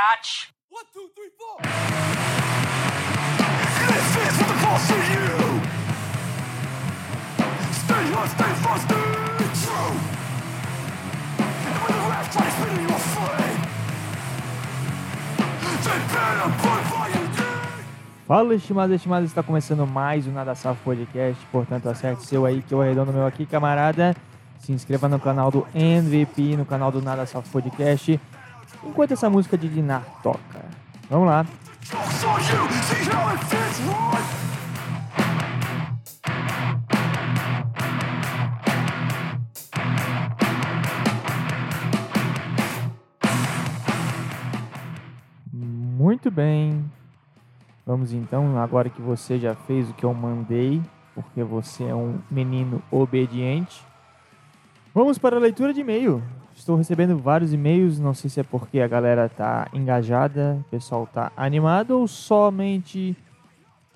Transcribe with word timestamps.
One, 0.00 0.86
two, 0.94 1.10
three, 1.14 1.28
four. 1.36 1.60
This 3.90 4.06
is 4.16 4.32
what 4.40 4.48
the 4.48 4.56
force 4.64 4.88
to 4.88 4.96
you. 5.12 5.28
Stay 7.84 8.04
hard, 8.08 8.30
stay 8.32 8.52
fast, 8.64 8.84
stay 8.88 9.12
true. 9.60 9.92
And 11.68 11.76
when 11.84 11.92
the 12.00 12.06
left 12.08 12.32
tries 12.32 12.48
to 12.48 12.64
spin 12.64 12.80
you 12.80 12.88
afraid, 12.96 13.58
they 15.84 15.98
better 16.08 16.48
put 16.64 16.80
fire. 16.88 17.28
Fala, 18.26 18.54
estimados 18.54 18.92
e 18.92 18.96
estimadas, 18.96 19.28
está 19.28 19.42
começando 19.42 19.86
mais 19.86 20.26
um 20.26 20.32
Nada 20.32 20.54
Safo 20.54 20.82
Podcast, 20.82 21.44
portanto 21.52 21.90
acerte 21.90 22.24
seu 22.24 22.46
aí 22.46 22.62
que 22.62 22.72
eu 22.72 22.80
arredondo 22.80 23.12
meu 23.12 23.26
aqui, 23.26 23.44
camarada. 23.44 24.16
Se 24.60 24.72
inscreva 24.72 25.10
no 25.10 25.20
canal 25.20 25.50
do 25.50 25.66
MVP, 25.74 26.56
no 26.56 26.64
canal 26.64 26.90
do 26.90 27.02
Nada 27.02 27.26
Safo 27.26 27.50
Podcast, 27.50 28.18
enquanto 28.84 29.12
essa 29.12 29.30
música 29.30 29.56
de 29.56 29.68
Dinar 29.68 30.04
toca. 30.22 30.64
Vamos 31.08 31.26
lá. 31.26 31.46
Muito 45.52 46.30
bem. 46.30 46.90
Vamos 47.86 48.12
então, 48.12 48.56
agora 48.58 48.88
que 48.88 49.02
você 49.02 49.38
já 49.38 49.54
fez 49.54 49.90
o 49.90 49.94
que 49.94 50.04
eu 50.04 50.14
mandei, 50.14 50.80
porque 51.14 51.42
você 51.42 51.84
é 51.84 51.94
um 51.94 52.18
menino 52.30 52.82
obediente. 52.90 53.84
Vamos 54.94 55.18
para 55.18 55.36
a 55.36 55.40
leitura 55.40 55.74
de 55.74 55.80
e-mail. 55.80 56.22
Estou 56.60 56.76
recebendo 56.76 57.16
vários 57.16 57.54
e-mails, 57.54 57.98
não 57.98 58.12
sei 58.12 58.28
se 58.28 58.38
é 58.38 58.42
porque 58.42 58.80
a 58.80 58.86
galera 58.86 59.30
tá 59.30 59.66
engajada, 59.72 60.58
o 60.60 60.64
pessoal 60.70 61.06
tá 61.06 61.32
animado 61.34 61.92
ou 61.92 62.06
somente 62.06 63.16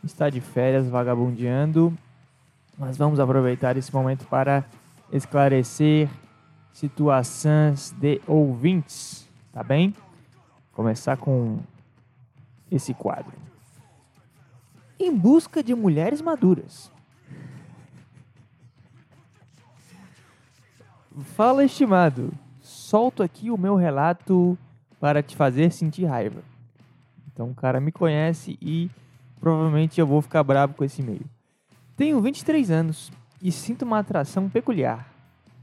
está 0.02 0.30
de 0.30 0.40
férias 0.40 0.88
vagabundeando. 0.88 1.92
Mas 2.78 2.96
vamos 2.96 3.20
aproveitar 3.20 3.76
esse 3.76 3.92
momento 3.92 4.26
para 4.28 4.64
esclarecer 5.12 6.08
situações 6.72 7.94
de 8.00 8.18
ouvintes, 8.26 9.28
tá 9.52 9.62
bem? 9.62 9.94
Começar 10.72 11.18
com 11.18 11.58
esse 12.72 12.94
quadro. 12.94 13.34
Em 14.98 15.14
busca 15.14 15.62
de 15.62 15.74
mulheres 15.74 16.22
maduras. 16.22 16.90
Fala, 21.36 21.62
estimado. 21.62 22.32
Solto 22.84 23.22
aqui 23.22 23.50
o 23.50 23.56
meu 23.56 23.76
relato 23.76 24.58
para 25.00 25.22
te 25.22 25.34
fazer 25.34 25.72
sentir 25.72 26.04
raiva. 26.04 26.42
Então 27.32 27.48
o 27.48 27.54
cara 27.54 27.80
me 27.80 27.90
conhece 27.90 28.58
e 28.60 28.90
provavelmente 29.40 29.98
eu 29.98 30.06
vou 30.06 30.20
ficar 30.20 30.44
bravo 30.44 30.74
com 30.74 30.84
esse 30.84 31.00
e-mail. 31.00 31.24
Tenho 31.96 32.20
23 32.20 32.70
anos 32.70 33.10
e 33.40 33.50
sinto 33.50 33.86
uma 33.86 34.00
atração 34.00 34.50
peculiar 34.50 35.10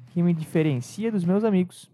que 0.08 0.24
me 0.24 0.34
diferencia 0.34 1.12
dos 1.12 1.24
meus 1.24 1.44
amigos. 1.44 1.92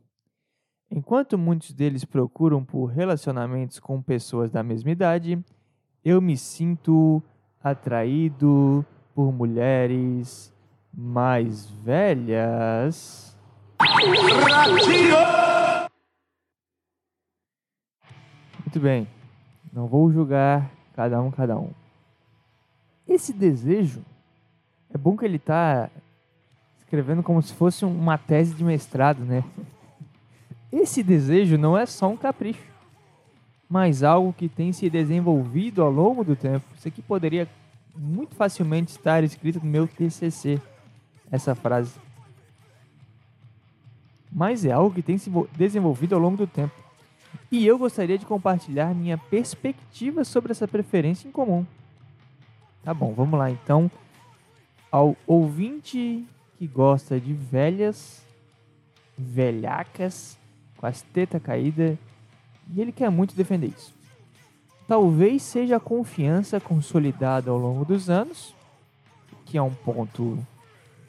Enquanto 0.90 1.38
muitos 1.38 1.74
deles 1.74 2.06
procuram 2.06 2.64
por 2.64 2.86
relacionamentos 2.86 3.82
com 3.82 4.02
pessoas 4.02 4.50
da 4.50 4.64
mesma 4.64 4.92
idade, 4.92 5.38
eu 6.06 6.22
me 6.22 6.38
sinto 6.38 7.22
atraído 7.62 8.86
por 9.14 9.34
mulheres 9.34 10.54
mais 10.94 11.70
velhas. 11.70 13.37
Muito 18.60 18.80
bem, 18.80 19.08
não 19.72 19.88
vou 19.88 20.12
julgar 20.12 20.70
cada 20.96 21.22
um, 21.22 21.32
cada 21.32 21.58
um. 21.58 21.70
Esse 23.08 23.32
desejo 23.32 24.04
é 24.94 24.98
bom 24.98 25.16
que 25.16 25.26
ele 25.26 25.40
tá 25.40 25.90
escrevendo 26.80 27.22
como 27.22 27.42
se 27.42 27.54
fosse 27.54 27.86
uma 27.86 28.18
tese 28.18 28.54
de 28.54 28.64
mestrado, 28.64 29.20
né? 29.24 29.44
Esse 30.72 31.04
desejo 31.04 31.58
não 31.58 31.78
é 31.78 31.86
só 31.86 32.10
um 32.10 32.18
capricho, 32.18 32.64
mas 33.70 34.04
algo 34.04 34.34
que 34.34 34.50
tem 34.50 34.74
se 34.74 34.90
desenvolvido 34.90 35.82
ao 35.82 35.92
longo 35.92 36.24
do 36.24 36.36
tempo. 36.36 36.66
Isso 36.76 36.88
aqui 36.88 37.02
poderia 37.02 37.48
muito 37.96 38.36
facilmente 38.36 38.92
estar 38.92 39.24
escrito 39.24 39.60
no 39.60 39.66
meu 39.66 39.88
TCC, 39.88 40.62
essa 41.32 41.56
frase. 41.56 42.07
Mas 44.32 44.66
é 44.66 44.72
algo 44.72 44.94
que 44.94 45.02
tem 45.02 45.18
se 45.18 45.30
vo- 45.30 45.48
desenvolvido 45.58 46.14
ao 46.16 46.22
longo 46.22 46.38
do 46.38 46.48
tempo. 46.48 46.74
E 47.52 47.66
eu 47.66 47.78
gostaria 47.78 48.18
de 48.18 48.26
compartilhar 48.26 48.94
minha 48.94 49.18
perspectiva 49.18 50.24
sobre 50.24 50.52
essa 50.52 50.68
preferência 50.68 51.28
em 51.28 51.32
comum. 51.32 51.66
Tá 52.84 52.94
bom, 52.94 53.14
vamos 53.14 53.38
lá 53.40 53.50
então. 53.50 53.90
Ao 54.92 55.16
ouvinte 55.26 56.26
que 56.58 56.68
gosta 56.68 57.20
de 57.20 57.34
velhas, 57.34 58.24
velhacas, 59.18 60.38
com 60.78 60.86
as 60.86 61.02
tetas 61.02 61.42
caídas, 61.42 61.98
e 62.74 62.82
ele 62.82 62.92
quer 62.92 63.10
muito 63.10 63.36
defender 63.36 63.68
isso. 63.68 63.94
Talvez 64.88 65.42
seja 65.44 65.78
a 65.78 65.82
confiança 65.82 66.60
consolidada 66.60 67.52
ao 67.52 67.58
longo 67.58 67.84
dos 67.84 68.10
anos, 68.10 68.56
que 69.46 69.58
é 69.58 69.62
um 69.62 69.74
ponto 69.74 70.38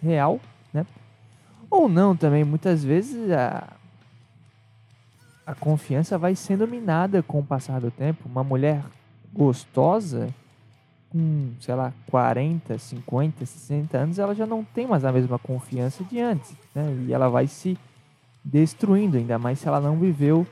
real, 0.03 0.41
né? 0.73 0.85
Ou 1.71 1.89
não 1.89 2.17
também, 2.17 2.45
muitas 2.45 2.83
vezes 2.83 3.31
a, 3.31 3.73
a 5.47 5.55
confiança 5.55 6.17
vai 6.17 6.35
sendo 6.35 6.67
minada 6.67 7.23
com 7.23 7.41
o 7.41 7.45
passar 7.45 7.81
do 7.81 7.91
tempo. 7.91 8.29
Uma 8.29 8.43
mulher 8.43 8.83
gostosa, 9.33 10.29
com, 11.11 11.53
sei 11.61 11.75
lá, 11.75 11.93
40, 12.11 12.79
50, 12.79 13.47
60 13.47 13.99
anos, 13.99 14.19
ela 14.19 14.35
já 14.35 14.47
não 14.47 14.65
tem 14.65 14.87
mais 14.87 15.05
a 15.05 15.13
mesma 15.13 15.39
confiança 15.39 16.05
de 16.05 16.21
antes, 16.21 16.55
né? 16.75 16.85
E 17.07 17.13
ela 17.13 17.29
vai 17.29 17.47
se 17.47 17.79
destruindo, 18.45 19.17
ainda 19.17 19.39
mais 19.39 19.59
se 19.59 19.69
ela 19.69 19.81
não 19.81 19.99
viveu 19.99 20.47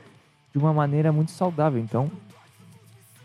de 0.51 0.57
uma 0.57 0.73
maneira 0.73 1.11
muito 1.11 1.31
saudável. 1.31 1.79
Então, 1.79 2.11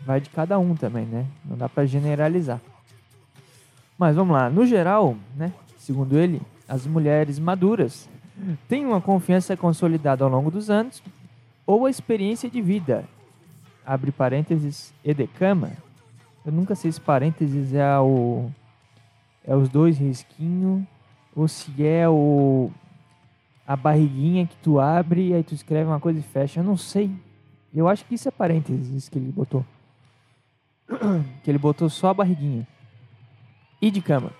vai 0.05 0.19
de 0.19 0.29
cada 0.29 0.57
um 0.59 0.75
também, 0.75 1.05
né? 1.05 1.25
Não 1.45 1.57
dá 1.57 1.69
para 1.69 1.85
generalizar. 1.85 2.59
Mas 3.97 4.15
vamos 4.15 4.33
lá, 4.33 4.49
no 4.49 4.65
geral, 4.65 5.15
né? 5.35 5.53
Segundo 5.77 6.17
ele, 6.17 6.41
as 6.67 6.85
mulheres 6.85 7.39
maduras 7.39 8.09
têm 8.67 8.85
uma 8.85 9.01
confiança 9.01 9.55
consolidada 9.55 10.23
ao 10.23 10.29
longo 10.29 10.49
dos 10.49 10.69
anos 10.69 11.03
ou 11.65 11.85
a 11.85 11.89
experiência 11.89 12.49
de 12.49 12.61
vida. 12.61 13.05
Abre 13.85 14.11
parênteses, 14.11 14.93
edecama. 15.03 15.71
Eu 16.45 16.51
nunca 16.51 16.75
sei 16.75 16.91
se 16.91 16.99
parênteses 16.99 17.73
é 17.73 17.99
o 17.99 18.49
é 19.45 19.55
os 19.55 19.67
dois 19.67 19.97
risquinhos 19.97 20.83
ou 21.35 21.47
se 21.47 21.85
é 21.85 22.07
o 22.07 22.71
a 23.67 23.75
barriguinha 23.75 24.45
que 24.45 24.55
tu 24.57 24.79
abre 24.79 25.29
e 25.29 25.33
aí 25.33 25.43
tu 25.43 25.53
escreve 25.53 25.85
uma 25.87 25.99
coisa 25.99 26.19
e 26.19 26.23
fecha. 26.23 26.59
Eu 26.59 26.63
não 26.63 26.77
sei. 26.77 27.11
Eu 27.73 27.87
acho 27.87 28.05
que 28.05 28.15
isso 28.15 28.27
é 28.27 28.31
parênteses 28.31 29.09
que 29.09 29.17
ele 29.17 29.31
botou. 29.31 29.65
que 31.43 31.49
ele 31.49 31.57
botou 31.57 31.89
só 31.89 32.09
a 32.09 32.13
barriguinha. 32.13 32.67
E 33.81 33.89
de 33.89 34.01
cama. 34.01 34.31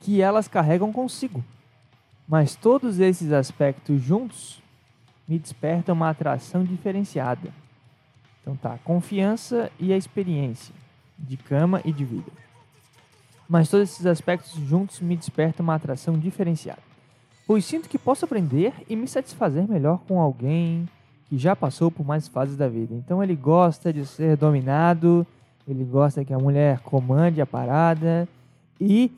Que 0.00 0.20
elas 0.20 0.48
carregam 0.48 0.92
consigo. 0.92 1.44
Mas 2.26 2.54
todos 2.56 3.00
esses 3.00 3.32
aspectos 3.32 4.00
juntos 4.00 4.62
me 5.28 5.38
despertam 5.38 5.94
uma 5.94 6.10
atração 6.10 6.64
diferenciada. 6.64 7.52
Então 8.40 8.56
tá, 8.56 8.74
a 8.74 8.78
confiança 8.78 9.70
e 9.78 9.92
a 9.92 9.96
experiência 9.96 10.74
de 11.18 11.36
cama 11.36 11.80
e 11.84 11.92
de 11.92 12.04
vida. 12.04 12.32
Mas 13.48 13.68
todos 13.68 13.90
esses 13.90 14.06
aspectos 14.06 14.52
juntos 14.54 15.00
me 15.00 15.16
despertam 15.16 15.64
uma 15.64 15.74
atração 15.74 16.18
diferenciada. 16.18 16.82
Pois 17.46 17.64
sinto 17.64 17.88
que 17.88 17.98
posso 17.98 18.24
aprender 18.24 18.72
e 18.88 18.94
me 18.94 19.08
satisfazer 19.08 19.68
melhor 19.68 20.00
com 20.06 20.20
alguém 20.20 20.88
que 21.28 21.36
já 21.36 21.54
passou 21.54 21.90
por 21.90 22.06
mais 22.06 22.28
fases 22.28 22.56
da 22.56 22.68
vida. 22.68 22.94
Então 22.94 23.22
ele 23.22 23.34
gosta 23.34 23.92
de 23.92 24.06
ser 24.06 24.36
dominado, 24.36 25.26
ele 25.66 25.84
gosta 25.84 26.24
que 26.24 26.32
a 26.32 26.38
mulher 26.38 26.80
comande 26.80 27.40
a 27.40 27.46
parada 27.46 28.28
e 28.80 29.12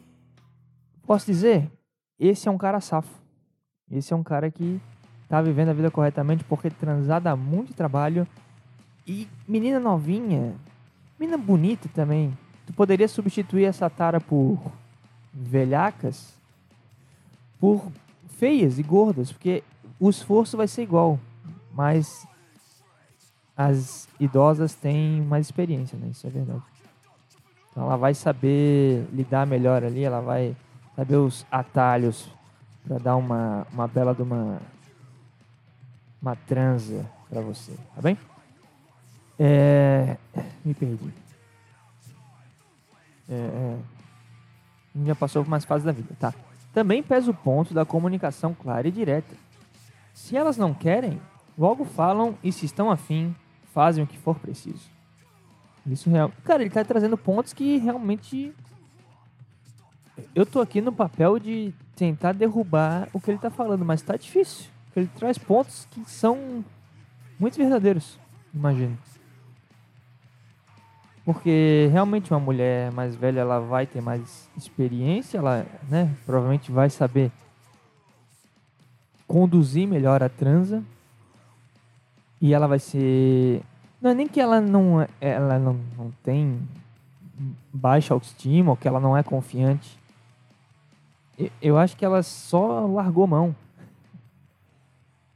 posso 1.07 1.27
dizer, 1.27 1.71
esse 2.19 2.49
é 2.49 2.51
um 2.51 2.59
cara 2.59 2.81
safo. 2.81 3.21
Esse 3.91 4.13
é 4.13 4.17
um 4.17 4.23
cara 4.23 4.51
que 4.51 4.81
tá 5.29 5.41
vivendo 5.43 5.69
a 5.69 5.75
vida 5.75 5.91
corretamente 5.91 6.45
porque 6.45 6.71
transar 6.71 7.21
dá 7.21 7.37
muito 7.37 7.75
trabalho. 7.75 8.27
E 9.07 9.29
menina 9.47 9.79
novinha, 9.79 10.55
menina 11.19 11.37
bonita 11.37 11.89
também. 11.93 12.37
Tu 12.67 12.73
poderia 12.73 13.09
substituir 13.09 13.65
essa 13.65 13.91
tara 13.91 14.21
por 14.21 14.59
velhacas 15.33 16.41
por 17.63 17.93
feias 18.27 18.77
e 18.77 18.83
gordas, 18.83 19.31
porque 19.31 19.63
o 20.01 20.11
esforço 20.11 20.57
vai 20.57 20.67
ser 20.67 20.83
igual, 20.83 21.17
mas 21.73 22.27
as 23.57 24.09
idosas 24.19 24.75
têm 24.75 25.23
mais 25.23 25.47
experiência, 25.47 25.97
né? 25.97 26.09
Isso 26.09 26.27
é 26.27 26.31
verdade. 26.31 26.65
Então 27.71 27.85
ela 27.85 27.97
vai 27.97 28.15
saber 28.15 29.07
lidar 29.13 29.47
melhor 29.47 29.85
ali, 29.85 30.03
ela 30.03 30.21
vai 30.21 30.57
saber 30.95 31.17
os 31.17 31.47
atalhos 31.51 32.29
para 32.87 32.99
dar 32.99 33.17
uma, 33.17 33.67
uma 33.73 33.89
bela 33.89 34.15
de 34.15 34.23
uma 34.23 34.61
uma 36.21 36.37
transa 36.37 37.05
para 37.29 37.41
você, 37.41 37.77
tá 37.95 38.01
bem? 38.01 38.17
É... 39.39 40.17
Me 40.65 40.73
perdi. 40.73 41.13
É... 43.29 43.35
é. 43.35 43.79
Já 45.05 45.15
passou 45.17 45.43
por 45.43 45.51
mais 45.51 45.65
fases 45.65 45.85
da 45.85 45.91
vida, 45.91 46.15
tá. 46.21 46.33
Também 46.73 47.03
pesa 47.03 47.31
o 47.31 47.35
ponto 47.35 47.75
da 47.75 47.85
comunicação 47.85 48.55
clara 48.55 48.87
e 48.87 48.91
direta. 48.91 49.35
Se 50.15 50.37
elas 50.37 50.57
não 50.57 50.73
querem, 50.73 51.21
logo 51.59 51.85
falam 51.85 52.37
e 52.43 52.53
se 52.53 52.67
estão 52.67 52.91
afim, 52.91 53.35
fazem 53.73 54.05
o 54.05 54.07
que 54.07 54.19
for 54.19 54.39
preciso. 54.39 54.91
Isso 55.87 56.09
real. 56.09 56.31
Cara, 56.45 56.63
ele 56.63 56.71
tá 56.71 56.85
trazendo 56.85 57.17
pontos 57.19 57.53
que 57.53 57.79
realmente. 57.79 58.55
Eu 60.35 60.47
tô 60.47 60.61
aqui 60.61 60.81
no 60.81 60.93
papel 60.93 61.39
de 61.39 61.73
tentar 61.97 62.33
derrubar 62.33 63.09
o 63.13 63.21
que 63.21 63.31
ele 63.31 63.39
tá 63.39 63.51
falando, 63.51 63.85
mas 63.85 64.03
tá 64.03 64.17
difícil. 64.17 64.67
Ele 64.95 65.09
traz 65.17 65.39
pontos 65.39 65.87
que 65.91 66.09
são 66.11 66.65
muito 67.39 67.57
verdadeiros, 67.57 68.19
imagino. 68.55 68.97
Porque 71.25 71.89
realmente 71.93 72.33
uma 72.33 72.41
mulher 72.41 72.91
mais 72.93 73.15
velha 73.15 73.41
ela 73.41 73.61
vai 73.61 73.87
ter 73.87 74.01
mais 74.01 74.51
experiência, 74.57 75.39
ela, 75.39 75.65
né, 75.89 76.15
provavelmente 76.27 76.73
vai 76.73 76.91
saber 76.91 77.31
conduzir 79.27 79.87
melhor 79.87 80.23
a 80.23 80.29
transa. 80.29 80.83
E 82.41 82.53
ela 82.53 82.67
vai 82.67 82.81
ser 82.81 83.63
não 84.01 84.11
é 84.11 84.15
nem 84.15 84.27
que 84.27 84.41
ela 84.41 84.61
não 84.61 85.07
ela 85.21 85.61
não, 85.61 85.79
não 85.97 86.11
tem 86.25 86.61
baixa 87.73 88.13
autoestima 88.13 88.73
ou 88.73 88.77
que 88.77 88.89
ela 88.89 88.99
não 88.99 89.17
é 89.17 89.23
confiante. 89.23 89.97
Eu 91.61 91.79
acho 91.79 91.97
que 91.97 92.05
ela 92.05 92.23
só 92.23 92.87
largou 92.87 93.27
mão. 93.27 93.55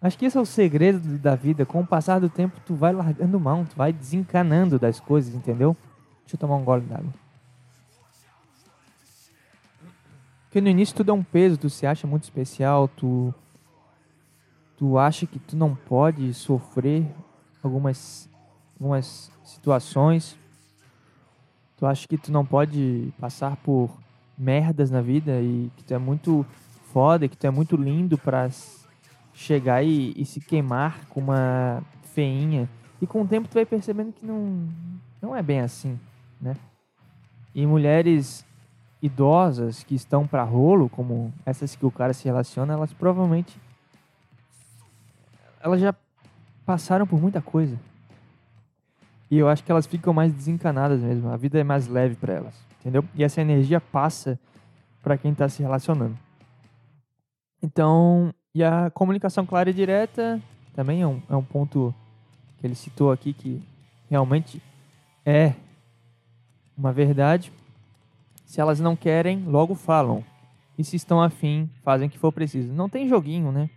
Acho 0.01 0.19
que 0.19 0.27
esse 0.27 0.37
é 0.37 0.41
o 0.41 0.47
segredo 0.47 1.19
da 1.19 1.35
vida. 1.35 1.65
Com 1.65 1.81
o 1.81 1.87
passar 1.87 2.21
do 2.21 2.29
tempo, 2.29 2.61
tu 2.65 2.75
vai 2.75 2.93
largando 2.93 3.41
mão, 3.41 3.65
tu 3.65 3.75
vai 3.75 3.93
desencanando 3.93 4.79
das 4.79 5.01
coisas, 5.01 5.35
entendeu? 5.35 5.77
Deixa 6.21 6.37
eu 6.37 6.39
tomar 6.39 6.57
um 6.57 6.65
gole 6.65 6.83
d'água. 6.83 7.13
Porque 10.45 10.61
no 10.61 10.69
início 10.69 10.95
tudo 10.95 11.11
é 11.11 11.15
um 11.15 11.23
peso, 11.23 11.59
tu 11.59 11.69
se 11.69 11.87
acha 11.87 12.07
muito 12.07 12.25
especial, 12.25 12.89
tu 12.89 13.35
tu 14.77 14.99
acha 14.99 15.27
que 15.27 15.39
tu 15.39 15.57
não 15.57 15.75
pode 15.75 16.33
sofrer 16.35 17.07
algumas 17.63 18.29
algumas 18.79 19.31
situações. 19.43 20.39
Tu 21.77 21.85
acha 21.85 22.07
que 22.07 22.17
tu 22.17 22.31
não 22.31 22.45
pode 22.45 23.13
passar 23.19 23.57
por 23.57 23.91
merdas 24.39 24.91
na 24.91 25.01
vida 25.01 25.41
e 25.41 25.71
que 25.77 25.85
tu 25.85 25.95
é 25.95 25.99
muito 25.99 26.45
foda, 26.93 27.29
que 27.29 27.37
tu 27.37 27.47
é 27.47 27.51
muito 27.51 27.77
lindo 27.77 28.17
para 28.19 28.49
chegar 29.33 29.83
e, 29.83 30.13
e, 30.17 30.25
se 30.25 30.41
queimar 30.41 31.05
com 31.09 31.21
uma 31.21 31.83
feinha. 32.15 32.69
E 33.01 33.07
com 33.07 33.23
o 33.23 33.27
tempo 33.27 33.49
tu 33.49 33.55
vai 33.55 33.67
percebendo 33.67 34.13
que 34.13 34.25
não, 34.25 34.69
não 35.21 35.37
é 35.37 35.43
bem 35.43 35.61
assim, 35.61 35.99
né? 36.41 36.55
E 37.55 37.67
mulheres 37.67 38.45
idosas 39.03 39.83
que 39.83 39.95
estão 39.95 40.27
para 40.27 40.43
rolo, 40.43 40.89
como 40.89 41.33
essas 41.45 41.77
que 41.77 41.85
o 41.85 41.91
cara 41.91 42.13
se 42.13 42.25
relaciona, 42.25 42.75
elas 42.75 42.93
provavelmente 42.93 43.59
elas 45.61 45.81
já 45.81 45.95
passaram 46.65 47.07
por 47.07 47.21
muita 47.21 47.43
coisa. 47.43 47.79
E 49.31 49.39
eu 49.39 49.49
acho 49.49 49.65
que 49.65 49.71
elas 49.71 49.87
ficam 49.87 50.13
mais 50.13 50.33
desencanadas 50.33 51.01
mesmo. 51.01 51.29
A 51.29 51.37
vida 51.37 51.59
é 51.59 51.65
mais 51.65 51.89
leve 51.89 52.15
para 52.15 52.35
elas, 52.35 52.55
entendeu? 52.87 53.05
E 53.17 53.25
essa 53.25 53.41
energia 53.41 53.81
passa 53.81 54.39
para 55.03 55.19
quem 55.19 55.33
está 55.33 55.49
se 55.49 55.61
relacionando. 55.61 56.17
Então, 57.61 58.33
e 58.55 58.63
a 58.63 58.91
comunicação 58.91 59.45
clara 59.45 59.71
e 59.71 59.75
direta 59.75 60.41
também 60.73 61.03
é 61.03 61.07
um, 61.07 61.21
é 61.29 61.35
um 61.35 61.43
ponto 61.43 61.93
que 62.59 62.65
ele 62.65 62.77
citou 62.77 63.11
aqui 63.11 63.33
que 63.33 63.61
realmente 64.09 64.63
é 65.25 65.55
uma 66.79 66.93
verdade. 66.93 67.53
Se 68.45 68.61
elas 68.61 68.79
não 68.79 68.95
querem, 68.95 69.43
logo 69.45 69.75
falam. 69.75 70.25
E 70.79 70.85
se 70.85 70.95
estão 70.95 71.21
afim, 71.21 71.69
fazem 71.83 72.07
o 72.07 72.11
que 72.11 72.19
for 72.19 72.31
preciso. 72.31 72.73
Não 72.73 72.89
tem 72.89 73.09
joguinho, 73.09 73.51
né? 73.51 73.69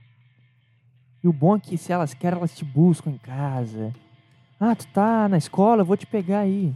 E 1.24 1.28
o 1.28 1.34
bom 1.34 1.56
é 1.56 1.60
que 1.60 1.78
se 1.80 1.92
elas 1.92 2.14
querem, 2.14 2.38
elas 2.38 2.56
te 2.56 2.64
buscam 2.64 3.10
em 3.10 3.18
casa. 3.18 3.92
Ah, 4.60 4.76
tu 4.76 4.86
tá 4.90 5.28
na 5.28 5.38
escola, 5.38 5.82
eu 5.82 5.86
vou 5.86 5.98
te 5.98 6.06
pegar 6.06 6.42
aí. 6.42 6.76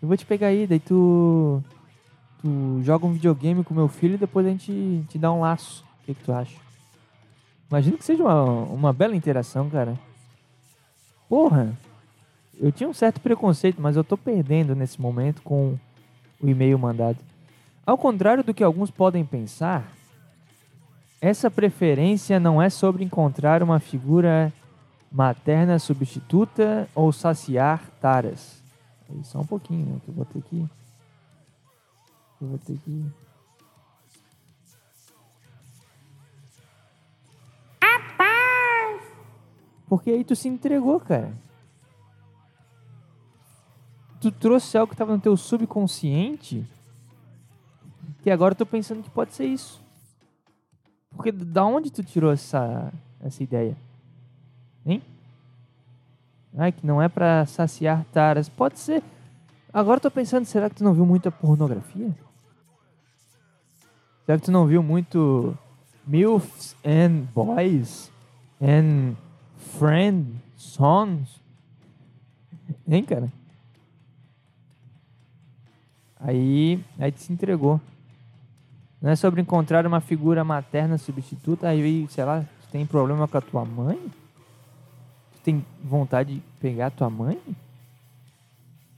Eu 0.00 0.08
vou 0.08 0.16
te 0.16 0.26
pegar 0.26 0.48
aí, 0.48 0.66
daí 0.66 0.80
tu. 0.80 1.62
Tu 2.42 2.80
joga 2.82 3.06
um 3.06 3.12
videogame 3.12 3.64
com 3.64 3.74
meu 3.74 3.88
filho 3.88 4.14
e 4.14 4.18
depois 4.18 4.46
a 4.46 4.50
gente 4.50 5.04
te 5.08 5.18
dá 5.18 5.32
um 5.32 5.40
laço. 5.40 5.84
O 6.02 6.06
que, 6.06 6.14
que 6.14 6.24
tu 6.24 6.32
acha? 6.32 6.56
Imagina 7.70 7.96
que 7.96 8.04
seja 8.04 8.22
uma, 8.22 8.42
uma 8.44 8.92
bela 8.92 9.16
interação, 9.16 9.68
cara. 9.70 9.98
Porra! 11.28 11.76
Eu 12.58 12.72
tinha 12.72 12.88
um 12.88 12.94
certo 12.94 13.20
preconceito, 13.20 13.80
mas 13.80 13.96
eu 13.96 14.04
tô 14.04 14.16
perdendo 14.16 14.74
nesse 14.74 15.00
momento 15.00 15.42
com 15.42 15.78
o 16.40 16.48
e-mail 16.48 16.78
mandado. 16.78 17.18
Ao 17.84 17.98
contrário 17.98 18.42
do 18.42 18.54
que 18.54 18.64
alguns 18.64 18.90
podem 18.90 19.24
pensar, 19.24 19.92
essa 21.20 21.50
preferência 21.50 22.38
não 22.38 22.60
é 22.60 22.70
sobre 22.70 23.04
encontrar 23.04 23.62
uma 23.62 23.78
figura 23.78 24.52
materna 25.10 25.78
substituta 25.78 26.88
ou 26.94 27.12
saciar 27.12 27.82
taras. 28.00 28.65
Aí 29.08 29.24
só 29.24 29.40
um 29.40 29.46
pouquinho, 29.46 29.86
né? 29.86 30.00
Que 30.04 30.08
eu 30.08 30.14
vou 30.14 30.24
ter 30.24 30.42
que. 30.42 30.68
Eu 32.40 32.48
vou 32.48 32.58
ter 32.58 32.78
que. 32.78 33.12
Porque 39.88 40.10
aí 40.10 40.24
tu 40.24 40.34
se 40.34 40.48
entregou, 40.48 40.98
cara. 40.98 41.32
Tu 44.20 44.32
trouxe 44.32 44.76
algo 44.76 44.88
que 44.88 44.94
estava 44.94 45.12
no 45.12 45.22
teu 45.22 45.36
subconsciente. 45.36 46.66
Que 48.22 48.30
agora 48.30 48.52
eu 48.52 48.58
tô 48.58 48.66
pensando 48.66 49.02
que 49.02 49.10
pode 49.10 49.34
ser 49.34 49.46
isso. 49.46 49.80
Porque 51.10 51.30
da 51.30 51.64
onde 51.64 51.90
tu 51.90 52.02
tirou 52.02 52.32
essa, 52.32 52.92
essa 53.20 53.42
ideia? 53.42 53.76
Hein? 54.84 55.02
Ai, 56.56 56.72
que 56.72 56.86
não 56.86 57.02
é 57.02 57.08
para 57.08 57.44
saciar 57.44 58.04
taras. 58.12 58.48
Pode 58.48 58.78
ser. 58.78 59.02
Agora 59.72 59.98
eu 59.98 60.02
tô 60.02 60.10
pensando, 60.10 60.46
será 60.46 60.70
que 60.70 60.76
tu 60.76 60.84
não 60.84 60.94
viu 60.94 61.04
muita 61.04 61.30
pornografia? 61.30 62.10
Será 64.24 64.38
que 64.38 64.44
tu 64.44 64.50
não 64.50 64.66
viu 64.66 64.82
muito 64.82 65.56
MILFs 66.06 66.74
and 66.84 67.26
Boys 67.34 68.10
and 68.60 69.14
Friend 69.78 70.34
Songs? 70.56 71.40
Hein, 72.88 73.04
cara? 73.04 73.28
Aí, 76.18 76.82
aí 76.98 77.12
se 77.16 77.32
entregou. 77.32 77.80
Não 79.00 79.10
é 79.10 79.16
sobre 79.16 79.42
encontrar 79.42 79.86
uma 79.86 80.00
figura 80.00 80.42
materna 80.42 80.96
substituta, 80.96 81.68
aí, 81.68 82.06
sei 82.08 82.24
lá, 82.24 82.40
tu 82.40 82.68
tem 82.72 82.86
problema 82.86 83.28
com 83.28 83.36
a 83.36 83.40
tua 83.42 83.64
mãe? 83.64 84.00
Tu 85.46 85.52
tem 85.52 85.64
vontade 85.80 86.34
de 86.34 86.42
pegar 86.60 86.90
tua 86.90 87.08
mãe? 87.08 87.40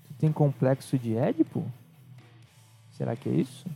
Tu 0.06 0.14
tem 0.18 0.32
complexo 0.32 0.98
de 0.98 1.14
Édipo? 1.14 1.62
Será 2.92 3.14
que 3.14 3.28
é 3.28 3.32
isso? 3.32 3.66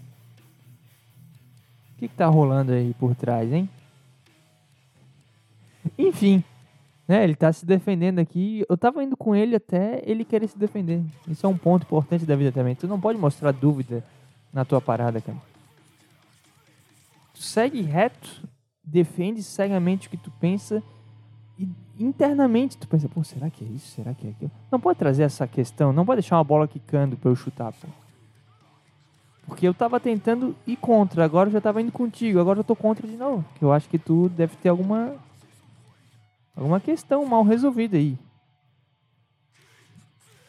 O 1.92 1.98
que, 1.98 2.08
que 2.08 2.14
tá 2.14 2.26
rolando 2.26 2.72
aí 2.72 2.94
por 2.94 3.14
trás, 3.14 3.52
hein? 3.52 3.68
Enfim, 5.98 6.42
né, 7.06 7.22
ele 7.22 7.36
tá 7.36 7.52
se 7.52 7.66
defendendo 7.66 8.18
aqui. 8.18 8.64
Eu 8.66 8.78
tava 8.78 9.04
indo 9.04 9.18
com 9.18 9.36
ele 9.36 9.54
até 9.54 10.02
ele 10.06 10.24
querer 10.24 10.48
se 10.48 10.58
defender. 10.58 11.04
Isso 11.28 11.44
é 11.44 11.48
um 11.48 11.58
ponto 11.58 11.82
importante 11.82 12.24
da 12.24 12.34
vida 12.34 12.50
também. 12.50 12.74
Tu 12.74 12.88
não 12.88 12.98
pode 12.98 13.18
mostrar 13.18 13.52
dúvida 13.52 14.02
na 14.50 14.64
tua 14.64 14.80
parada, 14.80 15.20
cara 15.20 15.52
segue 17.42 17.82
reto, 17.82 18.48
defende 18.82 19.42
cegamente 19.42 20.06
o 20.06 20.10
que 20.10 20.16
tu 20.16 20.30
pensa 20.40 20.82
e 21.58 21.68
internamente 21.98 22.76
tu 22.76 22.88
pensa, 22.88 23.08
pô, 23.08 23.22
será 23.22 23.50
que 23.50 23.64
é 23.64 23.68
isso? 23.68 23.94
Será 23.94 24.14
que 24.14 24.26
é 24.26 24.30
aquilo? 24.30 24.50
Não 24.70 24.80
pode 24.80 24.98
trazer 24.98 25.22
essa 25.22 25.46
questão, 25.46 25.92
não 25.92 26.04
pode 26.04 26.20
deixar 26.20 26.36
uma 26.36 26.44
bola 26.44 26.66
quicando 26.66 27.16
para 27.16 27.30
eu 27.30 27.36
chutar, 27.36 27.72
pô. 27.72 27.88
Porque 29.46 29.66
eu 29.66 29.74
tava 29.74 29.98
tentando 30.00 30.54
ir 30.66 30.76
contra, 30.76 31.24
agora 31.24 31.48
eu 31.48 31.52
já 31.52 31.60
tava 31.60 31.82
indo 31.82 31.92
contigo, 31.92 32.38
agora 32.38 32.60
eu 32.60 32.64
tô 32.64 32.76
contra 32.76 33.06
de 33.06 33.16
novo. 33.16 33.44
Eu 33.60 33.72
acho 33.72 33.88
que 33.88 33.98
tu 33.98 34.28
deve 34.30 34.56
ter 34.56 34.68
alguma 34.68 35.14
alguma 36.56 36.80
questão 36.80 37.24
mal 37.26 37.42
resolvida 37.42 37.96
aí. 37.96 38.16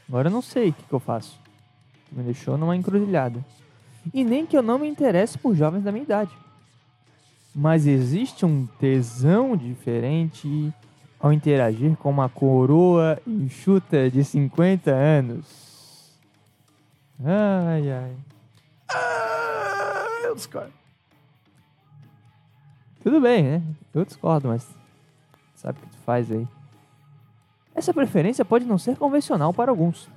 Agora 0.08 0.28
eu 0.28 0.32
não 0.32 0.42
sei 0.42 0.70
o 0.70 0.74
que, 0.74 0.84
que 0.84 0.94
eu 0.94 1.00
faço. 1.00 1.40
Me 2.12 2.24
deixou 2.24 2.58
numa 2.58 2.76
encruzilhada. 2.76 3.44
E 4.14 4.24
nem 4.24 4.46
que 4.46 4.56
eu 4.56 4.62
não 4.62 4.78
me 4.78 4.88
interesse 4.88 5.38
por 5.38 5.56
jovens 5.56 5.84
da 5.84 5.92
minha 5.92 6.04
idade. 6.04 6.32
Mas 7.56 7.88
existe 7.88 8.46
um 8.46 8.66
tesão 8.80 9.56
diferente 9.56 10.74
ao 11.24 11.32
interagir 11.32 11.96
com 11.96 12.10
uma 12.10 12.28
coroa 12.28 13.18
enxuta 13.26 14.12
de 14.12 14.26
50 14.26 14.92
anos. 14.92 16.20
Ai, 17.24 17.90
ai. 17.90 18.18
Ah, 18.94 20.06
eu 20.26 20.36
discordo. 20.36 20.74
Tudo 23.02 23.22
bem, 23.22 23.42
né? 23.42 23.64
Eu 23.94 24.04
discordo, 24.04 24.50
mas 24.50 24.68
sabe 25.56 25.80
o 25.80 25.82
que 25.84 25.88
tu 25.92 25.98
faz 26.00 26.30
aí. 26.30 26.46
Essa 27.74 27.94
preferência 27.94 28.44
pode 28.44 28.66
não 28.66 28.78
ser 28.78 28.98
convencional 28.98 29.54
para 29.54 29.72
alguns, 29.72 30.10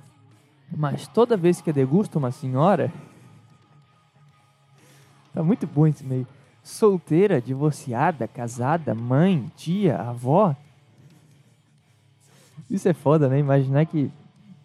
mas 0.75 1.07
toda 1.07 1.37
vez 1.37 1.61
que 1.61 1.71
degusto 1.71 2.19
uma 2.19 2.31
senhora. 2.31 2.91
Tá 5.33 5.43
muito 5.43 5.67
bom 5.67 5.85
esse 5.85 6.03
meio. 6.03 6.25
Solteira, 6.63 7.39
divorciada, 7.39 8.27
casada, 8.27 8.95
mãe, 8.95 9.45
tia, 9.55 9.95
avó. 9.95 10.55
Isso 12.69 12.87
é 12.87 12.93
foda, 12.93 13.27
né? 13.27 13.39
Imaginar 13.39 13.85
que 13.85 14.11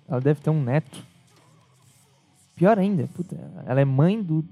ela 0.09 0.21
deve 0.21 0.41
ter 0.41 0.51
um 0.51 0.63
neto. 0.63 1.03
Pior 2.55 2.79
ainda, 2.79 3.09
puta, 3.15 3.37
ela 3.67 3.81
é 3.81 3.85
mãe 3.85 4.23
do. 4.23 4.45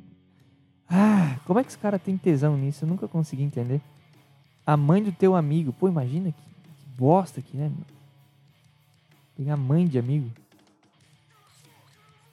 Ah, 0.89 1.39
como 1.45 1.59
é 1.59 1.63
que 1.63 1.71
esse 1.71 1.79
cara 1.79 1.99
tem 1.99 2.17
tesão 2.17 2.57
nisso? 2.57 2.85
Eu 2.85 2.89
nunca 2.89 3.07
consegui 3.07 3.43
entender. 3.43 3.81
A 4.67 4.77
mãe 4.77 5.03
do 5.03 5.13
teu 5.13 5.35
amigo. 5.37 5.73
Pô, 5.73 5.89
imagina 5.89 6.33
que, 6.33 6.43
que 6.43 6.89
bosta 6.97 7.41
que 7.41 7.57
é, 7.57 7.69
meu. 7.69 7.85
Pegar 9.37 9.57
mãe 9.57 9.87
de 9.87 9.99
amigo. 9.99 10.31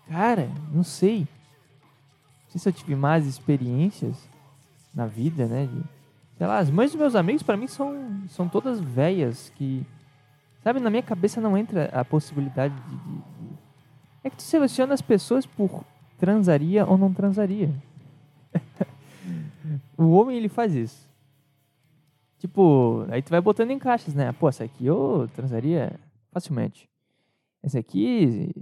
Cara, 0.09 0.49
não 0.73 0.83
sei. 0.83 1.19
Não 1.19 2.51
sei 2.51 2.61
se 2.61 2.69
eu 2.69 2.73
tive 2.73 2.95
mais 2.95 3.25
experiências 3.27 4.15
na 4.93 5.05
vida, 5.05 5.45
né? 5.45 5.67
De, 5.67 5.83
sei 6.37 6.47
lá, 6.47 6.59
as 6.59 6.69
mães 6.69 6.91
dos 6.91 6.99
meus 6.99 7.15
amigos 7.15 7.43
para 7.43 7.57
mim 7.57 7.67
são, 7.67 8.23
são 8.29 8.47
todas 8.47 8.79
velhas 8.79 9.51
que. 9.55 9.85
Sabe, 10.67 10.81
na 10.81 10.89
minha 10.89 11.01
cabeça 11.01 11.39
não 11.39 11.57
entra 11.57 11.85
a 11.93 12.03
possibilidade 12.03 12.75
de, 12.75 12.97
de. 12.97 13.23
É 14.21 14.29
que 14.29 14.35
tu 14.35 14.41
seleciona 14.41 14.93
as 14.93 15.01
pessoas 15.01 15.45
por 15.45 15.85
transaria 16.17 16.85
ou 16.85 16.97
não 16.97 17.13
transaria. 17.13 17.73
o 19.97 20.11
homem 20.11 20.35
ele 20.35 20.49
faz 20.49 20.75
isso. 20.75 21.09
Tipo, 22.37 23.05
aí 23.09 23.21
tu 23.21 23.29
vai 23.29 23.39
botando 23.39 23.71
em 23.71 23.79
caixas, 23.79 24.13
né? 24.13 24.33
Pô, 24.33 24.49
essa 24.49 24.65
aqui 24.65 24.85
eu 24.85 25.29
transaria 25.33 25.97
facilmente. 26.33 26.89
Essa 27.63 27.79
aqui, 27.79 28.53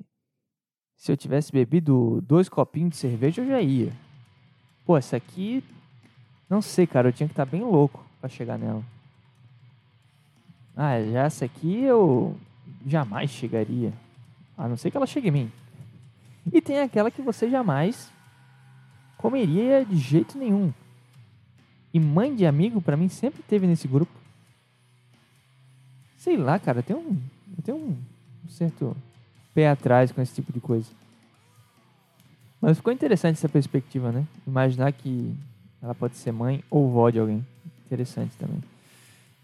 se 0.96 1.12
eu 1.12 1.18
tivesse 1.18 1.52
bebido 1.52 2.22
dois 2.22 2.48
copinhos 2.48 2.92
de 2.92 2.98
cerveja, 2.98 3.42
eu 3.42 3.48
já 3.48 3.60
ia. 3.60 3.92
Pô, 4.86 4.96
essa 4.96 5.18
aqui, 5.18 5.64
não 6.48 6.62
sei, 6.62 6.86
cara, 6.86 7.10
eu 7.10 7.14
tinha 7.14 7.28
que 7.28 7.34
estar 7.34 7.48
tá 7.48 7.52
bem 7.52 7.64
louco 7.64 8.06
para 8.22 8.30
chegar 8.30 8.60
nela. 8.60 8.84
Ah, 10.76 11.02
já 11.02 11.24
essa 11.24 11.46
aqui 11.46 11.84
eu 11.84 12.36
jamais 12.86 13.30
chegaria. 13.30 13.94
A 14.58 14.68
não 14.68 14.78
ser 14.78 14.92
que 14.92 14.98
ela 14.98 15.08
chegue 15.08 15.30
em 15.30 15.32
mim. 15.32 15.52
E 16.52 16.62
tem 16.62 16.80
aquela 16.80 17.10
que 17.10 17.22
você 17.22 17.50
jamais 17.50 18.12
comeria 19.18 19.86
de 19.86 19.98
jeito 19.98 20.38
nenhum. 20.38 20.74
E 21.94 22.00
mãe 22.00 22.36
de 22.36 22.46
amigo, 22.46 22.82
para 22.82 22.98
mim, 22.98 23.08
sempre 23.08 23.42
teve 23.44 23.66
nesse 23.66 23.88
grupo. 23.88 24.12
Sei 26.18 26.36
lá, 26.36 26.60
cara, 26.60 26.84
tem 26.84 26.96
um, 26.96 27.18
tem 27.64 27.74
um 27.74 27.96
certo 28.50 28.96
pé 29.54 29.70
atrás 29.70 30.12
com 30.12 30.22
esse 30.22 30.36
tipo 30.36 30.52
de 30.52 30.60
coisa. 30.60 30.90
Mas 32.62 32.78
ficou 32.78 32.92
interessante 32.92 33.38
essa 33.38 33.48
perspectiva, 33.48 34.12
né? 34.12 34.26
Imaginar 34.46 34.92
que 34.92 35.34
ela 35.82 35.96
pode 35.96 36.18
ser 36.18 36.32
mãe 36.32 36.64
ou 36.70 36.90
vó 36.92 37.10
de 37.10 37.20
alguém. 37.20 37.46
Interessante 37.86 38.36
também. 38.38 38.62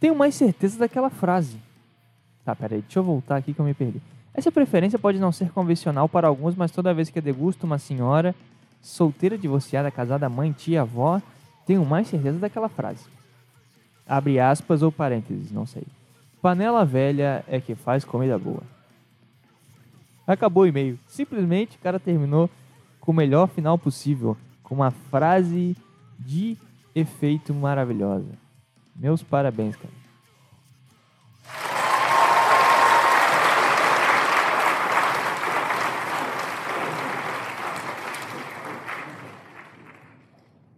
Tenho 0.01 0.15
mais 0.15 0.33
certeza 0.33 0.79
daquela 0.79 1.11
frase. 1.11 1.57
Tá, 2.43 2.55
peraí, 2.55 2.81
deixa 2.81 2.97
eu 2.97 3.03
voltar 3.03 3.37
aqui 3.37 3.53
que 3.53 3.59
eu 3.59 3.65
me 3.65 3.75
perdi. 3.75 4.01
Essa 4.33 4.51
preferência 4.51 4.97
pode 4.97 5.19
não 5.19 5.31
ser 5.31 5.51
convencional 5.51 6.09
para 6.09 6.27
alguns, 6.27 6.55
mas 6.55 6.71
toda 6.71 6.91
vez 6.91 7.11
que 7.11 7.19
eu 7.19 7.23
degusto 7.23 7.67
uma 7.67 7.77
senhora 7.77 8.33
solteira, 8.81 9.37
divorciada, 9.37 9.91
casada, 9.91 10.27
mãe, 10.27 10.51
tia, 10.51 10.81
avó, 10.81 11.21
tenho 11.67 11.85
mais 11.85 12.07
certeza 12.07 12.39
daquela 12.39 12.67
frase. 12.67 13.05
Abre 14.07 14.39
aspas 14.39 14.81
ou 14.81 14.91
parênteses, 14.91 15.51
não 15.51 15.67
sei. 15.67 15.83
Panela 16.41 16.83
velha 16.83 17.45
é 17.47 17.61
que 17.61 17.75
faz 17.75 18.03
comida 18.03 18.39
boa. 18.39 18.63
Acabou 20.25 20.63
o 20.63 20.67
e-mail. 20.67 20.97
Simplesmente 21.05 21.77
o 21.77 21.79
cara 21.79 21.99
terminou 21.99 22.49
com 22.99 23.11
o 23.11 23.15
melhor 23.15 23.47
final 23.47 23.77
possível, 23.77 24.35
com 24.63 24.73
uma 24.73 24.89
frase 24.89 25.77
de 26.17 26.57
efeito 26.95 27.53
maravilhosa. 27.53 28.40
Meus 29.01 29.23
parabéns, 29.23 29.75
cara. 29.75 29.91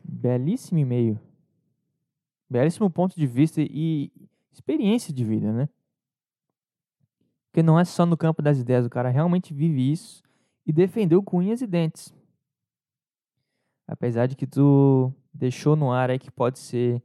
Belíssimo 0.05 0.79
e-mail. 0.79 1.19
Belíssimo 2.49 2.89
ponto 2.89 3.13
de 3.13 3.27
vista 3.27 3.59
e 3.59 4.09
experiência 4.53 5.13
de 5.13 5.25
vida, 5.25 5.51
né? 5.51 5.67
Porque 7.51 7.61
não 7.61 7.77
é 7.77 7.83
só 7.83 8.05
no 8.05 8.15
campo 8.15 8.41
das 8.41 8.57
ideias, 8.57 8.85
o 8.85 8.89
cara 8.89 9.09
realmente 9.09 9.53
vive 9.53 9.91
isso 9.91 10.23
e 10.65 10.71
defendeu 10.71 11.21
com 11.21 11.39
unhas 11.39 11.61
e 11.61 11.67
dentes. 11.67 12.13
Apesar 13.85 14.27
de 14.27 14.37
que 14.37 14.47
tu 14.47 15.13
deixou 15.33 15.75
no 15.75 15.91
ar 15.91 16.09
aí 16.09 16.17
que 16.17 16.31
pode 16.31 16.57
ser 16.57 17.03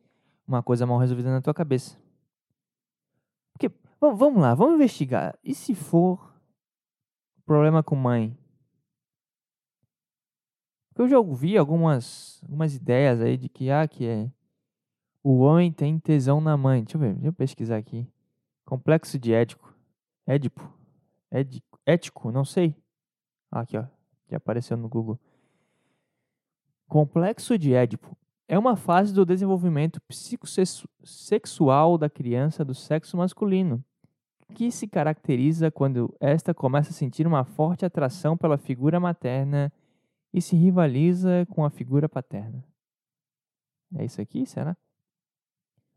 uma 0.48 0.62
coisa 0.62 0.86
mal 0.86 0.98
resolvida 0.98 1.30
na 1.30 1.42
tua 1.42 1.52
cabeça. 1.52 1.96
Porque, 3.52 3.70
vamos 4.00 4.40
lá, 4.40 4.54
vamos 4.54 4.76
investigar. 4.76 5.38
E 5.44 5.54
se 5.54 5.74
for 5.74 6.34
problema 7.44 7.82
com 7.82 7.94
mãe? 7.94 8.36
Eu 10.96 11.06
já 11.06 11.18
ouvi 11.18 11.56
algumas, 11.56 12.40
algumas 12.42 12.74
ideias 12.74 13.20
aí 13.20 13.36
de 13.36 13.48
que, 13.48 13.70
ah, 13.70 13.86
que 13.86 14.06
é 14.06 14.30
o 15.22 15.40
homem 15.40 15.70
tem 15.70 15.98
tesão 15.98 16.40
na 16.40 16.56
mãe. 16.56 16.82
Deixa 16.82 16.96
eu 16.96 17.00
ver, 17.00 17.12
deixa 17.12 17.28
eu 17.28 17.32
pesquisar 17.32 17.76
aqui. 17.76 18.08
Complexo 18.64 19.18
de 19.18 19.32
ético. 19.32 19.72
Édipo. 20.26 20.72
Édico, 21.30 21.78
ético, 21.86 22.32
não 22.32 22.44
sei. 22.44 22.74
Ah, 23.50 23.60
aqui, 23.60 23.76
ó. 23.76 23.84
Que 24.26 24.34
apareceu 24.34 24.76
no 24.76 24.88
Google. 24.88 25.18
Complexo 26.88 27.58
de 27.58 27.74
Édipo 27.74 28.16
é 28.48 28.58
uma 28.58 28.74
fase 28.76 29.12
do 29.12 29.26
desenvolvimento 29.26 30.00
psicossexual 30.02 31.98
da 31.98 32.08
criança 32.08 32.64
do 32.64 32.74
sexo 32.74 33.16
masculino, 33.18 33.84
que 34.54 34.70
se 34.70 34.88
caracteriza 34.88 35.70
quando 35.70 36.16
esta 36.18 36.54
começa 36.54 36.88
a 36.90 36.94
sentir 36.94 37.26
uma 37.26 37.44
forte 37.44 37.84
atração 37.84 38.38
pela 38.38 38.56
figura 38.56 38.98
materna 38.98 39.70
e 40.32 40.40
se 40.40 40.56
rivaliza 40.56 41.46
com 41.50 41.62
a 41.62 41.70
figura 41.70 42.08
paterna. 42.08 42.64
É 43.94 44.04
isso 44.04 44.20
aqui, 44.20 44.46
será? 44.46 44.74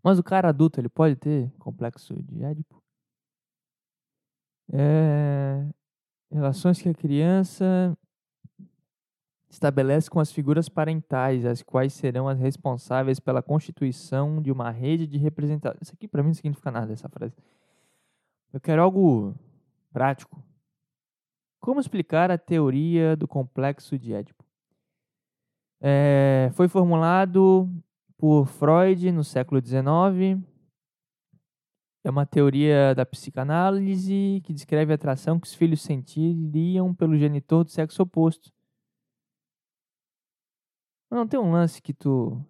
Mas 0.03 0.19
o 0.19 0.23
cara 0.23 0.49
adulto, 0.49 0.79
ele 0.79 0.89
pode 0.89 1.15
ter 1.15 1.49
complexo 1.57 2.21
de 2.21 2.43
Édipo? 2.43 2.81
É, 4.73 5.65
relações 6.29 6.81
que 6.81 6.89
a 6.89 6.93
criança 6.93 7.97
estabelece 9.51 10.09
com 10.09 10.19
as 10.19 10.31
figuras 10.31 10.69
parentais, 10.69 11.45
as 11.45 11.61
quais 11.61 11.93
serão 11.93 12.27
as 12.27 12.39
responsáveis 12.39 13.19
pela 13.19 13.43
constituição 13.43 14.41
de 14.41 14.51
uma 14.51 14.71
rede 14.71 15.05
de 15.05 15.17
representação. 15.17 15.77
Isso 15.81 15.93
aqui 15.93 16.07
para 16.07 16.23
mim 16.23 16.29
não 16.29 16.33
significa 16.33 16.71
nada, 16.71 16.93
essa 16.93 17.09
frase. 17.09 17.35
Eu 18.53 18.59
quero 18.59 18.81
algo 18.81 19.35
prático. 19.91 20.43
Como 21.59 21.79
explicar 21.79 22.31
a 22.31 22.37
teoria 22.37 23.15
do 23.15 23.27
complexo 23.27 23.99
de 23.99 24.13
Édipo? 24.13 24.43
É, 25.79 26.49
foi 26.53 26.67
formulado 26.67 27.69
por 28.17 28.47
Freud 28.47 29.11
no 29.11 29.23
século 29.23 29.63
XIX 29.63 30.41
é 32.03 32.09
uma 32.09 32.25
teoria 32.25 32.95
da 32.95 33.05
psicanálise 33.05 34.41
que 34.43 34.53
descreve 34.53 34.91
a 34.91 34.95
atração 34.95 35.39
que 35.39 35.47
os 35.47 35.53
filhos 35.53 35.81
sentiriam 35.81 36.93
pelo 36.95 37.15
genitor 37.15 37.63
do 37.63 37.69
sexo 37.69 38.01
oposto. 38.01 38.51
Não 41.11 41.27
tem 41.27 41.37
um 41.37 41.51
lance 41.51 41.81
que 41.81 41.93
tu. 41.93 42.41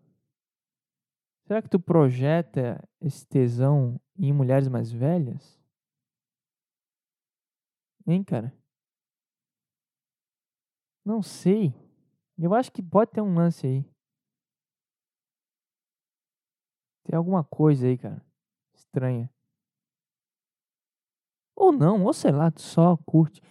Será 1.47 1.63
que 1.63 1.69
tu 1.69 1.79
projeta 1.79 2.79
esse 3.01 3.25
tesão 3.25 3.99
em 4.15 4.31
mulheres 4.31 4.67
mais 4.67 4.91
velhas? 4.91 5.59
Hein, 8.05 8.23
cara? 8.23 8.53
Não 11.03 11.23
sei. 11.23 11.73
Eu 12.37 12.53
acho 12.53 12.71
que 12.71 12.83
pode 12.83 13.11
ter 13.11 13.21
um 13.21 13.33
lance 13.33 13.65
aí. 13.65 13.85
Tem 17.03 17.17
alguma 17.17 17.43
coisa 17.43 17.87
aí, 17.87 17.97
cara. 17.97 18.23
Estranha. 18.75 19.29
Ou 21.55 21.71
não, 21.71 22.03
ou 22.05 22.13
sei 22.13 22.31
lá, 22.31 22.51
tu 22.51 22.61
só 22.61 22.95
curte. 22.97 23.41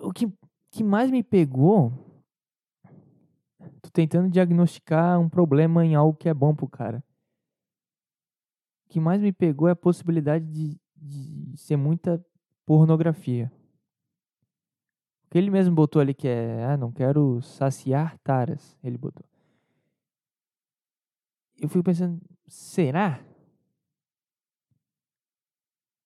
O 0.00 0.12
que, 0.12 0.32
que 0.70 0.82
mais 0.82 1.10
me 1.10 1.22
pegou, 1.22 1.92
tô 3.82 3.90
tentando 3.90 4.30
diagnosticar 4.30 5.20
um 5.20 5.28
problema 5.28 5.84
em 5.84 5.94
algo 5.94 6.16
que 6.16 6.28
é 6.28 6.34
bom 6.34 6.54
pro 6.54 6.68
cara. 6.68 7.02
O 8.86 8.90
que 8.90 9.00
mais 9.00 9.20
me 9.20 9.32
pegou 9.32 9.68
é 9.68 9.72
a 9.72 9.76
possibilidade 9.76 10.44
de, 10.46 10.78
de 10.96 11.56
ser 11.56 11.76
muita 11.76 12.24
pornografia. 12.64 13.50
Porque 15.22 15.38
ele 15.38 15.50
mesmo 15.50 15.74
botou 15.74 16.00
ali 16.00 16.14
que 16.14 16.28
é, 16.28 16.64
ah, 16.64 16.76
não 16.76 16.92
quero 16.92 17.42
saciar 17.42 18.16
taras, 18.18 18.78
ele 18.84 18.96
botou. 18.96 19.24
Eu 21.58 21.68
fico 21.68 21.82
pensando, 21.82 22.20
será? 22.46 23.24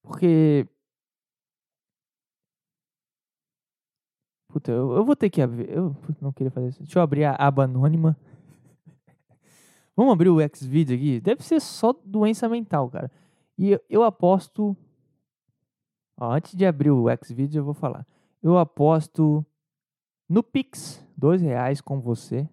Porque 0.02 0.66
Puta, 4.48 4.72
eu, 4.72 4.92
eu 4.92 5.04
vou 5.04 5.14
ter 5.14 5.28
que 5.28 5.42
abrir. 5.42 5.70
Eu 5.70 5.94
não 6.20 6.32
queria 6.32 6.50
fazer 6.50 6.68
isso. 6.68 6.82
Deixa 6.82 6.98
eu 6.98 7.02
abrir 7.02 7.24
a 7.24 7.34
aba 7.34 7.64
anônima. 7.64 8.16
Vamos 9.94 10.12
abrir 10.12 10.30
o 10.30 10.38
Xvideo 10.40 10.96
aqui? 10.96 11.20
Deve 11.20 11.44
ser 11.44 11.60
só 11.60 11.92
doença 12.04 12.48
mental, 12.48 12.88
cara. 12.88 13.10
E 13.58 13.72
eu, 13.72 13.80
eu 13.90 14.02
aposto. 14.02 14.76
Ó, 16.18 16.32
antes 16.32 16.54
de 16.54 16.64
abrir 16.64 16.90
o 16.90 17.06
Xvideo, 17.22 17.60
eu 17.60 17.64
vou 17.64 17.74
falar. 17.74 18.06
Eu 18.42 18.56
aposto 18.56 19.44
no 20.28 20.42
Pix, 20.42 21.04
dois 21.16 21.42
reais 21.42 21.80
com 21.80 22.00
você, 22.00 22.48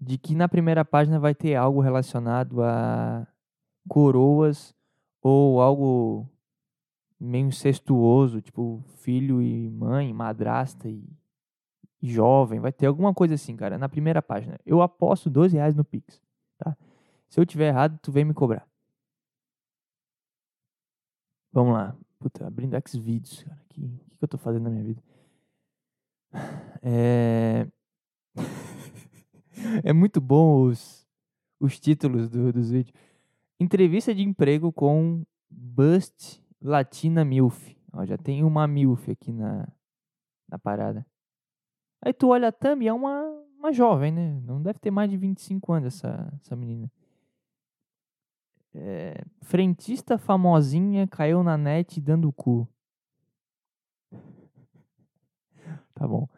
de 0.00 0.16
que 0.16 0.34
na 0.34 0.48
primeira 0.48 0.84
página 0.84 1.18
vai 1.18 1.34
ter 1.34 1.54
algo 1.54 1.80
relacionado 1.80 2.62
a 2.62 3.26
coroas 3.88 4.74
ou 5.22 5.60
algo 5.60 6.28
meio 7.20 7.46
incestuoso, 7.46 8.40
tipo 8.40 8.82
filho 8.96 9.40
e 9.42 9.70
mãe, 9.70 10.12
madrasta 10.12 10.88
e, 10.88 11.02
jovem. 12.04 12.60
Vai 12.60 12.72
ter 12.72 12.86
alguma 12.86 13.14
coisa 13.14 13.34
assim, 13.34 13.56
cara, 13.56 13.78
na 13.78 13.88
primeira 13.88 14.20
página. 14.20 14.58
Eu 14.64 14.82
aposto 14.82 15.30
dois 15.30 15.52
reais 15.52 15.74
no 15.74 15.84
Pix, 15.84 16.22
tá? 16.58 16.76
Se 17.28 17.40
eu 17.40 17.46
tiver 17.46 17.68
errado, 17.68 17.98
tu 18.02 18.12
vem 18.12 18.24
me 18.24 18.34
cobrar. 18.34 18.68
Vamos 21.52 21.72
lá. 21.72 21.96
Puta, 22.18 22.46
abrindo 22.46 22.76
Xvideos, 22.88 23.42
cara. 23.42 23.60
O 23.64 23.68
que, 23.68 23.80
que, 23.80 24.16
que 24.16 24.24
eu 24.24 24.28
tô 24.28 24.38
fazendo 24.38 24.64
na 24.64 24.70
minha 24.70 24.84
vida? 24.84 25.02
É... 26.86 27.66
é 29.82 29.92
muito 29.94 30.20
bom 30.20 30.64
os, 30.64 31.08
os 31.58 31.80
títulos 31.80 32.28
do, 32.28 32.52
dos 32.52 32.70
vídeos. 32.70 32.94
Entrevista 33.58 34.14
de 34.14 34.22
emprego 34.22 34.70
com 34.70 35.24
Bust 35.48 36.43
Latina 36.64 37.24
Milf. 37.24 37.76
Ó, 37.92 38.06
já 38.06 38.16
tem 38.16 38.42
uma 38.42 38.66
Milf 38.66 39.10
aqui 39.10 39.30
na, 39.30 39.68
na 40.48 40.58
parada. 40.58 41.06
Aí 42.02 42.12
tu 42.12 42.28
olha 42.28 42.48
a 42.48 42.52
thumb, 42.52 42.86
é 42.86 42.92
uma, 42.92 43.22
uma 43.58 43.72
jovem, 43.72 44.10
né? 44.10 44.40
Não 44.44 44.62
deve 44.62 44.78
ter 44.78 44.90
mais 44.90 45.10
de 45.10 45.16
25 45.16 45.72
anos 45.72 45.94
essa, 45.94 46.32
essa 46.40 46.56
menina. 46.56 46.90
É, 48.74 49.22
frentista 49.42 50.18
famosinha 50.18 51.06
caiu 51.06 51.42
na 51.44 51.56
net 51.56 52.00
dando 52.00 52.32
cu. 52.32 52.66
Tá 55.94 56.08
bom. 56.08 56.28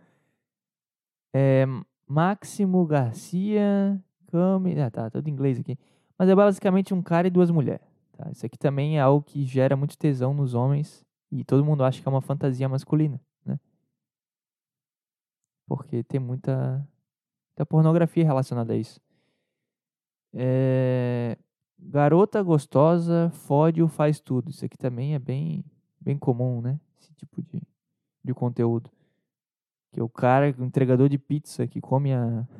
É, 1.34 1.64
Máximo 2.06 2.84
Garcia. 2.84 3.98
Cami... 4.26 4.78
Ah, 4.78 4.90
tá, 4.90 5.08
tudo 5.08 5.26
em 5.28 5.32
inglês 5.32 5.58
aqui. 5.58 5.78
Mas 6.18 6.28
é 6.28 6.34
basicamente 6.34 6.92
um 6.92 7.00
cara 7.00 7.26
e 7.26 7.30
duas 7.30 7.50
mulheres. 7.50 7.95
Tá? 8.16 8.30
Isso 8.30 8.46
aqui 8.46 8.58
também 8.58 8.98
é 8.98 9.00
algo 9.00 9.22
que 9.22 9.44
gera 9.44 9.76
muito 9.76 9.98
tesão 9.98 10.32
nos 10.32 10.54
homens 10.54 11.04
e 11.30 11.44
todo 11.44 11.64
mundo 11.64 11.84
acha 11.84 12.00
que 12.00 12.08
é 12.08 12.10
uma 12.10 12.22
fantasia 12.22 12.68
masculina, 12.68 13.20
né? 13.44 13.60
Porque 15.66 16.02
tem 16.02 16.18
muita, 16.18 16.88
muita 17.50 17.66
pornografia 17.66 18.24
relacionada 18.24 18.72
a 18.72 18.76
isso. 18.76 19.00
É... 20.32 21.36
Garota 21.78 22.42
gostosa, 22.42 23.30
fode 23.30 23.82
ou 23.82 23.88
faz 23.88 24.18
tudo. 24.18 24.50
Isso 24.50 24.64
aqui 24.64 24.78
também 24.78 25.14
é 25.14 25.18
bem, 25.18 25.62
bem 26.00 26.16
comum, 26.16 26.62
né? 26.62 26.80
Esse 26.98 27.12
tipo 27.12 27.42
de, 27.42 27.60
de 28.24 28.32
conteúdo. 28.32 28.90
Que 29.92 30.00
o 30.00 30.08
cara, 30.08 30.54
o 30.58 30.64
entregador 30.64 31.08
de 31.08 31.18
pizza 31.18 31.66
que 31.66 31.80
come 31.80 32.14
a. 32.14 32.46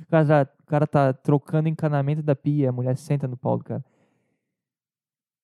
O 0.00 0.10
cara, 0.10 0.26
tá, 0.46 0.52
o 0.62 0.66
cara 0.66 0.86
tá 0.86 1.12
trocando 1.12 1.68
encanamento 1.68 2.22
da 2.22 2.34
pia, 2.34 2.70
a 2.70 2.72
mulher 2.72 2.96
senta 2.96 3.28
no 3.28 3.36
pau 3.36 3.58
do 3.58 3.64
cara. 3.64 3.84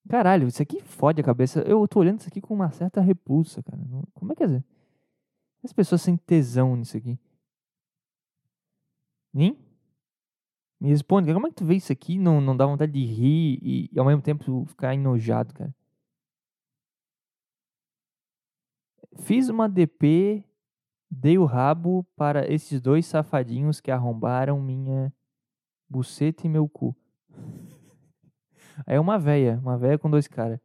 Caralho, 0.09 0.49
isso 0.49 0.63
aqui 0.63 0.81
fode 0.83 1.21
a 1.21 1.25
cabeça. 1.25 1.61
Eu 1.61 1.87
tô 1.89 2.01
olhando 2.01 2.21
isso 2.21 2.29
aqui 2.29 2.41
com 2.41 2.55
uma 2.55 2.71
certa 2.71 3.01
repulsa, 3.01 3.63
cara. 3.63 3.81
Como 4.13 4.33
é 4.33 4.37
que 4.37 4.45
é? 4.45 4.63
As 5.63 5.73
pessoas 5.73 6.05
têm 6.05 6.17
tesão 6.17 6.77
nisso 6.77 6.97
aqui. 6.97 7.19
Nem? 9.33 9.59
Me 10.79 10.91
responde, 10.91 11.33
como 11.33 11.47
é 11.47 11.51
que 11.51 11.57
tu 11.57 11.65
vê 11.65 11.77
isso 11.77 11.91
aqui 11.91 12.19
não, 12.19 12.41
não 12.41 12.55
dá 12.55 12.67
vontade 12.67 12.93
de 12.93 13.05
rir 13.05 13.59
e, 13.63 13.89
e 13.91 13.99
ao 13.99 14.05
mesmo 14.05 14.21
tempo 14.21 14.67
ficar 14.67 14.95
enojado, 14.95 15.55
cara? 15.55 15.75
Fiz 19.21 19.49
uma 19.49 19.69
DP, 19.69 20.45
dei 21.11 21.39
o 21.39 21.47
rabo 21.47 22.05
para 22.15 22.53
esses 22.53 22.81
dois 22.81 23.07
safadinhos 23.07 23.81
que 23.81 23.91
arrombaram 23.91 24.61
minha 24.61 25.13
buceta 25.89 26.47
e 26.47 26.51
meu 26.51 26.69
cu. 26.69 26.95
Aí 28.87 28.97
é 28.97 29.01
uma 29.01 29.19
véia, 29.19 29.59
uma 29.63 29.77
véia 29.77 29.99
com 29.99 30.11
dois 30.11 30.27
caras. 30.27 30.59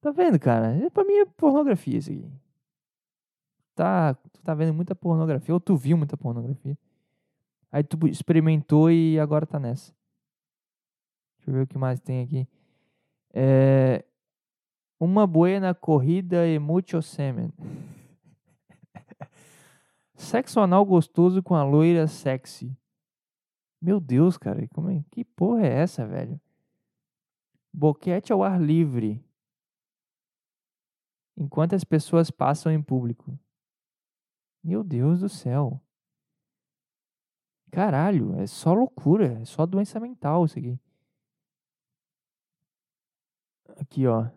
Tá 0.00 0.10
vendo, 0.10 0.38
cara? 0.38 0.74
É, 0.76 0.90
pra 0.90 1.04
mim 1.04 1.14
é 1.14 1.24
pornografia 1.24 1.98
isso 1.98 2.10
aqui. 2.10 2.30
Tá, 3.74 4.14
tu 4.14 4.42
tá 4.42 4.54
vendo 4.54 4.74
muita 4.74 4.94
pornografia, 4.94 5.54
ou 5.54 5.60
tu 5.60 5.76
viu 5.76 5.96
muita 5.96 6.16
pornografia. 6.16 6.76
Aí 7.70 7.82
tu 7.82 8.06
experimentou 8.06 8.90
e 8.90 9.18
agora 9.18 9.46
tá 9.46 9.58
nessa. 9.58 9.92
Deixa 11.38 11.50
eu 11.50 11.54
ver 11.54 11.62
o 11.62 11.66
que 11.66 11.78
mais 11.78 12.00
tem 12.00 12.22
aqui. 12.22 12.48
É, 13.32 14.04
uma 14.98 15.26
buena 15.26 15.74
corrida 15.74 16.46
e 16.46 16.58
mucho 16.58 17.00
semen. 17.02 17.52
Sexo 20.14 20.60
anal 20.60 20.84
gostoso 20.84 21.42
com 21.42 21.54
a 21.54 21.62
loira 21.62 22.06
sexy. 22.08 22.76
Meu 23.80 24.00
Deus, 24.00 24.36
cara, 24.36 24.66
como 24.68 24.90
é? 24.90 25.04
que 25.10 25.24
porra 25.24 25.66
é 25.66 25.72
essa, 25.72 26.04
velho? 26.04 26.40
Boquete 27.78 28.32
ao 28.32 28.42
ar 28.42 28.60
livre. 28.60 29.24
Enquanto 31.36 31.76
as 31.76 31.84
pessoas 31.84 32.28
passam 32.28 32.72
em 32.72 32.82
público. 32.82 33.38
Meu 34.64 34.82
Deus 34.82 35.20
do 35.20 35.28
céu. 35.28 35.80
Caralho, 37.70 38.34
é 38.40 38.48
só 38.48 38.74
loucura, 38.74 39.40
é 39.40 39.44
só 39.44 39.64
doença 39.64 40.00
mental 40.00 40.44
isso 40.44 40.58
aqui. 40.58 40.76
Aqui, 43.76 44.08
ó. 44.08 44.28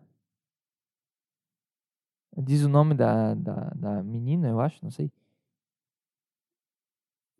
Diz 2.44 2.62
o 2.62 2.68
nome 2.68 2.94
da, 2.94 3.34
da, 3.34 3.70
da 3.70 4.02
menina, 4.04 4.48
eu 4.48 4.60
acho, 4.60 4.84
não 4.84 4.90
sei. 4.92 5.10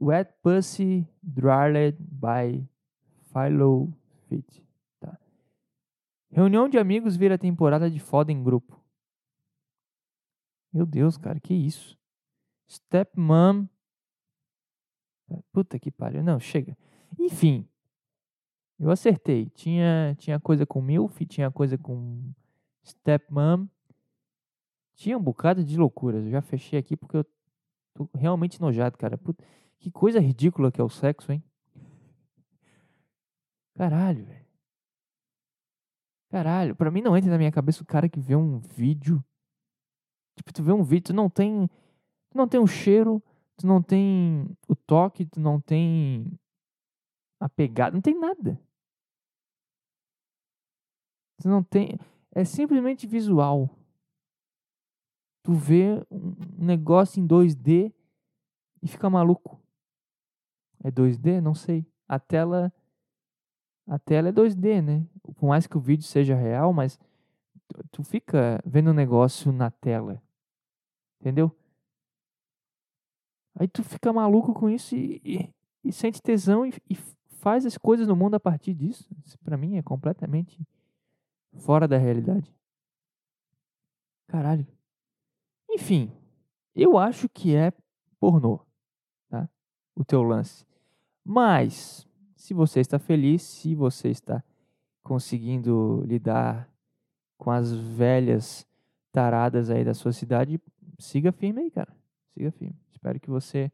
Wet 0.01 0.35
Pussy 0.43 1.07
Drilled 1.23 1.97
by 2.01 2.69
Philo 3.33 3.95
Fit. 4.27 4.72
Reunião 6.33 6.67
de 6.67 6.79
amigos 6.79 7.15
vira 7.15 7.37
temporada 7.37 7.91
de 7.91 8.01
foda 8.01 8.33
em 8.33 8.43
grupo. 8.43 8.83
Meu 10.73 10.87
Deus, 10.87 11.19
cara, 11.19 11.39
que 11.39 11.53
isso? 11.53 11.99
Stepmom. 12.67 13.69
Puta 15.53 15.79
que 15.79 15.91
pariu. 15.91 16.23
Não, 16.23 16.41
chega. 16.41 16.77
Enfim. 17.19 17.69
Eu 18.79 18.91
acertei. 18.91 19.51
Tinha, 19.51 20.17
tinha 20.19 20.41
coisa 20.41 20.65
com 20.65 20.81
MILF, 20.81 21.27
tinha 21.27 21.51
coisa 21.51 21.77
com 21.77 22.33
Stepmom. 22.83 23.69
Tinha 24.95 25.19
um 25.19 25.23
bocado 25.23 25.63
de 25.63 25.77
loucuras. 25.77 26.25
Eu 26.25 26.31
já 26.31 26.41
fechei 26.41 26.79
aqui 26.79 26.97
porque 26.97 27.19
eu 27.19 27.27
tô 27.93 28.09
realmente 28.15 28.59
nojado, 28.59 28.97
cara. 28.97 29.19
Puta, 29.19 29.45
que 29.79 29.91
coisa 29.91 30.19
ridícula 30.19 30.73
que 30.73 30.81
é 30.81 30.85
o 30.85 30.89
sexo, 30.89 31.31
hein? 31.31 31.45
Caralho, 33.75 34.25
velho. 34.25 34.52
Caralho, 36.33 36.75
pra 36.75 36.91
mim 36.91 37.03
não 37.03 37.15
entra 37.15 37.31
na 37.31 37.37
minha 37.37 37.53
cabeça 37.53 37.83
o 37.83 37.87
cara 37.87 38.09
que 38.09 38.19
vê 38.19 38.35
um 38.35 38.59
vídeo. 38.59 39.23
Tipo, 40.35 40.51
tu 40.51 40.63
vê 40.63 40.73
um 40.73 40.83
vídeo, 40.83 41.09
tu 41.09 41.13
não 41.13 41.29
tem. 41.29 41.69
Tu 42.31 42.39
não 42.39 42.49
tem 42.49 42.59
o 42.59 42.67
cheiro, 42.67 43.23
tu 43.55 43.67
não 43.67 43.83
tem 43.83 44.47
o 44.67 44.75
toque, 44.75 45.27
tu 45.27 45.39
não 45.39 45.61
tem 45.61 46.27
a 47.39 47.51
pegada, 47.51 47.95
não 47.95 48.01
tem 48.01 48.19
nada. 48.19 48.59
Tu 51.39 51.47
não 51.47 51.63
tem. 51.63 51.99
É 52.35 52.47
simplesmente 52.47 53.07
visual. 53.07 53.69
Tu 55.43 55.53
vê 55.53 56.03
um 56.11 56.65
negócio 56.65 57.21
em 57.21 57.27
2D 57.27 57.93
e 58.83 58.89
fica 58.89 59.11
maluco. 59.11 59.61
É 60.83 60.91
2D? 60.91 61.43
Não 61.43 61.55
sei. 61.55 61.87
A 62.09 62.19
tela 62.19 62.73
a 63.87 63.99
tela 63.99 64.29
é 64.29 64.33
2D, 64.33 64.83
né? 64.83 65.07
Por 65.35 65.47
mais 65.47 65.67
que 65.67 65.77
o 65.77 65.81
vídeo 65.81 66.05
seja 66.05 66.35
real, 66.35 66.73
mas 66.73 66.99
tu 67.91 68.03
fica 68.03 68.63
vendo 68.65 68.89
o 68.89 68.95
negócio 68.95 69.53
na 69.53 69.71
tela. 69.71 70.23
Entendeu? 71.21 71.55
Aí 73.55 73.69
tu 73.69 73.83
fica 73.83 74.13
maluco 74.13 74.55
com 74.55 74.69
isso 74.69 74.97
e, 74.97 75.21
e, 75.25 75.55
e 75.85 75.93
sente 75.93 76.23
tesão 76.23 76.67
e, 76.67 76.73
e, 76.89 76.97
faz 77.43 77.67
as 77.67 77.77
coisas 77.77 78.07
no 78.07 78.15
mundo 78.15 78.37
a 78.37 78.41
partir 78.41 78.73
disso. 78.73 79.09
Isso 79.25 79.37
pra 79.39 79.57
mim 79.57 79.77
é 79.77 79.83
completamente 79.83 80.65
fora 81.59 81.89
da 81.89 81.99
realidade. 81.99 82.55
Caralho. 84.29 84.67
Enfim, 85.69 86.11
eu 86.75 86.97
acho 86.97 87.29
que 87.29 87.55
é 87.55 87.73
pornô, 88.21 88.61
tá? 89.29 89.49
O 89.95 90.05
teu 90.05 90.23
lance. 90.23 90.65
Mas 91.25 92.07
se 92.43 92.53
você 92.53 92.81
está 92.81 92.99
feliz, 92.99 93.41
se 93.41 93.73
você 93.73 94.09
está 94.09 94.43
conseguindo 95.01 96.03
lidar 96.05 96.69
com 97.39 97.53
as 97.53 97.73
velhas 97.73 98.67
taradas 99.13 99.71
aí 99.71 99.85
da 99.85 99.95
sua 99.95 100.13
cidade, 100.13 100.61
siga 100.99 101.31
firme 101.31 101.61
aí, 101.61 101.71
cara. 101.71 101.97
siga 102.35 102.51
firme. 102.51 102.75
Espero 102.91 103.21
que 103.21 103.31
você 103.31 103.71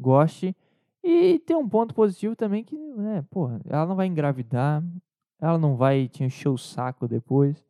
goste. 0.00 0.56
E 1.04 1.38
tem 1.40 1.54
um 1.54 1.68
ponto 1.68 1.94
positivo 1.94 2.34
também 2.34 2.64
que, 2.64 2.78
né, 2.78 3.26
porra, 3.28 3.60
ela 3.66 3.84
não 3.84 3.94
vai 3.94 4.06
engravidar, 4.06 4.82
ela 5.38 5.58
não 5.58 5.76
vai 5.76 6.08
te 6.08 6.24
encher 6.24 6.48
o 6.48 6.56
saco 6.56 7.06
depois, 7.06 7.62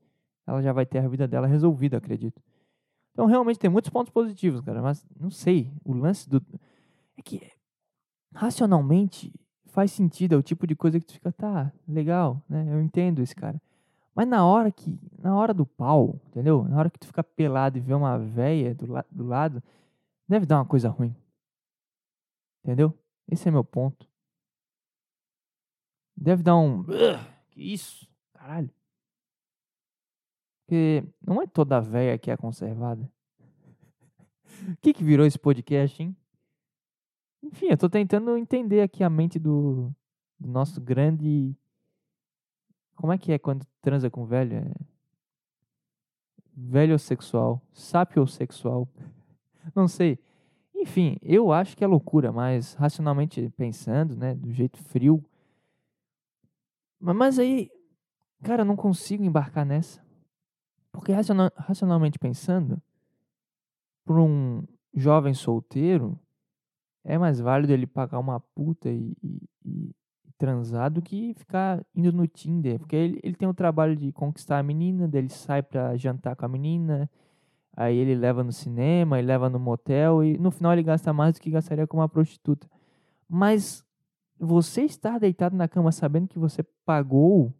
ela 0.46 0.62
já 0.62 0.72
vai 0.72 0.86
ter 0.86 1.00
a 1.00 1.08
vida 1.08 1.26
dela 1.26 1.48
resolvida, 1.48 1.96
acredito. 1.96 2.40
Então, 3.10 3.26
realmente 3.26 3.58
tem 3.58 3.68
muitos 3.68 3.90
pontos 3.90 4.12
positivos, 4.12 4.60
cara, 4.60 4.80
mas 4.80 5.04
não 5.18 5.30
sei, 5.30 5.72
o 5.84 5.92
lance 5.92 6.30
do. 6.30 6.40
É 7.16 7.22
que 7.22 7.42
racionalmente 8.32 9.32
faz 9.78 9.92
sentido, 9.92 10.34
é 10.34 10.36
o 10.36 10.42
tipo 10.42 10.66
de 10.66 10.74
coisa 10.74 10.98
que 10.98 11.06
tu 11.06 11.12
fica, 11.12 11.30
tá, 11.30 11.72
legal, 11.86 12.42
né, 12.48 12.66
eu 12.68 12.82
entendo 12.82 13.22
esse 13.22 13.32
cara. 13.32 13.62
Mas 14.12 14.26
na 14.26 14.44
hora 14.44 14.72
que, 14.72 14.98
na 15.16 15.36
hora 15.36 15.54
do 15.54 15.64
pau, 15.64 16.20
entendeu? 16.26 16.64
Na 16.64 16.78
hora 16.78 16.90
que 16.90 16.98
tu 16.98 17.06
fica 17.06 17.22
pelado 17.22 17.78
e 17.78 17.80
vê 17.80 17.94
uma 17.94 18.18
véia 18.18 18.74
do, 18.74 18.90
la 18.90 19.04
do 19.08 19.24
lado, 19.24 19.62
deve 20.26 20.46
dar 20.46 20.56
uma 20.56 20.64
coisa 20.64 20.88
ruim. 20.88 21.14
Entendeu? 22.64 22.92
Esse 23.30 23.46
é 23.46 23.52
meu 23.52 23.62
ponto. 23.62 24.04
Deve 26.16 26.42
dar 26.42 26.56
um. 26.56 26.82
Que 27.52 27.72
isso? 27.72 28.08
Caralho. 28.34 28.70
Porque 30.66 31.04
não 31.24 31.40
é 31.40 31.46
toda 31.46 31.80
véia 31.80 32.18
que 32.18 32.32
é 32.32 32.36
conservada. 32.36 33.08
O 34.72 34.76
que, 34.78 34.92
que 34.92 35.04
virou 35.04 35.24
esse 35.24 35.38
podcast, 35.38 36.02
hein? 36.02 36.16
Enfim, 37.42 37.66
eu 37.70 37.78
tô 37.78 37.88
tentando 37.88 38.36
entender 38.36 38.80
aqui 38.80 39.04
a 39.04 39.10
mente 39.10 39.38
do, 39.38 39.94
do 40.38 40.48
nosso 40.48 40.80
grande. 40.80 41.54
Como 42.96 43.12
é 43.12 43.18
que 43.18 43.32
é 43.32 43.38
quando 43.38 43.64
transa 43.80 44.10
com 44.10 44.26
velho? 44.26 44.56
É... 44.56 44.72
Velho 46.54 46.98
sexual. 46.98 47.62
Sapiosexual. 47.72 48.88
Não 49.74 49.86
sei. 49.86 50.18
Enfim, 50.74 51.16
eu 51.22 51.52
acho 51.52 51.76
que 51.76 51.84
é 51.84 51.86
loucura, 51.86 52.30
mas 52.30 52.74
racionalmente 52.74 53.50
pensando, 53.56 54.16
né, 54.16 54.34
do 54.34 54.52
jeito 54.52 54.78
frio. 54.78 55.24
Mas 57.00 57.38
aí, 57.38 57.68
cara, 58.44 58.62
eu 58.62 58.66
não 58.66 58.76
consigo 58.76 59.24
embarcar 59.24 59.66
nessa. 59.66 60.00
Porque 60.92 61.12
racionalmente 61.12 62.18
pensando, 62.18 62.80
para 64.04 64.20
um 64.20 64.64
jovem 64.94 65.34
solteiro, 65.34 66.18
é 67.08 67.18
mais 67.18 67.40
válido 67.40 67.72
ele 67.72 67.86
pagar 67.86 68.18
uma 68.18 68.38
puta 68.40 68.88
e, 68.90 69.16
e, 69.22 69.40
e, 69.64 69.94
transar 70.36 70.90
do 70.90 71.02
que 71.02 71.34
ficar 71.34 71.84
indo 71.94 72.12
no 72.12 72.26
Tinder. 72.26 72.78
Porque 72.78 72.94
ele, 72.94 73.20
ele 73.22 73.34
tem 73.34 73.48
o 73.48 73.54
trabalho 73.54 73.96
de 73.96 74.12
conquistar 74.12 74.58
a 74.58 74.62
menina, 74.62 75.08
dele 75.08 75.28
sai 75.28 75.62
pra 75.62 75.96
jantar 75.96 76.36
com 76.36 76.44
a 76.44 76.48
menina, 76.48 77.10
Aí 77.80 77.96
ele 77.96 78.16
leva 78.16 78.42
no 78.42 78.50
cinema, 78.50 79.20
ele 79.20 79.28
leva 79.28 79.48
no 79.48 79.60
motel 79.60 80.24
e 80.24 80.36
no 80.36 80.50
final 80.50 80.72
ele 80.72 80.82
gasta 80.82 81.12
mais 81.12 81.34
do 81.34 81.40
que 81.40 81.48
gastaria 81.48 81.86
com 81.86 81.98
uma 81.98 82.08
prostituta. 82.08 82.68
Mas 83.28 83.84
você 84.36 84.82
estar 84.82 85.20
deitado 85.20 85.54
na 85.54 85.68
cama 85.68 85.92
sabendo 85.92 86.26
que 86.26 86.40
você 86.40 86.64
pagou 86.84 87.54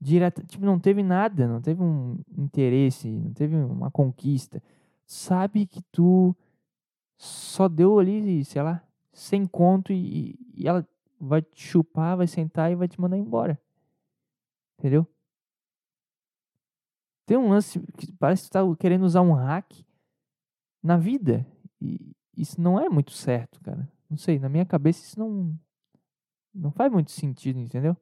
direto, 0.00 0.44
tipo, 0.44 0.66
não 0.66 0.80
teve 0.80 1.00
nada, 1.04 1.46
não 1.46 1.60
teve 1.60 1.80
um 1.80 2.18
interesse, 2.36 3.08
não 3.08 3.32
teve 3.32 3.54
uma 3.54 3.88
conquista. 3.88 4.60
Sabe 5.06 5.64
que 5.64 5.80
tu 5.92 6.34
só 7.16 7.68
deu 7.68 7.98
ali, 7.98 8.44
sei 8.44 8.62
lá, 8.62 8.82
sem 9.12 9.46
conto 9.46 9.92
e, 9.92 10.38
e 10.54 10.66
ela 10.66 10.86
vai 11.20 11.42
te 11.42 11.62
chupar, 11.62 12.16
vai 12.16 12.26
sentar 12.26 12.70
e 12.70 12.74
vai 12.74 12.88
te 12.88 13.00
mandar 13.00 13.16
embora. 13.16 13.60
Entendeu? 14.78 15.06
Tem 17.26 17.36
um 17.36 17.48
lance 17.48 17.80
que 17.96 18.12
parece 18.12 18.44
que 18.44 18.50
tu 18.50 18.52
tá 18.52 18.76
querendo 18.78 19.04
usar 19.04 19.22
um 19.22 19.32
hack 19.32 19.72
na 20.82 20.96
vida. 20.96 21.46
E 21.80 22.14
isso 22.36 22.60
não 22.60 22.78
é 22.78 22.88
muito 22.88 23.12
certo, 23.12 23.60
cara. 23.60 23.90
Não 24.10 24.18
sei, 24.18 24.38
na 24.38 24.48
minha 24.48 24.66
cabeça 24.66 25.02
isso 25.02 25.18
não 25.18 25.58
não 26.54 26.70
faz 26.70 26.92
muito 26.92 27.10
sentido, 27.10 27.58
entendeu? 27.58 27.96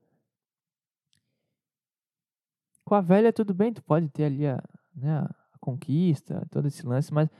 Com 2.84 2.94
a 2.94 3.00
velha 3.00 3.32
tudo 3.32 3.54
bem, 3.54 3.72
tu 3.72 3.82
pode 3.82 4.08
ter 4.10 4.24
ali 4.24 4.46
a, 4.46 4.62
né, 4.94 5.20
a 5.20 5.58
conquista, 5.58 6.46
todo 6.50 6.68
esse 6.68 6.84
lance, 6.84 7.14
mas 7.14 7.30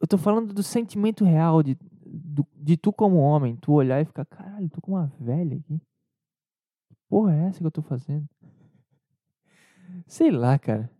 eu 0.00 0.08
tô 0.08 0.16
falando 0.16 0.54
do 0.54 0.62
sentimento 0.62 1.24
real 1.24 1.62
de, 1.62 1.76
do, 2.04 2.46
de 2.56 2.76
tu 2.76 2.92
como 2.92 3.18
homem, 3.18 3.54
tu 3.56 3.72
olhar 3.72 4.00
e 4.00 4.04
ficar, 4.04 4.24
caralho, 4.24 4.68
tô 4.70 4.80
com 4.80 4.92
uma 4.92 5.12
velha 5.20 5.58
aqui. 5.58 5.80
Porra 7.08 7.34
é 7.34 7.48
essa 7.48 7.58
que 7.58 7.66
eu 7.66 7.70
tô 7.70 7.82
fazendo? 7.82 8.26
Sei 10.06 10.30
lá, 10.30 10.58
cara. 10.58 10.90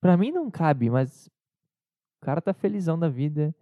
Para 0.00 0.16
mim 0.16 0.30
não 0.30 0.50
cabe, 0.50 0.88
mas 0.90 1.26
o 2.20 2.24
cara 2.24 2.40
tá 2.40 2.54
felizão 2.54 2.98
da 2.98 3.08
vida 3.08 3.54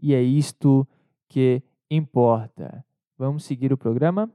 e 0.00 0.14
é 0.14 0.22
isto 0.22 0.86
que 1.28 1.62
importa. 1.90 2.84
Vamos 3.16 3.44
seguir 3.44 3.72
o 3.72 3.78
programa? 3.78 4.30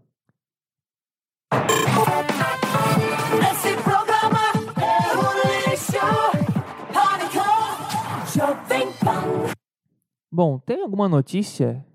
Bom, 10.35 10.59
tem 10.59 10.81
alguma 10.81 11.07
notícia 11.07 11.85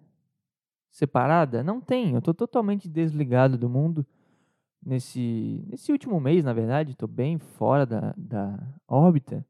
separada? 0.91 1.63
Não 1.63 1.79
tem. 1.79 2.15
Eu 2.15 2.23
tô 2.23 2.33
totalmente 2.33 2.89
desligado 2.89 3.59
do 3.59 3.69
mundo 3.69 4.07
nesse, 4.83 5.63
nesse 5.69 5.93
último 5.93 6.19
mês, 6.19 6.43
na 6.43 6.55
verdade. 6.55 6.97
Tô 6.97 7.07
bem 7.07 7.39
fora 7.39 7.85
da, 7.85 8.15
da 8.17 8.59
órbita 8.89 9.45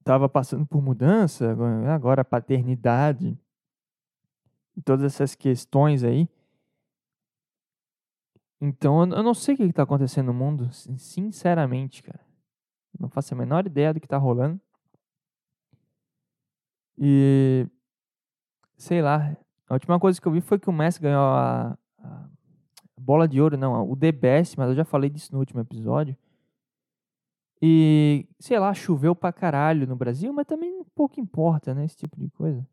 estava 0.00 0.30
passando 0.30 0.66
por 0.66 0.80
mudança, 0.82 1.54
agora 1.92 2.24
paternidade, 2.24 3.38
todas 4.82 5.04
essas 5.04 5.34
questões 5.34 6.02
aí. 6.02 6.26
Então, 8.58 9.02
eu 9.02 9.22
não 9.22 9.34
sei 9.34 9.54
o 9.54 9.58
que 9.58 9.64
está 9.64 9.82
acontecendo 9.82 10.26
no 10.26 10.34
mundo, 10.34 10.70
sinceramente, 10.72 12.02
cara. 12.02 12.20
não 12.98 13.10
faço 13.10 13.34
a 13.34 13.36
menor 13.36 13.66
ideia 13.66 13.92
do 13.92 14.00
que 14.00 14.06
está 14.06 14.16
rolando. 14.16 14.58
E 16.98 17.66
sei 18.76 19.02
lá, 19.02 19.36
a 19.68 19.74
última 19.74 19.98
coisa 19.98 20.20
que 20.20 20.26
eu 20.26 20.32
vi 20.32 20.40
foi 20.40 20.58
que 20.58 20.68
o 20.68 20.72
Messi 20.72 21.00
ganhou 21.00 21.22
a, 21.22 21.76
a 21.98 22.28
bola 23.00 23.26
de 23.26 23.40
ouro, 23.40 23.56
não, 23.56 23.90
o 23.90 23.96
Best, 23.96 24.58
mas 24.58 24.68
eu 24.68 24.74
já 24.74 24.84
falei 24.84 25.10
disso 25.10 25.32
no 25.32 25.38
último 25.38 25.60
episódio. 25.60 26.16
E, 27.62 28.28
sei 28.38 28.58
lá, 28.58 28.74
choveu 28.74 29.14
pra 29.14 29.32
caralho 29.32 29.86
no 29.86 29.96
Brasil, 29.96 30.32
mas 30.32 30.46
também 30.46 30.84
pouco 30.94 31.18
importa, 31.18 31.74
né? 31.74 31.84
Esse 31.84 31.96
tipo 31.96 32.18
de 32.18 32.28
coisa. 32.30 32.66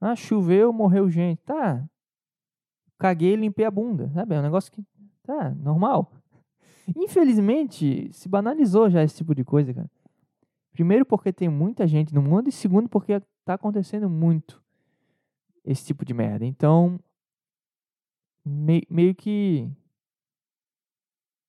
Ah, 0.00 0.16
choveu, 0.16 0.72
morreu 0.72 1.08
gente. 1.08 1.40
Tá. 1.42 1.88
Caguei 2.98 3.34
e 3.34 3.36
limpei 3.36 3.64
a 3.64 3.70
bunda. 3.70 4.10
Sabe? 4.12 4.34
É 4.34 4.40
um 4.40 4.42
negócio 4.42 4.72
que. 4.72 4.84
Tá, 5.22 5.50
normal. 5.50 6.10
Infelizmente, 6.96 8.12
se 8.12 8.28
banalizou 8.28 8.90
já 8.90 9.04
esse 9.04 9.18
tipo 9.18 9.36
de 9.36 9.44
coisa, 9.44 9.72
cara. 9.72 9.90
Primeiro, 10.80 11.04
porque 11.04 11.30
tem 11.30 11.46
muita 11.46 11.86
gente 11.86 12.14
no 12.14 12.22
mundo, 12.22 12.48
e 12.48 12.52
segundo, 12.52 12.88
porque 12.88 13.20
tá 13.44 13.52
acontecendo 13.52 14.08
muito 14.08 14.64
esse 15.62 15.84
tipo 15.84 16.06
de 16.06 16.14
merda. 16.14 16.46
Então, 16.46 16.98
meio, 18.42 18.86
meio 18.88 19.14
que. 19.14 19.70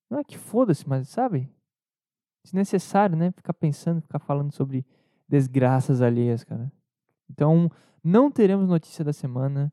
Não 0.10 0.20
é 0.20 0.24
que 0.26 0.38
foda-se, 0.38 0.86
mas 0.86 1.08
sabe? 1.08 1.50
desnecessário, 2.44 3.16
né? 3.16 3.32
Ficar 3.32 3.54
pensando, 3.54 4.02
ficar 4.02 4.20
falando 4.20 4.52
sobre 4.52 4.86
desgraças 5.30 6.02
alheias, 6.02 6.44
cara. 6.44 6.70
Então, 7.30 7.72
não 8.04 8.30
teremos 8.30 8.68
notícia 8.68 9.06
da 9.06 9.14
semana 9.14 9.72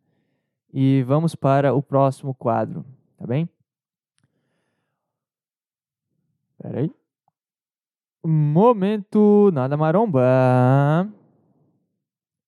e 0.73 1.03
vamos 1.03 1.35
para 1.35 1.75
o 1.75 1.83
próximo 1.83 2.33
quadro, 2.33 2.87
tá 3.17 3.27
bem? 3.27 3.49
Pera 6.59 6.79
aí. 6.79 6.98
Momento 8.31 9.51
nada 9.55 9.75
maromba. 9.75 11.11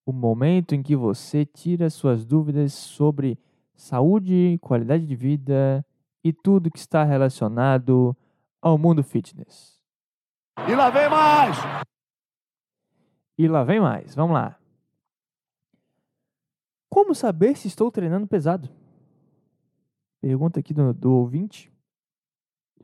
O 0.05 0.13
momento 0.13 0.75
em 0.75 0.83
que 0.83 0.95
você 0.95 1.43
tira 1.43 1.89
suas 1.89 2.23
dúvidas 2.23 2.71
sobre 2.71 3.39
saúde, 3.73 4.59
qualidade 4.61 5.07
de 5.07 5.15
vida 5.15 5.83
e 6.23 6.31
tudo 6.31 6.69
que 6.69 6.77
está 6.77 7.03
relacionado 7.03 8.15
ao 8.61 8.77
mundo 8.77 9.03
fitness. 9.03 9.81
E 10.67 10.75
lá 10.75 10.91
vem 10.91 11.09
mais! 11.09 11.57
E 13.35 13.47
lá 13.47 13.63
vem 13.63 13.79
mais. 13.79 14.13
Vamos 14.13 14.35
lá. 14.35 14.59
Como 16.91 17.15
saber 17.15 17.57
se 17.57 17.67
estou 17.67 17.89
treinando 17.89 18.27
pesado? 18.27 18.69
Pergunta 20.21 20.59
aqui 20.59 20.75
do, 20.75 20.93
do 20.93 21.11
ouvinte. 21.11 21.70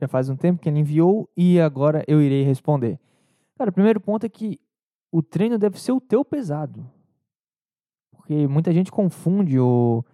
Já 0.00 0.06
faz 0.06 0.28
um 0.28 0.36
tempo 0.36 0.60
que 0.60 0.68
ele 0.68 0.78
enviou 0.78 1.28
e 1.36 1.60
agora 1.60 2.04
eu 2.06 2.22
irei 2.22 2.44
responder. 2.44 2.98
Cara, 3.56 3.70
o 3.70 3.72
primeiro 3.72 4.00
ponto 4.00 4.24
é 4.24 4.28
que 4.28 4.60
o 5.10 5.22
treino 5.22 5.58
deve 5.58 5.80
ser 5.80 5.92
o 5.92 6.00
teu 6.00 6.24
pesado. 6.24 6.86
Porque 8.12 8.46
muita 8.46 8.72
gente 8.72 8.92
confunde 8.92 9.58
o 9.58 10.04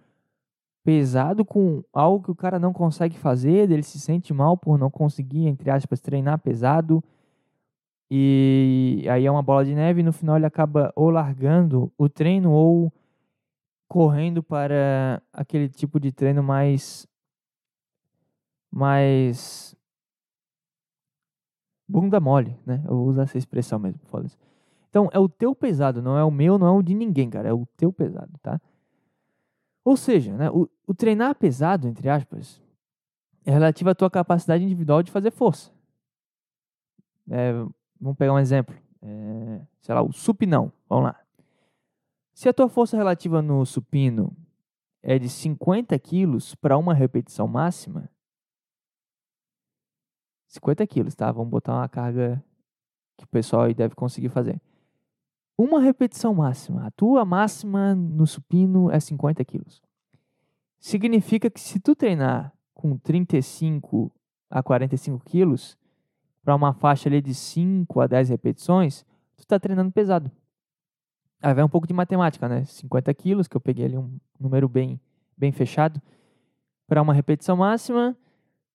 pesado 0.83 1.43
com 1.43 1.83
algo 1.91 2.23
que 2.23 2.31
o 2.31 2.35
cara 2.35 2.59
não 2.59 2.71
consegue 2.71 3.17
fazer, 3.17 3.69
ele 3.71 3.83
se 3.83 3.99
sente 3.99 4.33
mal 4.33 4.55
por 4.55 4.77
não 4.77 4.89
conseguir, 4.89 5.47
entre 5.47 5.69
aspas, 5.69 5.99
treinar 5.99 6.39
pesado. 6.39 7.03
E 8.09 9.03
aí 9.09 9.25
é 9.25 9.31
uma 9.31 9.41
bola 9.41 9.65
de 9.65 9.73
neve 9.73 10.01
e 10.01 10.03
no 10.03 10.13
final 10.13 10.37
ele 10.37 10.45
acaba 10.45 10.93
ou 10.95 11.09
largando 11.09 11.91
o 11.97 12.07
treino 12.07 12.51
ou 12.51 12.93
correndo 13.87 14.43
para 14.43 15.21
aquele 15.33 15.67
tipo 15.67 15.99
de 15.99 16.11
treino 16.11 16.43
mais 16.43 17.07
mais 18.71 19.74
bunda 21.87 22.19
mole, 22.19 22.57
né? 22.65 22.81
Eu 22.85 22.95
vou 22.95 23.07
usar 23.07 23.23
essa 23.23 23.37
expressão 23.37 23.79
mesmo, 23.79 23.99
foda-se. 24.05 24.37
Então, 24.89 25.09
é 25.11 25.19
o 25.19 25.27
teu 25.27 25.53
pesado, 25.53 26.01
não 26.01 26.17
é 26.17 26.23
o 26.23 26.31
meu, 26.31 26.57
não 26.57 26.67
é 26.67 26.71
o 26.71 26.81
de 26.81 26.93
ninguém, 26.93 27.29
cara, 27.29 27.49
é 27.49 27.53
o 27.53 27.65
teu 27.77 27.91
pesado, 27.91 28.31
tá? 28.41 28.59
Ou 29.83 29.95
seja, 29.95 30.35
né, 30.35 30.49
o, 30.49 30.67
o 30.87 30.93
treinar 30.93 31.35
pesado, 31.35 31.87
entre 31.87 32.09
aspas, 32.09 32.61
é 33.45 33.51
relativo 33.51 33.89
à 33.89 33.95
tua 33.95 34.09
capacidade 34.09 34.63
individual 34.63 35.03
de 35.03 35.11
fazer 35.11 35.31
força. 35.31 35.71
É, 37.29 37.53
vamos 37.99 38.17
pegar 38.17 38.33
um 38.33 38.39
exemplo. 38.39 38.75
É, 39.01 39.61
sei 39.81 39.93
lá, 39.93 40.01
o 40.01 40.11
supinão. 40.11 40.71
Vamos 40.89 41.05
lá. 41.05 41.19
Se 42.33 42.49
a 42.49 42.53
tua 42.53 42.67
força 42.67 42.97
relativa 42.97 43.41
no 43.41 43.65
supino 43.65 44.35
é 45.03 45.19
de 45.19 45.29
50 45.29 45.97
quilos 45.99 46.55
para 46.55 46.77
uma 46.77 46.93
repetição 46.93 47.47
máxima, 47.47 48.09
50 50.47 50.85
quilos, 50.87 51.15
tá? 51.15 51.31
Vamos 51.31 51.49
botar 51.49 51.73
uma 51.73 51.89
carga 51.89 52.43
que 53.17 53.23
o 53.23 53.27
pessoal 53.27 53.63
aí 53.63 53.73
deve 53.73 53.95
conseguir 53.95 54.29
fazer. 54.29 54.61
Uma 55.57 55.79
repetição 55.79 56.33
máxima. 56.33 56.85
A 56.85 56.91
tua 56.91 57.23
máxima 57.23 57.95
no 57.95 58.27
supino 58.27 58.91
é 58.91 58.99
50 58.99 59.43
quilos. 59.45 59.81
Significa 60.79 61.49
que 61.49 61.59
se 61.59 61.79
tu 61.79 61.95
treinar 61.95 62.53
com 62.73 62.97
35 62.97 64.11
a 64.49 64.61
45 64.61 65.23
quilos, 65.23 65.77
para 66.43 66.55
uma 66.55 66.73
faixa 66.73 67.09
ali 67.09 67.21
de 67.21 67.33
5 67.33 67.99
a 67.99 68.05
10 68.05 68.29
repetições, 68.29 69.03
tu 69.35 69.39
está 69.39 69.59
treinando 69.59 69.91
pesado. 69.91 70.31
Aí 71.41 71.53
vai 71.53 71.63
um 71.63 71.69
pouco 71.69 71.87
de 71.87 71.93
matemática, 71.93 72.47
né? 72.47 72.63
50 72.65 73.13
quilos, 73.13 73.47
que 73.47 73.57
eu 73.57 73.61
peguei 73.61 73.85
ali 73.85 73.97
um 73.97 74.19
número 74.39 74.69
bem, 74.69 74.99
bem 75.35 75.51
fechado. 75.51 76.01
Para 76.87 77.01
uma 77.01 77.13
repetição 77.13 77.57
máxima, 77.57 78.15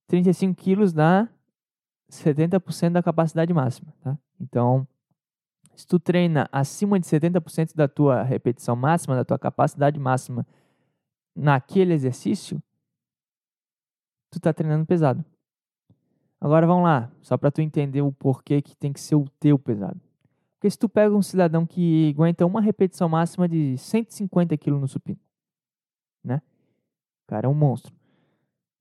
35 0.08 0.60
quilos 0.60 0.92
dá 0.92 1.28
70% 2.16 2.92
da 2.92 3.02
capacidade 3.02 3.52
máxima, 3.52 3.92
tá? 4.02 4.18
Então, 4.40 4.86
se 5.74 5.86
tu 5.86 5.98
treina 5.98 6.48
acima 6.52 6.98
de 6.98 7.06
70% 7.06 7.74
da 7.74 7.88
tua 7.88 8.22
repetição 8.22 8.76
máxima, 8.76 9.16
da 9.16 9.24
tua 9.24 9.38
capacidade 9.38 9.98
máxima 9.98 10.46
naquele 11.34 11.94
exercício, 11.94 12.62
tu 14.30 14.38
está 14.38 14.52
treinando 14.52 14.86
pesado. 14.86 15.24
Agora 16.40 16.66
vamos 16.66 16.84
lá, 16.84 17.10
só 17.20 17.36
para 17.36 17.50
tu 17.50 17.60
entender 17.60 18.02
o 18.02 18.12
porquê 18.12 18.62
que 18.62 18.76
tem 18.76 18.92
que 18.92 19.00
ser 19.00 19.14
o 19.14 19.28
teu 19.38 19.58
pesado. 19.58 20.00
Porque 20.54 20.70
se 20.70 20.78
tu 20.78 20.88
pega 20.88 21.14
um 21.14 21.22
cidadão 21.22 21.66
que 21.66 22.10
aguenta 22.10 22.44
uma 22.44 22.60
repetição 22.60 23.08
máxima 23.08 23.48
de 23.48 23.76
150 23.78 24.56
kg 24.58 24.72
no 24.72 24.88
supino, 24.88 25.18
né? 26.22 26.42
O 27.24 27.28
cara 27.28 27.46
é 27.46 27.48
um 27.48 27.54
monstro. 27.54 27.94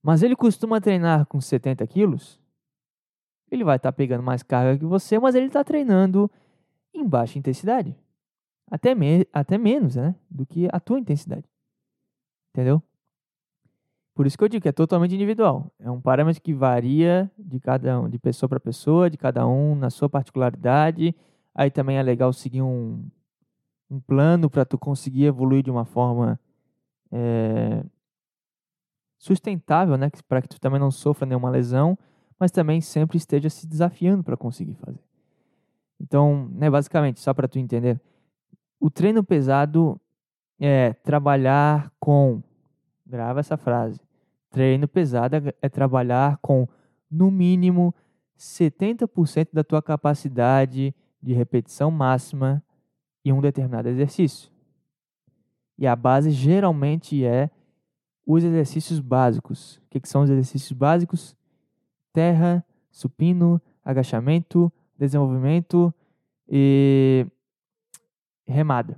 Mas 0.02 0.24
ele 0.24 0.36
costuma 0.36 0.82
treinar 0.82 1.26
com 1.26 1.40
70 1.40 1.86
quilos, 1.88 2.42
ele 3.52 3.64
vai 3.64 3.78
estar 3.78 3.92
tá 3.92 3.96
pegando 3.96 4.24
mais 4.24 4.44
carga 4.44 4.78
que 4.78 4.86
você, 4.86 5.20
mas 5.20 5.36
ele 5.36 5.48
está 5.48 5.64
treinando 5.64 6.30
em 6.94 7.08
baixa 7.08 7.38
intensidade. 7.38 7.96
Até, 8.70 8.94
me 8.94 9.26
até 9.34 9.58
menos 9.58 9.96
né, 9.96 10.16
do 10.30 10.46
que 10.46 10.68
a 10.72 10.80
tua 10.80 11.00
intensidade. 11.00 11.46
Entendeu? 12.54 12.82
Por 14.14 14.28
isso 14.28 14.38
que 14.38 14.44
eu 14.44 14.50
digo 14.50 14.62
que 14.62 14.70
é 14.70 14.74
totalmente 14.74 15.16
individual. 15.16 15.72
É 15.80 15.90
um 15.90 16.02
parâmetro 16.02 16.42
que 16.42 16.54
varia 16.54 17.32
de 17.38 17.60
cada 17.60 18.02
um, 18.02 18.10
de 18.10 18.20
pessoa 18.20 18.50
para 18.50 18.60
pessoa, 18.60 19.10
de 19.10 19.18
cada 19.18 19.48
um 19.48 19.76
na 19.76 19.90
sua 19.90 20.10
particularidade. 20.10 21.16
Aí 21.56 21.72
também 21.72 21.98
é 21.98 22.04
legal 22.04 22.34
seguir 22.34 22.62
um, 22.62 23.04
um 23.90 24.00
plano 24.00 24.50
para 24.50 24.66
tu 24.66 24.78
conseguir 24.78 25.26
evoluir 25.26 25.64
de 25.64 25.72
uma 25.72 25.86
forma 25.86 26.40
é, 27.12 27.84
sustentável, 29.18 29.98
né? 29.98 30.12
Para 30.28 30.42
que 30.42 30.50
tu 30.50 30.60
também 30.60 30.80
não 30.80 30.92
sofra 30.92 31.26
nenhuma 31.26 31.50
lesão, 31.50 31.98
mas 32.40 32.52
também 32.52 32.80
sempre 32.82 33.18
esteja 33.18 33.50
se 33.50 33.68
desafiando 33.68 34.24
para 34.24 34.38
conseguir 34.38 34.76
fazer. 34.76 35.04
Então, 36.00 36.50
né, 36.54 36.70
basicamente, 36.70 37.20
só 37.20 37.34
para 37.34 37.48
tu 37.48 37.60
entender, 37.60 38.00
o 38.80 38.90
treino 38.90 39.24
pesado 39.24 40.00
é 40.60 40.94
trabalhar 40.94 41.92
com 42.00 42.42
Grava 43.10 43.40
essa 43.40 43.58
frase. 43.58 44.00
Treino 44.52 44.88
pesado 44.88 45.36
é, 45.36 45.54
é 45.64 45.68
trabalhar 45.68 46.38
com, 46.44 46.68
no 47.10 47.32
mínimo, 47.32 47.94
70% 48.38 49.50
da 49.52 49.64
tua 49.64 49.82
capacidade 49.82 50.94
de 51.22 51.34
repetição 51.34 51.90
máxima 51.90 52.64
em 53.26 53.34
um 53.34 53.42
determinado 53.42 53.90
exercício. 53.90 54.52
E 55.76 55.88
a 55.88 55.96
base 55.96 56.30
geralmente 56.30 57.26
é 57.26 57.50
os 58.26 58.44
exercícios 58.44 59.00
básicos. 59.00 59.78
O 59.78 59.90
que, 59.90 60.00
que 60.00 60.08
são 60.08 60.22
os 60.22 60.30
exercícios 60.30 60.72
básicos? 60.72 61.36
Terra, 62.14 62.66
supino, 62.92 63.62
agachamento, 63.84 64.72
desenvolvimento 64.98 65.94
e 66.48 67.26
remada. 68.46 68.98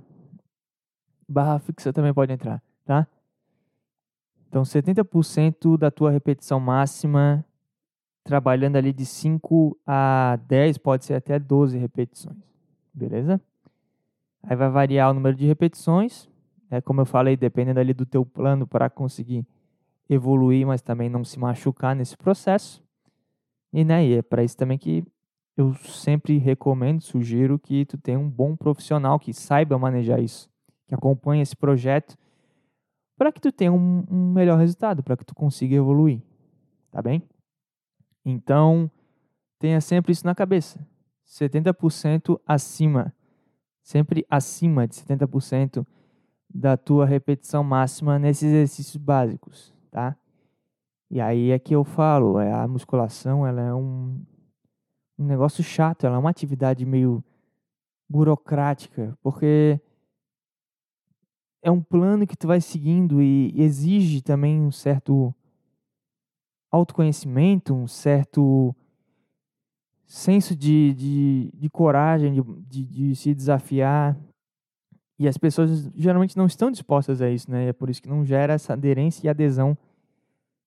Barra 1.28 1.58
fixa 1.58 1.92
também 1.92 2.12
pode 2.12 2.32
entrar, 2.32 2.62
tá? 2.84 3.06
Então, 4.48 4.62
70% 4.64 5.78
da 5.78 5.90
tua 5.90 6.10
repetição 6.10 6.60
máxima, 6.60 7.44
trabalhando 8.22 8.76
ali 8.76 8.92
de 8.92 9.06
5 9.06 9.78
a 9.86 10.38
10, 10.46 10.78
pode 10.78 11.04
ser 11.06 11.14
até 11.14 11.38
12 11.38 11.78
repetições. 11.78 12.36
Beleza? 12.92 13.40
Aí 14.42 14.56
vai 14.56 14.68
variar 14.68 15.10
o 15.10 15.14
número 15.14 15.36
de 15.36 15.46
repetições, 15.46 16.28
é 16.70 16.80
como 16.80 17.00
eu 17.00 17.06
falei, 17.06 17.36
dependendo 17.36 17.80
ali 17.80 17.94
do 17.94 18.04
teu 18.04 18.26
plano 18.26 18.66
para 18.66 18.90
conseguir 18.90 19.46
evoluir, 20.08 20.66
mas 20.66 20.82
também 20.82 21.08
não 21.08 21.24
se 21.24 21.38
machucar 21.38 21.94
nesse 21.94 22.16
processo. 22.16 22.82
E, 23.72 23.84
né, 23.84 24.04
e 24.06 24.14
é 24.14 24.22
para 24.22 24.44
isso 24.44 24.56
também 24.56 24.76
que 24.76 25.04
eu 25.56 25.74
sempre 25.74 26.38
recomendo, 26.38 27.00
sugiro 27.00 27.58
que 27.58 27.84
tu 27.84 27.96
tenha 27.98 28.18
um 28.18 28.28
bom 28.28 28.56
profissional 28.56 29.18
que 29.18 29.32
saiba 29.32 29.78
manejar 29.78 30.20
isso, 30.20 30.50
que 30.86 30.94
acompanhe 30.94 31.42
esse 31.42 31.56
projeto 31.56 32.16
para 33.16 33.30
que 33.30 33.40
tu 33.40 33.52
tenha 33.52 33.72
um, 33.72 34.04
um 34.10 34.32
melhor 34.32 34.58
resultado, 34.58 35.02
para 35.02 35.16
que 35.16 35.24
tu 35.24 35.34
consiga 35.34 35.76
evoluir, 35.76 36.20
tá 36.90 37.00
bem? 37.00 37.22
Então, 38.24 38.90
tenha 39.58 39.80
sempre 39.80 40.12
isso 40.12 40.26
na 40.26 40.34
cabeça. 40.34 40.84
70% 41.26 42.40
acima, 42.46 43.14
sempre 43.82 44.26
acima 44.28 44.86
de 44.86 44.94
70% 44.96 45.86
da 46.52 46.76
tua 46.76 47.06
repetição 47.06 47.62
máxima 47.62 48.18
nesses 48.18 48.44
exercícios 48.44 48.96
básicos, 48.96 49.72
tá? 49.90 50.16
E 51.12 51.20
aí 51.20 51.50
é 51.50 51.58
que 51.58 51.74
eu 51.74 51.84
falo, 51.84 52.40
é 52.40 52.50
a 52.50 52.66
musculação, 52.66 53.46
ela 53.46 53.60
é 53.60 53.74
um, 53.74 54.18
um 55.18 55.26
negócio 55.26 55.62
chato, 55.62 56.06
ela 56.06 56.16
é 56.16 56.18
uma 56.18 56.30
atividade 56.30 56.86
meio 56.86 57.22
burocrática, 58.08 59.14
porque 59.22 59.78
é 61.62 61.70
um 61.70 61.82
plano 61.82 62.26
que 62.26 62.34
tu 62.34 62.46
vai 62.46 62.62
seguindo 62.62 63.20
e 63.20 63.52
exige 63.60 64.22
também 64.22 64.58
um 64.58 64.70
certo 64.70 65.34
autoconhecimento, 66.70 67.74
um 67.74 67.86
certo 67.86 68.74
senso 70.06 70.56
de, 70.56 70.94
de, 70.94 71.52
de 71.54 71.68
coragem, 71.68 72.32
de, 72.32 72.42
de, 72.66 72.84
de, 72.86 73.16
se 73.16 73.34
desafiar. 73.34 74.18
E 75.18 75.28
as 75.28 75.36
pessoas 75.36 75.90
geralmente 75.94 76.38
não 76.38 76.46
estão 76.46 76.70
dispostas 76.70 77.20
a 77.20 77.28
isso, 77.28 77.50
né? 77.50 77.68
É 77.68 77.72
por 77.74 77.90
isso 77.90 78.00
que 78.00 78.08
não 78.08 78.24
gera 78.24 78.54
essa 78.54 78.72
aderência 78.72 79.26
e 79.26 79.28
adesão 79.28 79.76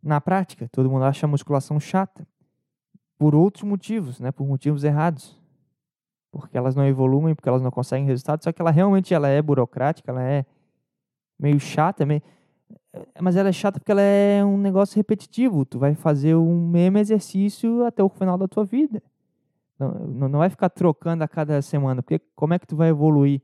na 0.06 0.22
prática. 0.22 0.70
Todo 0.72 0.89
mundo 0.89 1.04
acha 1.04 1.26
a 1.26 1.30
musculação 1.30 1.80
chata. 1.80 2.28
Por 3.18 3.34
outros 3.34 3.63
motivos, 3.63 4.20
né? 4.20 4.32
Por 4.32 4.48
motivos 4.48 4.84
errados. 4.84 5.41
Porque 6.32 6.58
elas 6.58 6.76
não 6.76 6.86
evoluem, 6.86 7.34
porque 7.34 7.50
elas 7.50 7.62
não 7.62 7.72
conseguem 7.72 8.06
resultado. 8.06 8.44
Só 8.44 8.52
que 8.52 8.62
ela 8.62 8.72
realmente 8.72 9.13
ela 9.13 9.28
é 9.28 9.41
burocrática, 9.41 10.12
ela 10.12 10.24
é 10.24 10.46
meio 11.39 11.60
chata, 11.60 12.06
meio... 12.06 12.22
Mas 13.20 13.36
ela 13.36 13.50
é 13.50 13.52
chata 13.52 13.80
porque 13.80 13.91
ela 13.91 14.02
é 14.02 14.44
um 14.46 14.58
negócio 14.58 14.96
repetitivo. 14.96 15.65
Tu 15.65 15.80
vai 15.80 15.96
fazer 15.96 16.36
o 16.36 16.46
mesmo 16.46 16.98
exercício 16.98 17.84
até 17.86 18.04
o 18.04 18.10
final 18.10 18.38
da 18.38 18.48
tua 18.48 18.63
vida. 18.63 19.02
Não, 19.78 20.30
não 20.30 20.39
vai 20.39 20.50
ficar 20.50 20.70
trocando 20.70 21.24
a 21.24 21.28
cada 21.28 21.62
semana, 21.62 22.02
porque 22.02 22.22
como 22.36 22.54
é 22.54 22.60
que 22.60 22.68
tu 22.68 22.76
vai 22.76 22.89
evoluir 22.89 23.41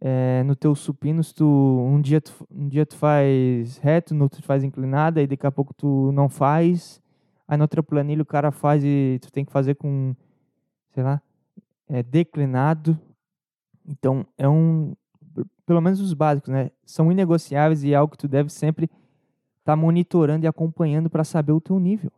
é, 0.00 0.42
no 0.44 0.56
teu 0.56 0.74
supino 0.74 1.22
se 1.22 1.34
tu 1.34 1.44
um 1.44 2.00
dia 2.00 2.20
tu, 2.20 2.32
um 2.50 2.68
dia 2.68 2.86
tu 2.86 2.96
faz 2.96 3.76
reto, 3.78 4.14
no 4.14 4.24
outro 4.24 4.40
tu 4.40 4.46
faz 4.46 4.64
inclinada 4.64 5.20
e 5.20 5.26
daqui 5.26 5.46
a 5.46 5.52
pouco 5.52 5.74
tu 5.74 6.10
não 6.12 6.28
faz. 6.28 7.02
Aí 7.46 7.56
na 7.58 7.64
outra 7.64 7.82
planilha 7.82 8.22
o 8.22 8.26
cara 8.26 8.50
faz 8.50 8.82
e 8.82 9.18
tu 9.20 9.30
tem 9.30 9.44
que 9.44 9.52
fazer 9.52 9.74
com, 9.74 10.14
sei 10.94 11.02
lá, 11.02 11.20
é, 11.88 12.02
declinado. 12.02 12.98
Então 13.86 14.26
é 14.38 14.48
um 14.48 14.94
pelo 15.66 15.80
menos 15.80 16.00
os 16.00 16.14
básicos, 16.14 16.48
né? 16.48 16.70
São 16.84 17.12
inegociáveis 17.12 17.84
e 17.84 17.92
é 17.92 17.96
algo 17.96 18.12
que 18.12 18.18
tu 18.18 18.26
deve 18.26 18.50
sempre 18.50 18.86
estar 18.86 19.72
tá 19.72 19.76
monitorando 19.76 20.44
e 20.46 20.48
acompanhando 20.48 21.10
para 21.10 21.24
saber 21.24 21.52
o 21.52 21.60
teu 21.60 21.78
nível. 21.78 22.10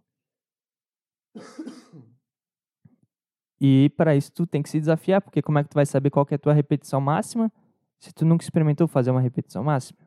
E 3.60 3.90
para 3.96 4.16
isso 4.16 4.32
tu 4.32 4.46
tem 4.46 4.62
que 4.62 4.68
se 4.68 4.80
desafiar, 4.80 5.20
porque 5.20 5.42
como 5.42 5.58
é 5.58 5.62
que 5.62 5.70
tu 5.70 5.74
vai 5.74 5.86
saber 5.86 6.10
qual 6.10 6.26
é 6.30 6.34
a 6.34 6.38
tua 6.38 6.52
repetição 6.52 7.00
máxima 7.00 7.52
se 8.02 8.12
tu 8.12 8.24
nunca 8.24 8.42
experimentou 8.42 8.88
fazer 8.88 9.12
uma 9.12 9.20
repetição 9.20 9.62
máxima? 9.62 10.00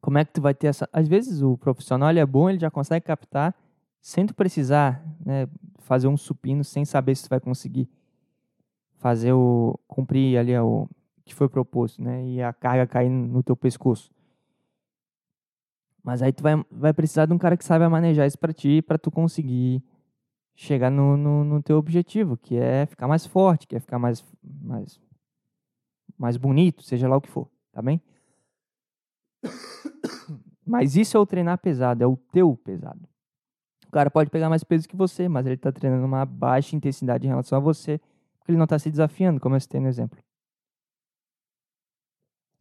Como 0.00 0.18
é 0.18 0.24
que 0.24 0.32
tu 0.32 0.40
vai 0.40 0.54
ter 0.54 0.66
essa... 0.66 0.88
Às 0.92 1.06
vezes 1.06 1.40
o 1.40 1.56
profissional 1.56 2.10
ele 2.10 2.18
é 2.18 2.26
bom, 2.26 2.50
ele 2.50 2.58
já 2.58 2.68
consegue 2.68 3.06
captar 3.06 3.54
sem 4.00 4.26
tu 4.26 4.34
precisar 4.34 5.04
né, 5.24 5.48
fazer 5.78 6.08
um 6.08 6.16
supino 6.16 6.64
sem 6.64 6.84
saber 6.84 7.14
se 7.14 7.24
tu 7.24 7.28
vai 7.28 7.38
conseguir 7.38 7.88
fazer 8.96 9.32
o... 9.32 9.78
cumprir 9.86 10.36
ali 10.36 10.56
o 10.58 10.88
que 11.24 11.32
foi 11.32 11.48
proposto, 11.48 12.02
né? 12.02 12.26
E 12.26 12.42
a 12.42 12.52
carga 12.52 12.88
cair 12.88 13.08
no 13.08 13.42
teu 13.42 13.56
pescoço. 13.56 14.10
Mas 16.02 16.22
aí 16.22 16.32
tu 16.32 16.42
vai, 16.42 16.54
vai 16.70 16.92
precisar 16.92 17.26
de 17.26 17.32
um 17.32 17.38
cara 17.38 17.56
que 17.56 17.64
saiba 17.64 17.88
manejar 17.88 18.26
isso 18.26 18.38
para 18.38 18.52
ti, 18.52 18.82
para 18.82 18.98
tu 18.98 19.12
conseguir 19.12 19.82
chegar 20.56 20.90
no, 20.90 21.16
no, 21.16 21.44
no, 21.44 21.62
teu 21.62 21.78
objetivo, 21.78 22.36
que 22.36 22.56
é 22.56 22.86
ficar 22.86 23.06
mais 23.06 23.26
forte, 23.26 23.66
que 23.66 23.76
é 23.76 23.80
ficar 23.80 23.98
mais, 23.98 24.24
mais, 24.42 25.00
mais 26.18 26.36
bonito, 26.36 26.82
seja 26.82 27.08
lá 27.08 27.16
o 27.16 27.20
que 27.20 27.30
for, 27.30 27.48
tá 27.72 27.82
bem? 27.82 28.00
Mas 30.66 30.96
isso 30.96 31.16
é 31.16 31.20
o 31.20 31.26
treinar 31.26 31.58
pesado, 31.58 32.02
é 32.02 32.06
o 32.06 32.16
teu 32.16 32.56
pesado. 32.56 33.08
O 33.86 33.90
cara 33.92 34.10
pode 34.10 34.30
pegar 34.30 34.48
mais 34.48 34.64
peso 34.64 34.88
que 34.88 34.96
você, 34.96 35.28
mas 35.28 35.46
ele 35.46 35.54
está 35.54 35.70
treinando 35.70 36.04
uma 36.04 36.24
baixa 36.26 36.74
intensidade 36.74 37.24
em 37.24 37.28
relação 37.28 37.56
a 37.56 37.60
você, 37.60 37.98
porque 38.38 38.50
ele 38.50 38.58
não 38.58 38.64
está 38.64 38.78
se 38.78 38.90
desafiando, 38.90 39.40
como 39.40 39.54
eu 39.54 39.60
citei 39.60 39.80
no 39.80 39.88
exemplo. 39.88 40.18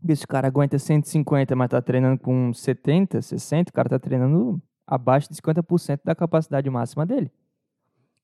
Esse 0.07 0.27
cara 0.27 0.47
aguenta 0.47 0.77
150, 0.77 1.55
mas 1.55 1.69
tá 1.69 1.81
treinando 1.81 2.19
com 2.21 2.53
70, 2.53 3.21
60, 3.23 3.71
o 3.71 3.73
cara 3.73 3.89
tá 3.89 3.97
treinando 3.97 4.61
abaixo 4.85 5.27
de 5.29 5.35
50% 5.35 6.01
da 6.03 6.13
capacidade 6.13 6.69
máxima 6.69 7.07
dele. 7.07 7.31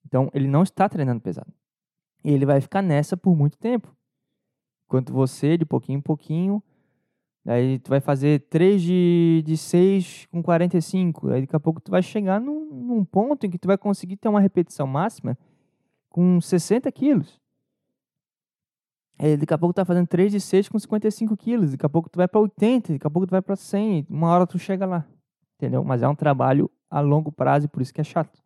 Então, 0.05 0.29
ele 0.33 0.47
não 0.47 0.61
está 0.61 0.87
treinando 0.87 1.21
pesado. 1.21 1.51
E 2.23 2.31
ele 2.31 2.45
vai 2.45 2.61
ficar 2.61 2.83
nessa 2.83 3.17
por 3.17 3.35
muito 3.35 3.57
tempo. 3.57 3.95
Enquanto 4.91 5.13
você, 5.13 5.57
de 5.57 5.65
pouquinho 5.65 5.99
em 5.99 6.01
pouquinho, 6.01 6.61
aí 7.45 7.79
tu 7.79 7.87
vai 7.87 8.01
fazer 8.01 8.41
3 8.49 8.81
de, 8.81 9.41
de 9.45 9.55
6 9.55 10.27
com 10.29 10.43
45. 10.43 11.29
Aí 11.29 11.39
daqui 11.39 11.55
a 11.55 11.59
pouco 11.61 11.79
tu 11.79 11.91
vai 11.91 12.03
chegar 12.03 12.41
num, 12.41 12.65
num 12.65 13.05
ponto 13.05 13.45
em 13.45 13.49
que 13.49 13.57
tu 13.57 13.69
vai 13.69 13.77
conseguir 13.77 14.17
ter 14.17 14.27
uma 14.27 14.41
repetição 14.41 14.85
máxima 14.85 15.37
com 16.09 16.41
60 16.41 16.91
quilos. 16.91 17.39
É, 19.17 19.37
daqui 19.37 19.53
a 19.53 19.57
pouco 19.57 19.71
tu 19.71 19.77
tá 19.77 19.85
fazendo 19.85 20.07
3 20.07 20.29
de 20.29 20.41
6 20.41 20.67
com 20.67 20.77
55 20.77 21.37
quilos. 21.37 21.71
Daqui 21.71 21.85
a 21.85 21.89
pouco 21.89 22.09
tu 22.09 22.17
vai 22.17 22.27
para 22.27 22.41
80, 22.41 22.91
daqui 22.91 23.07
a 23.07 23.09
pouco 23.09 23.25
tu 23.25 23.31
vai 23.31 23.41
para 23.41 23.55
100. 23.55 24.07
Uma 24.09 24.27
hora 24.27 24.45
tu 24.45 24.59
chega 24.59 24.85
lá. 24.85 25.07
Entendeu? 25.55 25.85
Mas 25.85 26.03
é 26.03 26.07
um 26.09 26.15
trabalho 26.15 26.69
a 26.89 26.99
longo 26.99 27.31
prazo 27.31 27.65
e 27.65 27.69
por 27.69 27.81
isso 27.81 27.93
que 27.93 28.01
é 28.01 28.03
chato. 28.03 28.43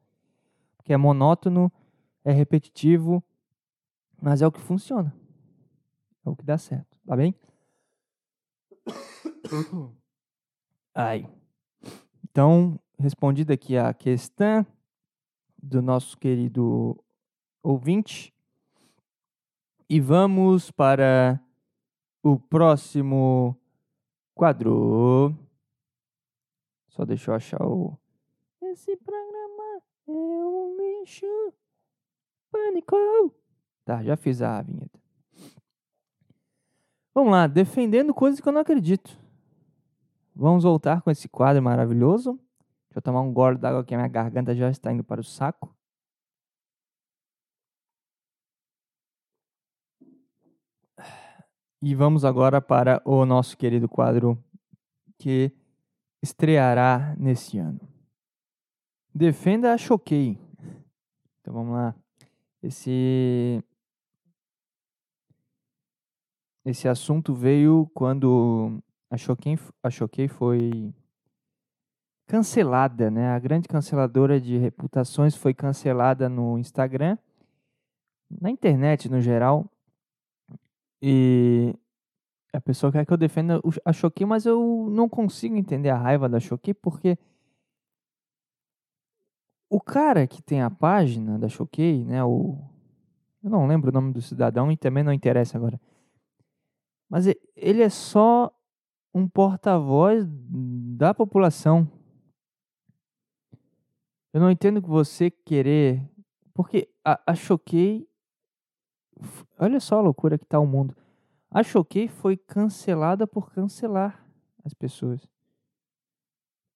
Porque 0.78 0.94
é 0.94 0.98
monótono, 0.98 1.72
é 2.24 2.32
repetitivo, 2.32 3.24
mas 4.22 4.44
é 4.44 4.48
o 4.48 4.52
que 4.52 4.62
funciona. 4.62 5.12
É 6.26 6.30
o 6.30 6.36
que 6.36 6.44
dá 6.44 6.58
certo. 6.58 6.98
Tá 7.06 7.16
bem? 7.16 7.36
Ai. 10.94 11.30
Então, 12.24 12.80
respondida 12.98 13.54
aqui 13.54 13.78
a 13.78 13.94
questão 13.94 14.66
do 15.62 15.82
nosso 15.82 16.18
querido 16.18 16.98
ouvinte. 17.62 18.34
E 19.88 20.00
vamos 20.00 20.72
para 20.72 21.40
o 22.24 22.40
próximo 22.40 23.56
quadro. 24.34 25.36
Só 26.90 27.06
deixa 27.06 27.32
eu 27.32 27.36
achar 27.36 27.62
o. 27.62 27.98
Esse 28.62 28.98
programa 28.98 29.84
é 30.08 30.12
um 30.12 30.76
lixo. 30.78 31.54
Pânico. 32.50 32.96
Tá, 33.84 34.04
já 34.04 34.18
fiz 34.18 34.42
a 34.42 34.62
vinheta. 34.62 34.95
Vamos 37.16 37.32
lá, 37.32 37.48
defendendo 37.48 38.14
coisas 38.14 38.42
que 38.42 38.50
eu 38.50 38.52
não 38.52 38.60
acredito. 38.60 39.18
Vamos 40.36 40.66
voltar 40.66 41.02
com 41.02 41.10
esse 41.10 41.30
quadro 41.30 41.64
maravilhoso. 41.64 42.34
Deixa 42.90 42.98
eu 42.98 43.02
tomar 43.02 43.22
um 43.22 43.32
gole 43.32 43.58
d'água 43.58 43.86
que 43.86 43.96
a 43.96 43.98
minha 43.98 44.10
garganta 44.10 44.54
já 44.54 44.70
está 44.70 44.92
indo 44.92 45.02
para 45.02 45.22
o 45.22 45.24
saco. 45.24 45.74
E 51.82 51.96
vamos 51.96 52.26
agora 52.26 52.62
para 52.62 53.02
o 53.06 53.26
nosso 53.26 53.56
querido 53.56 53.88
quadro 53.88 54.38
que 55.18 55.54
estreará 56.22 57.16
nesse 57.18 57.58
ano. 57.58 57.80
Defenda 59.14 59.74
a 59.74 59.78
Choquei. 59.78 60.38
Então 61.40 61.54
vamos 61.54 61.76
lá. 61.76 61.96
Esse 62.62 63.64
esse 66.66 66.88
assunto 66.88 67.34
veio 67.34 67.90
quando 67.94 68.82
a 69.10 69.18
Choquei, 69.18 69.58
a 69.84 69.90
Choquei 69.90 70.28
foi 70.28 70.94
cancelada, 72.28 73.12
né? 73.12 73.30
A 73.30 73.40
grande 73.40 73.68
canceladora 73.68 74.42
de 74.42 74.58
reputações 74.58 75.36
foi 75.36 75.54
cancelada 75.54 76.28
no 76.28 76.58
Instagram, 76.58 77.18
na 78.42 78.50
internet 78.50 79.08
no 79.08 79.22
geral, 79.22 79.70
e 81.02 81.76
a 82.52 82.60
pessoa 82.60 82.92
quer 82.92 83.06
que 83.06 83.14
eu 83.14 83.18
defenda 83.18 83.62
a 83.84 83.94
Choquei, 83.94 84.26
mas 84.26 84.46
eu 84.46 84.88
não 84.90 85.08
consigo 85.08 85.56
entender 85.56 85.90
a 85.90 85.98
raiva 85.98 86.28
da 86.28 86.40
Choquei 86.40 86.74
porque 86.74 87.18
o 89.70 89.80
cara 89.80 90.26
que 90.26 90.42
tem 90.42 90.62
a 90.62 90.72
página 90.72 91.38
da 91.38 91.48
Choquei, 91.48 92.04
né, 92.04 92.24
o 92.24 92.58
eu 93.44 93.52
não 93.52 93.68
lembro 93.68 93.92
o 93.92 93.94
nome 93.94 94.12
do 94.12 94.22
cidadão 94.22 94.72
e 94.72 94.78
também 94.78 95.04
não 95.04 95.14
interessa 95.14 95.56
agora. 95.56 95.80
Mas 97.10 97.26
ele 97.56 97.82
é 97.82 97.90
só 97.90 98.52
um 99.14 99.28
porta-voz 99.28 100.26
da 100.98 101.14
população. 101.14 101.90
Eu 104.34 104.42
não 104.42 104.52
entendo 104.52 104.82
que 104.82 104.90
você 104.90 105.32
querer, 105.32 106.02
porque 106.54 106.90
a, 107.04 107.32
a 107.32 107.36
Choquei 107.36 108.08
Olha 109.58 109.80
só 109.80 109.98
a 109.98 110.02
loucura 110.02 110.38
que 110.38 110.46
tá 110.46 110.60
o 110.60 110.68
mundo. 110.68 110.96
A 111.50 111.64
Choquei 111.64 112.08
foi 112.08 112.36
cancelada 112.36 113.26
por 113.26 113.52
cancelar 113.52 114.26
as 114.64 114.74
pessoas. 114.74 115.26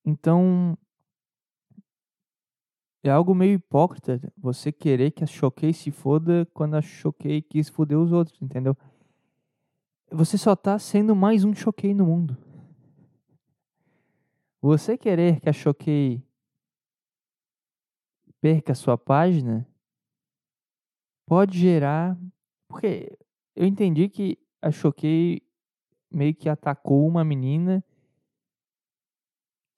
Então, 0.06 0.78
é 3.04 3.10
algo 3.10 3.36
meio 3.36 3.56
hipócrita 3.56 4.22
você 4.38 4.72
querer 4.72 5.12
que 5.12 5.24
a 5.24 5.28
Choquei 5.28 5.74
se 5.74 5.92
foda 5.92 6.48
quando 6.54 6.76
a 6.76 6.82
Choquei 6.82 7.42
quis 7.42 7.68
foder 7.68 7.98
os 7.98 8.12
outros, 8.12 8.42
entendeu? 8.42 8.78
Você 10.12 10.40
só 10.40 10.56
tá 10.56 10.80
sendo 10.80 11.16
mais 11.16 11.44
um 11.44 11.54
Choquei 11.54 11.94
no 11.94 12.06
mundo. 12.06 12.36
Você 14.60 14.98
querer 14.98 15.40
que 15.40 15.48
a 15.48 15.54
Choquei 15.54 16.24
perca 18.42 18.74
sua 18.74 18.98
página 18.98 19.68
pode 21.28 21.60
gerar 21.60 22.18
porque 22.68 23.16
eu 23.56 23.68
entendi 23.68 24.10
que 24.10 24.38
a 24.60 24.72
Choquei 24.72 25.44
meio 26.10 26.34
que 26.34 26.50
atacou 26.50 27.08
uma 27.08 27.24
menina 27.24 27.84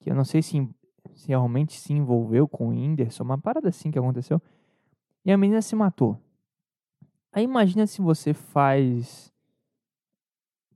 que 0.00 0.10
eu 0.10 0.14
não 0.14 0.24
sei 0.24 0.40
se, 0.40 0.66
se 1.14 1.28
realmente 1.28 1.78
se 1.78 1.92
envolveu 1.92 2.48
com 2.48 2.68
o 2.68 2.70
Whindersson, 2.70 3.22
uma 3.22 3.38
parada 3.38 3.68
assim 3.68 3.90
que 3.90 3.98
aconteceu. 3.98 4.40
E 5.24 5.30
a 5.30 5.36
menina 5.36 5.60
se 5.60 5.76
matou. 5.76 6.18
Aí 7.30 7.44
imagina 7.44 7.86
se 7.86 8.00
você 8.02 8.34
faz 8.34 9.31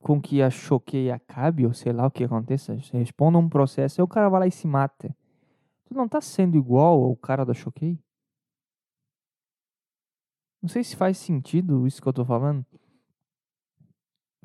com 0.07 0.23
que 0.23 0.41
a 0.41 0.49
Choquei 0.49 1.11
acabe, 1.11 1.67
ou 1.67 1.75
sei 1.75 1.93
lá 1.93 2.07
o 2.07 2.11
que 2.13 2.23
aconteça, 2.23 2.81
você 2.81 2.97
responda 2.97 3.39
um 3.39 3.49
processo, 3.49 4.01
e 4.01 4.05
o 4.05 4.07
cara 4.07 4.29
vai 4.29 4.39
lá 4.39 4.47
e 4.47 4.53
se 4.53 4.65
mata. 4.65 5.13
Tu 5.85 5.95
não 5.95 6.07
tá 6.07 6.21
sendo 6.21 6.57
igual 6.57 7.03
ao 7.03 7.17
cara 7.17 7.45
da 7.45 7.53
Choquei? 7.53 7.99
Não 10.63 10.69
sei 10.69 10.85
se 10.85 10.95
faz 10.95 11.19
sentido 11.19 11.89
isso 11.89 12.01
que 12.01 12.07
eu 12.07 12.13
tô 12.13 12.25
falando. 12.25 12.65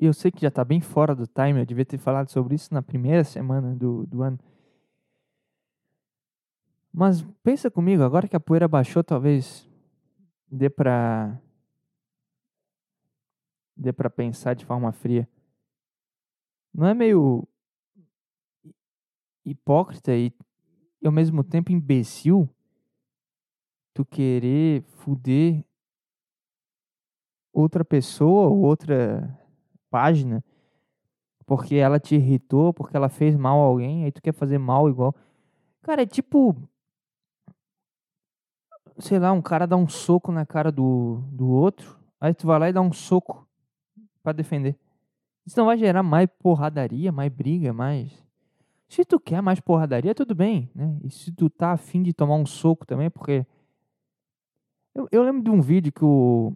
Eu 0.00 0.12
sei 0.12 0.32
que 0.32 0.42
já 0.42 0.50
tá 0.50 0.64
bem 0.64 0.80
fora 0.80 1.14
do 1.14 1.28
time, 1.28 1.60
eu 1.60 1.64
devia 1.64 1.86
ter 1.86 1.98
falado 1.98 2.28
sobre 2.28 2.56
isso 2.56 2.74
na 2.74 2.82
primeira 2.82 3.22
semana 3.22 3.72
do, 3.76 4.04
do 4.04 4.20
ano. 4.20 4.40
Mas 6.92 7.22
pensa 7.44 7.70
comigo, 7.70 8.02
agora 8.02 8.26
que 8.26 8.34
a 8.34 8.40
poeira 8.40 8.66
baixou, 8.66 9.04
talvez 9.04 9.70
dê 10.50 10.68
pra. 10.68 11.40
dê 13.76 13.92
pra 13.92 14.10
pensar 14.10 14.54
de 14.54 14.66
forma 14.66 14.90
fria. 14.90 15.28
Não 16.74 16.86
é 16.86 16.94
meio 16.94 17.46
hipócrita 19.44 20.14
e, 20.14 20.32
e 21.00 21.06
ao 21.06 21.12
mesmo 21.12 21.44
tempo 21.44 21.72
imbecil 21.72 22.48
tu 23.94 24.04
querer 24.04 24.82
fuder 24.82 25.64
outra 27.52 27.84
pessoa, 27.84 28.48
outra 28.48 29.38
página, 29.90 30.42
porque 31.44 31.74
ela 31.74 32.00
te 32.00 32.14
irritou, 32.14 32.72
porque 32.72 32.96
ela 32.96 33.10
fez 33.10 33.36
mal 33.36 33.60
a 33.60 33.64
alguém, 33.64 34.04
aí 34.04 34.12
tu 34.12 34.22
quer 34.22 34.32
fazer 34.32 34.58
mal 34.58 34.88
igual. 34.88 35.14
Cara, 35.82 36.02
é 36.02 36.06
tipo. 36.06 36.56
sei 38.98 39.18
lá, 39.18 39.32
um 39.32 39.42
cara 39.42 39.66
dá 39.66 39.76
um 39.76 39.88
soco 39.88 40.32
na 40.32 40.46
cara 40.46 40.72
do, 40.72 41.22
do 41.30 41.48
outro, 41.48 41.98
aí 42.18 42.32
tu 42.32 42.46
vai 42.46 42.58
lá 42.58 42.68
e 42.70 42.72
dá 42.72 42.80
um 42.80 42.92
soco 42.92 43.46
pra 44.22 44.32
defender. 44.32 44.78
Isso 45.46 45.58
não 45.58 45.66
vai 45.66 45.76
gerar 45.76 46.02
mais 46.02 46.28
porradaria, 46.38 47.10
mais 47.10 47.32
briga, 47.32 47.72
mais. 47.72 48.12
Se 48.88 49.04
tu 49.04 49.18
quer 49.18 49.40
mais 49.40 49.58
porradaria, 49.58 50.14
tudo 50.14 50.34
bem, 50.34 50.70
né? 50.74 50.98
E 51.02 51.10
se 51.10 51.32
tu 51.32 51.48
tá 51.48 51.72
afim 51.72 52.02
de 52.02 52.12
tomar 52.12 52.36
um 52.36 52.46
soco 52.46 52.86
também, 52.86 53.10
porque. 53.10 53.46
Eu, 54.94 55.08
eu 55.10 55.22
lembro 55.22 55.42
de 55.42 55.50
um 55.50 55.60
vídeo 55.60 55.92
que 55.92 56.04
o. 56.04 56.54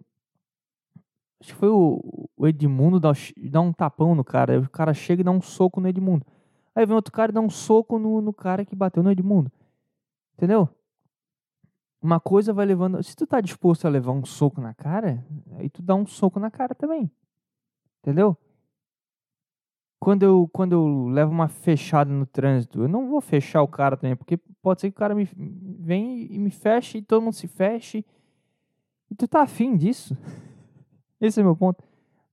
Acho 1.39 1.53
que 1.53 1.59
foi 1.59 1.69
o, 1.69 2.29
o 2.35 2.47
Edmundo 2.47 2.99
dá, 2.99 3.11
dá 3.49 3.61
um 3.61 3.73
tapão 3.73 4.15
no 4.15 4.23
cara. 4.23 4.53
Aí 4.53 4.59
o 4.59 4.69
cara 4.69 4.93
chega 4.93 5.21
e 5.21 5.23
dá 5.23 5.31
um 5.31 5.41
soco 5.41 5.81
no 5.81 5.87
Edmundo. 5.87 6.25
Aí 6.75 6.85
vem 6.85 6.95
outro 6.95 7.11
cara 7.11 7.31
e 7.31 7.33
dá 7.33 7.41
um 7.41 7.49
soco 7.49 7.99
no, 7.99 8.21
no 8.21 8.31
cara 8.31 8.63
que 8.63 8.75
bateu 8.75 9.03
no 9.03 9.11
Edmundo. 9.11 9.51
Entendeu? 10.35 10.69
Uma 11.99 12.19
coisa 12.19 12.53
vai 12.53 12.65
levando. 12.65 13.01
Se 13.03 13.15
tu 13.15 13.25
tá 13.25 13.41
disposto 13.41 13.85
a 13.85 13.89
levar 13.89 14.11
um 14.11 14.23
soco 14.23 14.61
na 14.61 14.73
cara, 14.73 15.25
aí 15.57 15.69
tu 15.69 15.81
dá 15.81 15.95
um 15.95 16.05
soco 16.05 16.39
na 16.39 16.51
cara 16.51 16.75
também. 16.75 17.11
Entendeu? 18.01 18.37
Quando 19.99 20.23
eu, 20.23 20.49
quando 20.53 20.73
eu 20.73 21.07
levo 21.07 21.31
uma 21.31 21.47
fechada 21.47 22.11
no 22.11 22.25
trânsito, 22.25 22.83
eu 22.83 22.87
não 22.87 23.09
vou 23.09 23.19
fechar 23.19 23.61
o 23.61 23.67
cara 23.67 23.97
também, 23.97 24.15
porque 24.15 24.37
pode 24.61 24.81
ser 24.81 24.91
que 24.91 24.95
o 24.95 24.99
cara 24.99 25.15
me 25.15 25.27
vem 25.33 26.31
e 26.31 26.37
me 26.37 26.51
feche 26.51 26.99
e 26.99 27.01
todo 27.01 27.23
mundo 27.23 27.33
se 27.33 27.47
feche. 27.47 28.05
E 29.09 29.15
tu 29.15 29.27
tá 29.27 29.41
afim 29.41 29.75
disso? 29.75 30.15
Esse 31.19 31.39
é 31.39 31.43
meu 31.43 31.55
ponto. 31.55 31.83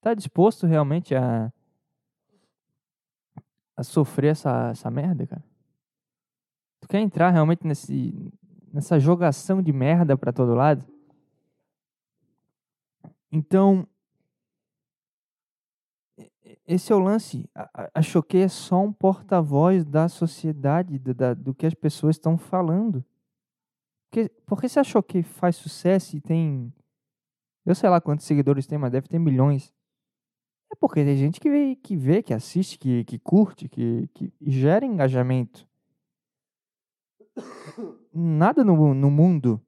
Tá 0.01 0.13
disposto 0.13 0.67
realmente 0.67 1.15
a, 1.15 1.51
a 3.75 3.83
sofrer 3.83 4.33
essa, 4.33 4.71
essa 4.71 4.91
merda, 4.91 5.27
cara? 5.27 5.45
Tu 6.81 6.89
quer 6.89 7.01
entrar 7.01 7.31
realmente 7.31 7.67
nesse, 7.67 8.31
nessa 8.71 9.01
jogação 9.01 9.63
de 9.63 9.73
merda 9.73 10.19
para 10.19 10.35
todo 10.35 10.55
lado? 10.55 10.85
Então, 13.33 13.89
esse 16.67 16.93
é 16.93 16.97
o 16.97 16.99
lance. 16.99 17.49
A, 17.55 17.91
a 17.95 18.03
Choquei 18.03 18.43
é 18.43 18.49
só 18.49 18.83
um 18.83 18.93
porta-voz 18.93 19.85
da 19.85 20.09
sociedade, 20.09 20.99
do, 20.99 21.13
da, 21.13 21.35
do 21.35 21.55
que 21.55 21.67
as 21.67 21.75
pessoas 21.75 22.17
estão 22.17 22.39
falando. 22.39 23.05
Porque, 24.11 24.31
porque 24.47 24.69
se 24.69 24.79
a 24.79 24.85
Choquei 24.85 25.23
faz 25.23 25.57
sucesso 25.57 26.17
e 26.17 26.21
tem. 26.21 26.73
Eu 27.67 27.75
sei 27.75 27.89
lá 27.89 28.01
quantos 28.01 28.27
seguidores 28.27 28.67
tem, 28.67 28.79
mas 28.79 28.93
deve 28.93 29.09
ter 29.09 29.19
milhões. 29.19 29.73
É 30.73 30.77
porque 30.77 31.05
tem 31.05 31.17
gente 31.17 31.41
que 31.41 31.51
vê, 31.51 31.77
que, 31.77 31.97
vê, 31.97 32.23
que 32.23 32.33
assiste, 32.33 32.79
que, 32.79 33.05
que 33.05 33.19
curte, 33.19 33.69
que, 33.69 34.09
que 34.15 34.33
gera 34.41 34.85
engajamento. 34.85 35.67
Nada 38.13 38.65
no, 38.65 38.95
no 38.95 39.11
mundo. 39.11 39.61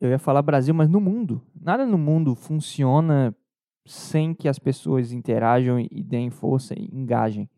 Eu 0.00 0.10
ia 0.10 0.18
falar 0.18 0.42
Brasil, 0.42 0.74
mas 0.74 0.88
no 0.88 1.00
mundo. 1.00 1.42
Nada 1.54 1.84
no 1.84 1.98
mundo 1.98 2.34
funciona 2.34 3.34
sem 3.88 4.34
que 4.34 4.48
as 4.48 4.58
pessoas 4.58 5.12
interajam 5.12 5.80
e 5.80 6.02
deem 6.02 6.30
força 6.30 6.74
e 6.78 6.84
engajem. 6.92 7.48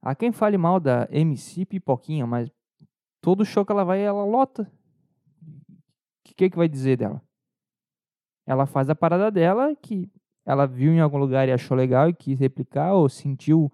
Há 0.00 0.14
quem 0.14 0.32
fale 0.32 0.56
mal 0.56 0.80
da 0.80 1.08
MC 1.10 1.64
Pipoquinha, 1.64 2.26
mas 2.26 2.50
todo 3.20 3.44
show 3.44 3.64
que 3.64 3.72
ela 3.72 3.84
vai, 3.84 4.00
ela 4.00 4.24
lota. 4.24 4.70
O 5.42 6.34
que, 6.34 6.48
que 6.48 6.56
vai 6.56 6.68
dizer 6.68 6.96
dela? 6.96 7.22
Ela 8.46 8.66
faz 8.66 8.88
a 8.88 8.94
parada 8.94 9.30
dela, 9.30 9.74
que 9.76 10.10
ela 10.44 10.66
viu 10.66 10.92
em 10.92 11.00
algum 11.00 11.18
lugar 11.18 11.48
e 11.48 11.52
achou 11.52 11.76
legal 11.76 12.08
e 12.08 12.14
quis 12.14 12.38
replicar, 12.38 12.94
ou 12.94 13.08
sentiu 13.08 13.70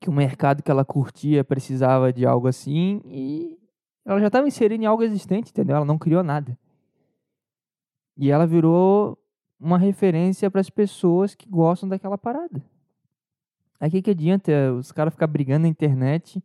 que 0.00 0.10
o 0.10 0.12
mercado 0.12 0.62
que 0.62 0.70
ela 0.70 0.84
curtia 0.84 1.44
precisava 1.44 2.12
de 2.12 2.26
algo 2.26 2.48
assim, 2.48 3.00
e 3.04 3.56
ela 4.04 4.18
já 4.18 4.26
estava 4.26 4.48
inserindo 4.48 4.82
em 4.82 4.86
algo 4.86 5.02
existente, 5.02 5.50
entendeu? 5.50 5.76
Ela 5.76 5.84
não 5.84 5.98
criou 5.98 6.22
nada. 6.24 6.58
E 8.16 8.30
ela 8.30 8.46
virou 8.46 9.18
uma 9.58 9.78
referência 9.78 10.50
para 10.50 10.60
as 10.60 10.70
pessoas 10.70 11.34
que 11.34 11.48
gostam 11.48 11.88
daquela 11.88 12.18
parada. 12.18 12.64
Aí 13.80 13.90
que, 13.90 14.02
que 14.02 14.10
adianta 14.10 14.72
os 14.74 14.92
caras 14.92 15.12
ficar 15.12 15.26
brigando 15.26 15.62
na 15.62 15.68
internet, 15.68 16.42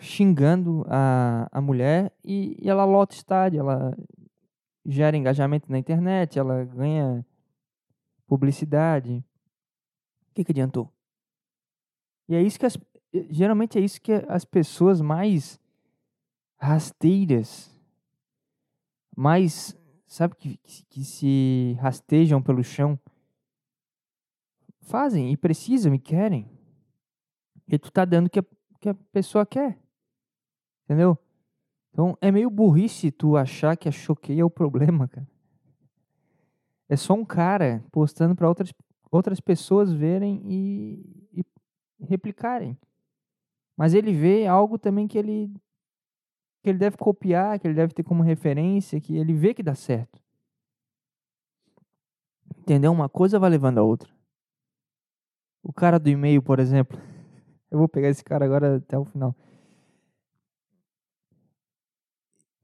xingando 0.00 0.84
a, 0.88 1.48
a 1.50 1.60
mulher 1.60 2.12
e, 2.24 2.56
e 2.60 2.68
ela 2.68 2.84
lota 2.84 3.14
estádio, 3.14 3.60
ela 3.60 3.96
gera 4.84 5.16
engajamento 5.16 5.70
na 5.70 5.78
internet, 5.78 6.38
ela 6.38 6.64
ganha 6.64 7.24
publicidade. 8.26 9.24
O 10.30 10.34
que, 10.34 10.44
que 10.44 10.52
adiantou? 10.52 10.92
E 12.28 12.34
é 12.34 12.42
isso 12.42 12.58
que 12.58 12.66
as, 12.66 12.78
geralmente 13.30 13.78
é 13.78 13.80
isso 13.80 14.00
que 14.00 14.12
as 14.28 14.44
pessoas 14.44 15.00
mais 15.00 15.58
rasteiras 16.58 17.70
mais, 19.16 19.76
sabe, 20.06 20.34
que, 20.36 20.58
que 20.88 21.04
se 21.04 21.76
rastejam 21.80 22.42
pelo 22.42 22.62
chão, 22.62 22.98
fazem 24.80 25.32
e 25.32 25.36
precisam 25.36 25.94
e 25.94 25.98
querem. 25.98 26.50
E 27.68 27.78
tu 27.78 27.90
tá 27.90 28.04
dando 28.04 28.26
o 28.26 28.30
que 28.30 28.40
a, 28.40 28.44
que 28.80 28.88
a 28.88 28.94
pessoa 28.94 29.46
quer. 29.46 29.78
Entendeu? 30.84 31.16
Então 31.92 32.16
é 32.20 32.30
meio 32.30 32.50
burrice 32.50 33.10
tu 33.10 33.36
achar 33.36 33.76
que 33.76 33.88
a 33.88 33.92
choquei 33.92 34.40
é 34.40 34.44
o 34.44 34.50
problema, 34.50 35.06
cara. 35.06 35.28
É 36.88 36.96
só 36.96 37.14
um 37.14 37.24
cara 37.24 37.84
postando 37.92 38.34
para 38.34 38.48
outras, 38.48 38.72
outras 39.10 39.38
pessoas 39.38 39.92
verem 39.92 40.42
e, 40.44 41.28
e 41.32 41.44
replicarem. 42.04 42.76
Mas 43.76 43.94
ele 43.94 44.12
vê 44.12 44.46
algo 44.46 44.76
também 44.76 45.06
que 45.06 45.16
ele 45.16 45.54
que 46.62 46.68
ele 46.68 46.78
deve 46.78 46.96
copiar, 46.96 47.58
que 47.58 47.66
ele 47.66 47.74
deve 47.74 47.92
ter 47.94 48.02
como 48.02 48.22
referência, 48.22 49.00
que 49.00 49.16
ele 49.16 49.32
vê 49.32 49.54
que 49.54 49.62
dá 49.62 49.74
certo. 49.74 50.20
Entendeu? 52.58 52.92
Uma 52.92 53.08
coisa 53.08 53.38
vai 53.38 53.50
levando 53.50 53.78
a 53.78 53.82
outra. 53.82 54.10
O 55.62 55.72
cara 55.72 55.98
do 55.98 56.08
e-mail, 56.08 56.42
por 56.42 56.58
exemplo. 56.58 56.98
Eu 57.70 57.78
vou 57.78 57.88
pegar 57.88 58.08
esse 58.08 58.24
cara 58.24 58.44
agora 58.44 58.76
até 58.76 58.98
o 58.98 59.04
final. 59.04 59.34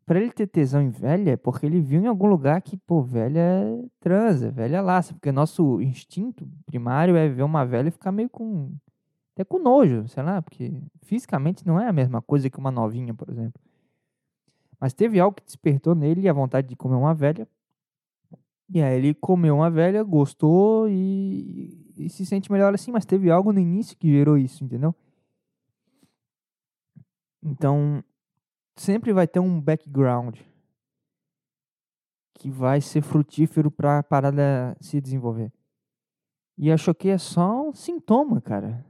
Pra 0.05 0.21
ele 0.21 0.31
ter 0.31 0.47
tesão 0.47 0.81
em 0.81 0.89
velha, 0.89 1.33
é 1.33 1.37
porque 1.37 1.67
ele 1.67 1.81
viu 1.81 2.01
em 2.01 2.07
algum 2.07 2.27
lugar 2.29 2.63
que, 2.63 2.77
pô, 2.77 3.03
velha 3.03 3.41
é 3.41 3.85
transa, 3.99 4.53
velha 4.53 4.81
laça. 4.81 5.13
Porque 5.13 5.33
nosso 5.33 5.81
instinto 5.83 6.49
primário 6.65 7.17
é 7.17 7.29
ver 7.29 7.43
uma 7.43 7.67
velha 7.67 7.89
e 7.89 7.91
ficar 7.91 8.13
meio 8.13 8.31
com. 8.31 8.73
até 9.35 9.45
com 9.45 9.59
nojo, 9.59 10.07
sei 10.07 10.23
lá, 10.23 10.41
porque 10.41 10.81
fisicamente 11.03 11.67
não 11.67 11.81
é 11.81 11.89
a 11.89 11.93
mesma 11.93 12.23
coisa 12.23 12.49
que 12.49 12.59
uma 12.59 12.71
novinha, 12.71 13.13
por 13.13 13.29
exemplo. 13.29 13.61
Mas 14.81 14.93
teve 14.93 15.19
algo 15.19 15.37
que 15.37 15.45
despertou 15.45 15.95
nele 15.95 16.29
a 16.29 16.33
vontade 16.33 16.69
de 16.69 16.77
comer 16.77 16.97
uma 16.97 17.15
velha. 17.15 17.49
E 18.69 18.83
aí 18.83 18.97
ele 18.97 19.15
comeu 19.15 19.57
uma 19.57 19.71
velha, 19.71 20.03
gostou 20.03 20.89
e, 20.89 21.93
e 21.97 22.11
se 22.11 22.27
sente 22.27 22.51
melhor 22.51 22.75
assim, 22.75 22.91
mas 22.91 23.07
teve 23.07 23.31
algo 23.31 23.53
no 23.53 23.61
início 23.61 23.97
que 23.97 24.11
gerou 24.11 24.37
isso, 24.37 24.65
entendeu? 24.65 24.95
Então, 27.43 28.03
sempre 28.77 29.13
vai 29.13 29.27
ter 29.27 29.39
um 29.39 29.61
background 29.61 30.37
que 32.35 32.51
vai 32.51 32.81
ser 32.81 33.03
frutífero 33.03 33.71
para 33.71 34.01
a 34.01 34.03
parada 34.03 34.77
se 34.81 35.01
desenvolver. 35.01 35.53
E 36.59 36.71
achou 36.71 36.95
que 36.95 37.09
é 37.09 37.19
só 37.19 37.69
um 37.69 37.73
sintoma, 37.73 38.41
cara. 38.41 38.85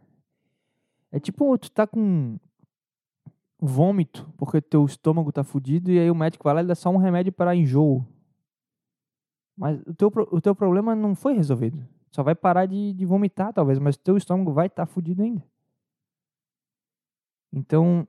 É 1.12 1.20
tipo, 1.20 1.56
tu 1.58 1.70
tá 1.70 1.86
com 1.86 2.38
vômito, 3.58 4.32
porque 4.36 4.60
teu 4.60 4.84
estômago 4.84 5.32
tá 5.32 5.42
fudido, 5.42 5.90
e 5.90 5.98
aí 5.98 6.10
o 6.10 6.14
médico 6.14 6.44
vai 6.44 6.54
lá 6.54 6.62
e 6.62 6.66
dá 6.66 6.74
só 6.74 6.90
um 6.90 6.96
remédio 6.96 7.32
para 7.32 7.56
enjoo. 7.56 8.06
Mas 9.56 9.80
o 9.86 9.94
teu, 9.94 10.12
o 10.30 10.40
teu 10.40 10.54
problema 10.54 10.94
não 10.94 11.14
foi 11.14 11.34
resolvido. 11.34 11.86
Só 12.10 12.22
vai 12.22 12.34
parar 12.34 12.66
de, 12.66 12.92
de 12.92 13.06
vomitar, 13.06 13.52
talvez, 13.52 13.78
mas 13.78 13.96
teu 13.96 14.16
estômago 14.16 14.52
vai 14.52 14.66
estar 14.66 14.86
tá 14.86 14.92
fudido 14.92 15.22
ainda. 15.22 15.42
Então, 17.52 18.06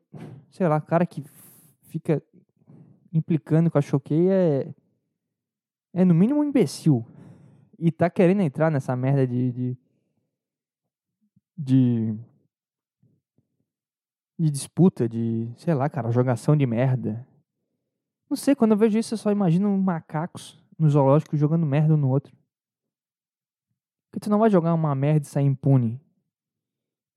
sei 0.51 0.67
lá, 0.67 0.79
cara 0.81 1.05
que 1.05 1.23
fica 1.83 2.21
implicando 3.13 3.71
com 3.71 3.77
a 3.77 3.81
choqueia 3.81 4.33
é, 4.33 4.75
é 5.93 6.05
no 6.05 6.13
mínimo 6.13 6.41
um 6.41 6.43
imbecil. 6.43 7.05
E 7.79 7.91
tá 7.91 8.09
querendo 8.09 8.41
entrar 8.41 8.69
nessa 8.69 8.95
merda 8.95 9.25
de, 9.25 9.51
de, 9.51 9.77
de 11.57 12.19
de 14.37 14.51
disputa, 14.51 15.09
de, 15.09 15.51
sei 15.57 15.73
lá, 15.73 15.89
cara, 15.89 16.11
jogação 16.11 16.55
de 16.55 16.65
merda. 16.65 17.27
Não 18.29 18.37
sei, 18.37 18.55
quando 18.55 18.71
eu 18.71 18.77
vejo 18.77 18.97
isso 18.97 19.13
eu 19.13 19.17
só 19.17 19.31
imagino 19.31 19.75
macacos 19.77 20.61
no 20.77 20.89
zoológico 20.89 21.35
jogando 21.35 21.65
merda 21.65 21.93
um 21.93 21.97
no 21.97 22.09
outro. 22.09 22.35
Porque 24.09 24.19
tu 24.19 24.29
não 24.29 24.39
vai 24.39 24.49
jogar 24.49 24.73
uma 24.73 24.93
merda 24.93 25.25
e 25.25 25.29
sair 25.29 25.45
impune. 25.45 25.99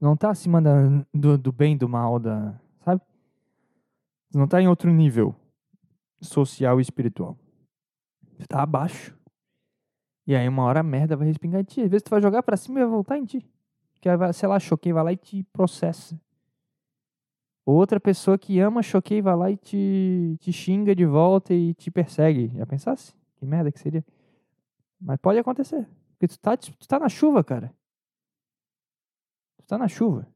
Não 0.01 0.17
tá 0.17 0.31
acima 0.31 0.63
da, 0.63 0.73
do, 1.13 1.37
do 1.37 1.53
bem 1.53 1.77
do 1.77 1.89
mal, 1.89 2.19
da, 2.19 2.59
sabe? 2.85 3.03
Tu 4.31 4.39
não 4.39 4.49
tá 4.49 4.61
em 4.63 4.69
outro 4.69 4.91
nível 4.91 5.35
social 6.21 6.79
e 6.79 6.83
espiritual. 6.83 7.37
Tu 8.39 8.49
tá 8.49 8.63
abaixo. 8.63 9.17
E 10.27 10.35
aí 10.35 10.49
uma 10.49 10.63
hora 10.63 10.81
a 10.81 10.85
merda 10.85 11.17
vai 11.17 11.27
respingar 11.27 11.61
em 11.61 11.65
ti. 11.65 11.83
Às 11.83 11.91
vezes 11.91 12.03
tu 12.03 12.11
vai 12.11 12.23
jogar 12.23 12.43
pra 12.43 12.57
cima 12.57 12.79
e 12.79 12.83
vai 12.83 12.91
voltar 12.91 13.19
em 13.19 13.25
ti. 13.25 13.47
Que 14.01 14.09
sei 14.33 14.49
lá, 14.49 14.59
choquei, 14.59 14.93
vai 14.93 15.05
lá 15.05 15.13
e 15.13 15.17
te 15.17 15.43
processa. 15.53 16.19
Outra 17.65 18.01
pessoa 18.01 18.39
que 18.39 18.59
ama 18.59 18.83
choquei 18.83 19.21
vai 19.21 19.37
lá 19.37 19.51
e 19.51 19.57
te, 19.57 20.37
te 20.41 20.53
xinga 20.53 20.95
de 20.95 21.05
volta 21.05 21.53
e 21.55 21.75
te 21.75 21.91
persegue. 21.91 22.49
Já 22.57 22.67
pensasse? 22.67 23.15
Que 23.37 23.45
merda 23.47 23.71
que 23.71 23.79
seria? 23.79 24.05
Mas 25.01 25.19
pode 25.21 25.39
acontecer. 25.39 25.89
Porque 26.13 26.29
tu 26.29 26.39
tá, 26.39 26.57
tu 26.57 26.89
tá 26.89 26.99
na 26.99 27.09
chuva, 27.09 27.43
cara. 27.45 27.73
Tu 29.59 29.67
tá 29.67 29.79
na 29.79 29.89
chuva. 29.89 30.27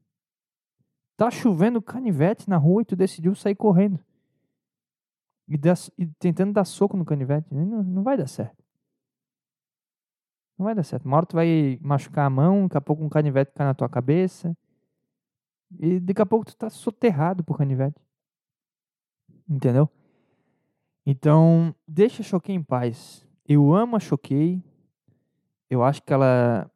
Tá 1.16 1.30
chovendo 1.30 1.80
canivete 1.82 2.48
na 2.48 2.56
rua 2.56 2.82
e 2.82 2.84
tu 2.84 2.96
decidiu 2.96 3.34
sair 3.34 3.54
correndo. 3.54 3.98
E, 5.46 5.56
dar- 5.58 5.76
e 5.98 6.06
tentando 6.18 6.52
dar 6.52 6.64
soco 6.64 6.96
no 6.96 7.04
canivete. 7.04 7.52
Não, 7.52 7.82
não 7.82 8.02
vai 8.02 8.16
dar 8.16 8.26
certo. 8.26 8.62
Não 10.58 10.64
vai 10.64 10.74
dar 10.74 10.82
certo. 10.84 11.04
Uma 11.04 11.16
hora 11.16 11.26
tu 11.26 11.34
vai 11.36 11.78
machucar 11.82 12.26
a 12.26 12.30
mão, 12.30 12.62
daqui 12.64 12.78
a 12.78 12.80
pouco 12.80 13.04
um 13.04 13.08
canivete 13.08 13.52
cai 13.52 13.66
na 13.66 13.74
tua 13.74 13.88
cabeça. 13.88 14.56
E 15.78 16.00
daqui 16.00 16.22
a 16.22 16.26
pouco 16.26 16.46
tu 16.46 16.56
tá 16.56 16.70
soterrado 16.70 17.42
por 17.42 17.58
canivete. 17.58 18.00
Entendeu? 19.48 19.88
Então, 21.06 21.74
deixa 21.86 22.22
a 22.22 22.24
Choquei 22.24 22.54
em 22.54 22.62
paz. 22.62 23.26
Eu 23.46 23.74
amo 23.74 23.96
a 23.96 24.00
Choquei. 24.00 24.62
Eu 25.68 25.82
acho 25.82 26.02
que 26.02 26.12
ela 26.12 26.70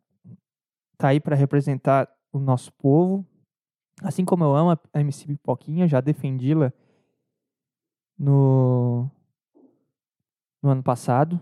tá 0.96 1.08
aí 1.08 1.20
para 1.20 1.36
representar 1.36 2.08
o 2.32 2.38
nosso 2.38 2.72
povo. 2.72 3.24
Assim 4.02 4.24
como 4.24 4.44
eu 4.44 4.54
amo 4.54 4.78
a 4.92 5.00
MC 5.00 5.26
Pipoquinha, 5.26 5.88
já 5.88 6.00
defendi-la 6.00 6.72
no, 8.18 9.10
no 10.62 10.70
ano 10.70 10.82
passado. 10.82 11.40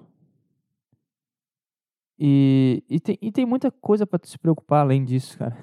E, 2.19 2.83
e, 2.89 2.99
tem, 2.99 3.19
e 3.21 3.31
tem 3.31 3.45
muita 3.45 3.71
coisa 3.71 4.07
para 4.07 4.21
se 4.25 4.39
preocupar 4.39 4.81
além 4.81 5.05
disso, 5.05 5.37
cara. 5.37 5.57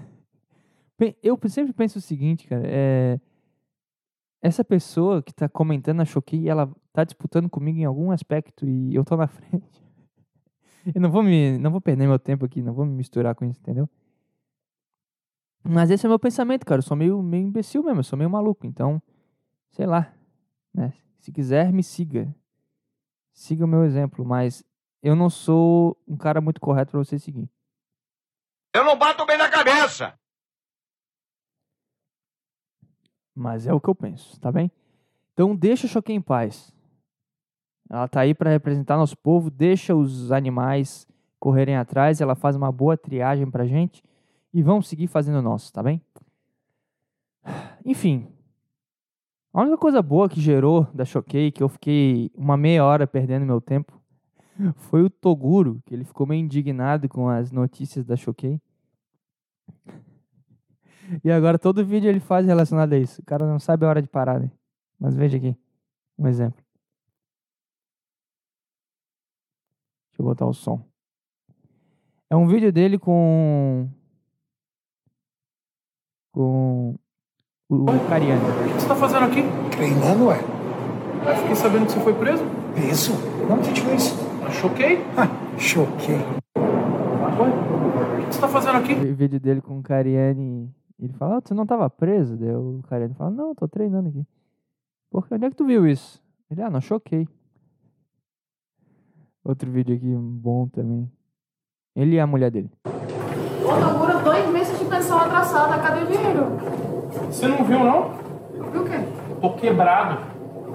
Eu 1.22 1.40
sempre 1.48 1.74
penso 1.74 2.00
o 2.00 2.02
seguinte, 2.02 2.48
cara, 2.48 2.64
é 2.66 3.20
essa 4.44 4.64
pessoa 4.64 5.24
que 5.24 5.34
tá 5.34 5.48
comentando 5.48 6.02
a 6.02 6.06
Choquei, 6.06 6.50
ela 6.50 6.70
tá 6.92 7.06
disputando 7.06 7.50
comigo 7.50 7.80
em 7.80 7.86
algum 7.86 8.12
aspecto 8.12 8.68
e 8.68 8.94
eu 8.94 9.06
tô 9.06 9.16
na 9.16 9.26
frente. 9.28 9.82
Eu 10.94 11.00
não 11.00 11.10
vou 11.10 11.24
me, 11.24 11.58
não 11.58 11.72
vou 11.72 11.80
perder 11.80 12.06
meu 12.06 12.20
tempo 12.20 12.44
aqui, 12.46 12.62
não 12.62 12.74
vou 12.74 12.86
me 12.86 12.92
misturar 12.92 13.34
com 13.36 13.46
isso, 13.46 13.62
entendeu? 13.62 13.90
Mas 15.64 15.90
esse 15.90 16.06
é 16.06 16.10
o 16.10 16.12
meu 16.12 16.20
pensamento, 16.20 16.66
cara. 16.66 16.80
Eu 16.80 16.84
sou 16.84 16.98
meio, 16.98 17.24
meio 17.24 17.48
imbecil 17.48 17.82
mesmo, 17.84 18.02
eu 18.02 18.04
sou 18.04 18.18
meio 18.18 18.30
maluco. 18.30 18.68
Então, 18.68 19.02
sei 19.72 19.86
lá, 19.86 20.14
né? 20.74 20.94
Se 21.20 21.32
quiser, 21.32 21.72
me 21.72 21.82
siga. 21.82 22.36
Siga 23.32 23.64
o 23.64 23.68
meu 23.68 23.86
exemplo, 23.86 24.26
mas 24.26 24.62
eu 25.02 25.16
não 25.16 25.30
sou 25.30 25.98
um 26.06 26.18
cara 26.18 26.42
muito 26.42 26.60
correto 26.60 26.92
pra 26.92 27.00
você 27.00 27.18
seguir. 27.18 27.50
Eu 28.74 28.84
não 28.84 28.98
bato 28.98 29.26
bem 29.26 29.38
na 29.38 29.50
cabeça. 29.50 30.20
Mas 33.36 33.68
é 33.68 33.74
o 33.74 33.80
que 33.80 33.90
eu 33.90 33.96
penso, 33.96 34.40
tá 34.40 34.52
bem? 34.52 34.72
Então 35.34 35.56
deixa 35.56 35.88
Choquei 35.88 36.16
em 36.16 36.22
paz. 36.22 36.74
Ela 37.90 38.08
tá 38.08 38.22
aí 38.22 38.34
para 38.34 38.50
representar 38.50 38.98
nosso 38.98 39.18
povo, 39.18 39.50
deixa 39.50 39.96
os 39.96 40.32
animais 40.32 41.08
correrem 41.40 41.76
atrás, 41.76 42.22
ela 42.22 42.36
faz 42.36 42.56
uma 42.56 42.72
boa 42.72 42.96
triagem 42.96 43.50
pra 43.50 43.66
gente 43.66 44.04
e 44.54 44.62
vamos 44.62 44.88
seguir 44.88 45.08
fazendo 45.08 45.40
o 45.40 45.42
nosso, 45.42 45.74
tá 45.74 45.84
bem? 45.84 46.02
Enfim. 47.86 48.28
A 49.54 49.62
única 49.62 49.78
coisa 49.78 50.02
boa 50.02 50.30
que 50.30 50.40
gerou 50.40 50.88
da 50.94 51.06
Choquei, 51.06 51.52
que 51.52 51.62
eu 51.62 51.70
fiquei 51.70 52.32
uma 52.36 52.58
meia 52.58 52.84
hora 52.84 53.06
perdendo 53.06 53.46
meu 53.46 53.62
tempo, 53.62 54.02
foi 54.76 55.04
o 55.04 55.10
Toguro, 55.10 55.82
que 55.86 55.94
ele 55.94 56.04
ficou 56.04 56.26
meio 56.26 56.42
indignado 56.42 57.08
com 57.10 57.28
as 57.28 57.52
notícias 57.52 58.06
da 58.06 58.16
Choquei. 58.16 58.60
E 61.24 61.32
agora 61.32 61.60
todo 61.60 61.86
vídeo 61.86 62.10
ele 62.10 62.20
faz 62.20 62.46
relacionado 62.46 62.94
a 62.94 62.98
isso. 62.98 63.22
O 63.22 63.26
cara 63.26 63.46
não 63.46 63.60
sabe 63.60 63.86
a 63.86 63.90
hora 63.90 64.02
de 64.02 64.08
parar, 64.08 64.40
né? 64.40 64.52
Mas 65.00 65.16
veja 65.16 65.38
aqui, 65.38 65.56
um 66.18 66.28
exemplo. 66.28 66.64
Deixa 70.10 70.22
eu 70.22 70.26
botar 70.26 70.46
o 70.46 70.54
som. 70.54 70.86
É 72.30 72.36
um 72.36 72.48
vídeo 72.48 72.72
dele 72.72 72.98
com 72.98 73.90
com 76.32 76.96
o, 77.70 77.76
o 77.76 78.10
Cariani. 78.10 78.42
O 78.42 78.76
que 78.76 78.82
você 78.82 78.88
tá 78.88 78.96
fazendo 78.96 79.26
aqui? 79.26 79.42
Treinando, 79.72 80.26
ué? 80.26 80.40
Eu 81.26 81.36
fiquei 81.38 81.56
sabendo 81.56 81.86
que 81.86 81.92
você 81.94 82.00
foi 82.00 82.14
preso. 82.14 82.44
Isso? 82.92 83.14
Não 83.48 83.62
te 83.62 83.74
tirou 83.74 83.94
isso? 83.94 84.16
Eu 84.44 84.52
choquei. 84.52 84.98
Ah, 85.16 85.28
choquei. 85.58 86.18
O 86.56 88.28
que 88.28 88.36
você 88.36 88.42
tá 88.42 88.48
fazendo 88.48 88.78
aqui? 88.78 88.94
O 88.94 89.16
vídeo 89.16 89.40
dele 89.40 89.62
com 89.62 89.80
o 89.80 89.84
Cariani. 89.84 90.74
Ele 91.00 91.14
fala, 91.14 91.38
ah, 91.38 91.42
você 91.44 91.54
não 91.54 91.66
tava 91.66 91.90
preso? 91.90 92.38
Daí 92.38 92.54
o 92.56 92.82
Cariani 92.88 93.14
fala, 93.16 93.32
não, 93.32 93.56
tô 93.56 93.68
treinando 93.68 94.10
aqui. 94.10 94.26
Por 95.10 95.28
que? 95.28 95.34
Onde 95.34 95.46
é 95.46 95.50
que 95.50 95.56
tu 95.56 95.66
viu 95.66 95.88
isso? 95.88 96.24
Ele, 96.50 96.62
ah, 96.62 96.70
não, 96.70 96.80
choquei. 96.82 97.28
Outro 99.44 99.70
vídeo 99.72 99.96
aqui 99.96 100.16
bom 100.16 100.68
também. 100.68 101.12
Ele 101.96 102.16
e 102.16 102.20
a 102.20 102.26
mulher 102.26 102.50
dele. 102.50 102.72
Ô, 102.86 103.80
Toguro, 103.80 104.24
dois 104.24 104.50
meses 104.50 104.80
de 104.80 104.86
pensão 104.86 105.20
atrasada. 105.20 105.82
Cadê 105.82 106.04
o 106.04 106.08
dinheiro? 106.08 106.46
Você 107.28 107.48
não 107.48 107.64
viu, 107.66 107.80
não? 107.80 108.14
Viu 108.72 108.82
o 108.82 108.86
quê? 108.86 109.40
Tô 109.42 109.54
quebrado. 109.56 110.22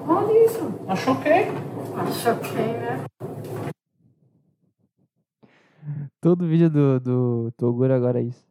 Onde 0.06 0.32
isso? 0.44 0.72
Eu 0.88 0.96
choquei. 0.96 1.48
Ah, 1.96 2.06
choquei, 2.12 2.72
né? 2.74 3.04
Todo 6.20 6.46
vídeo 6.46 6.68
do, 6.68 7.00
do 7.00 7.52
Toguro 7.56 7.94
agora 7.94 8.20
é 8.20 8.24
isso. 8.24 8.46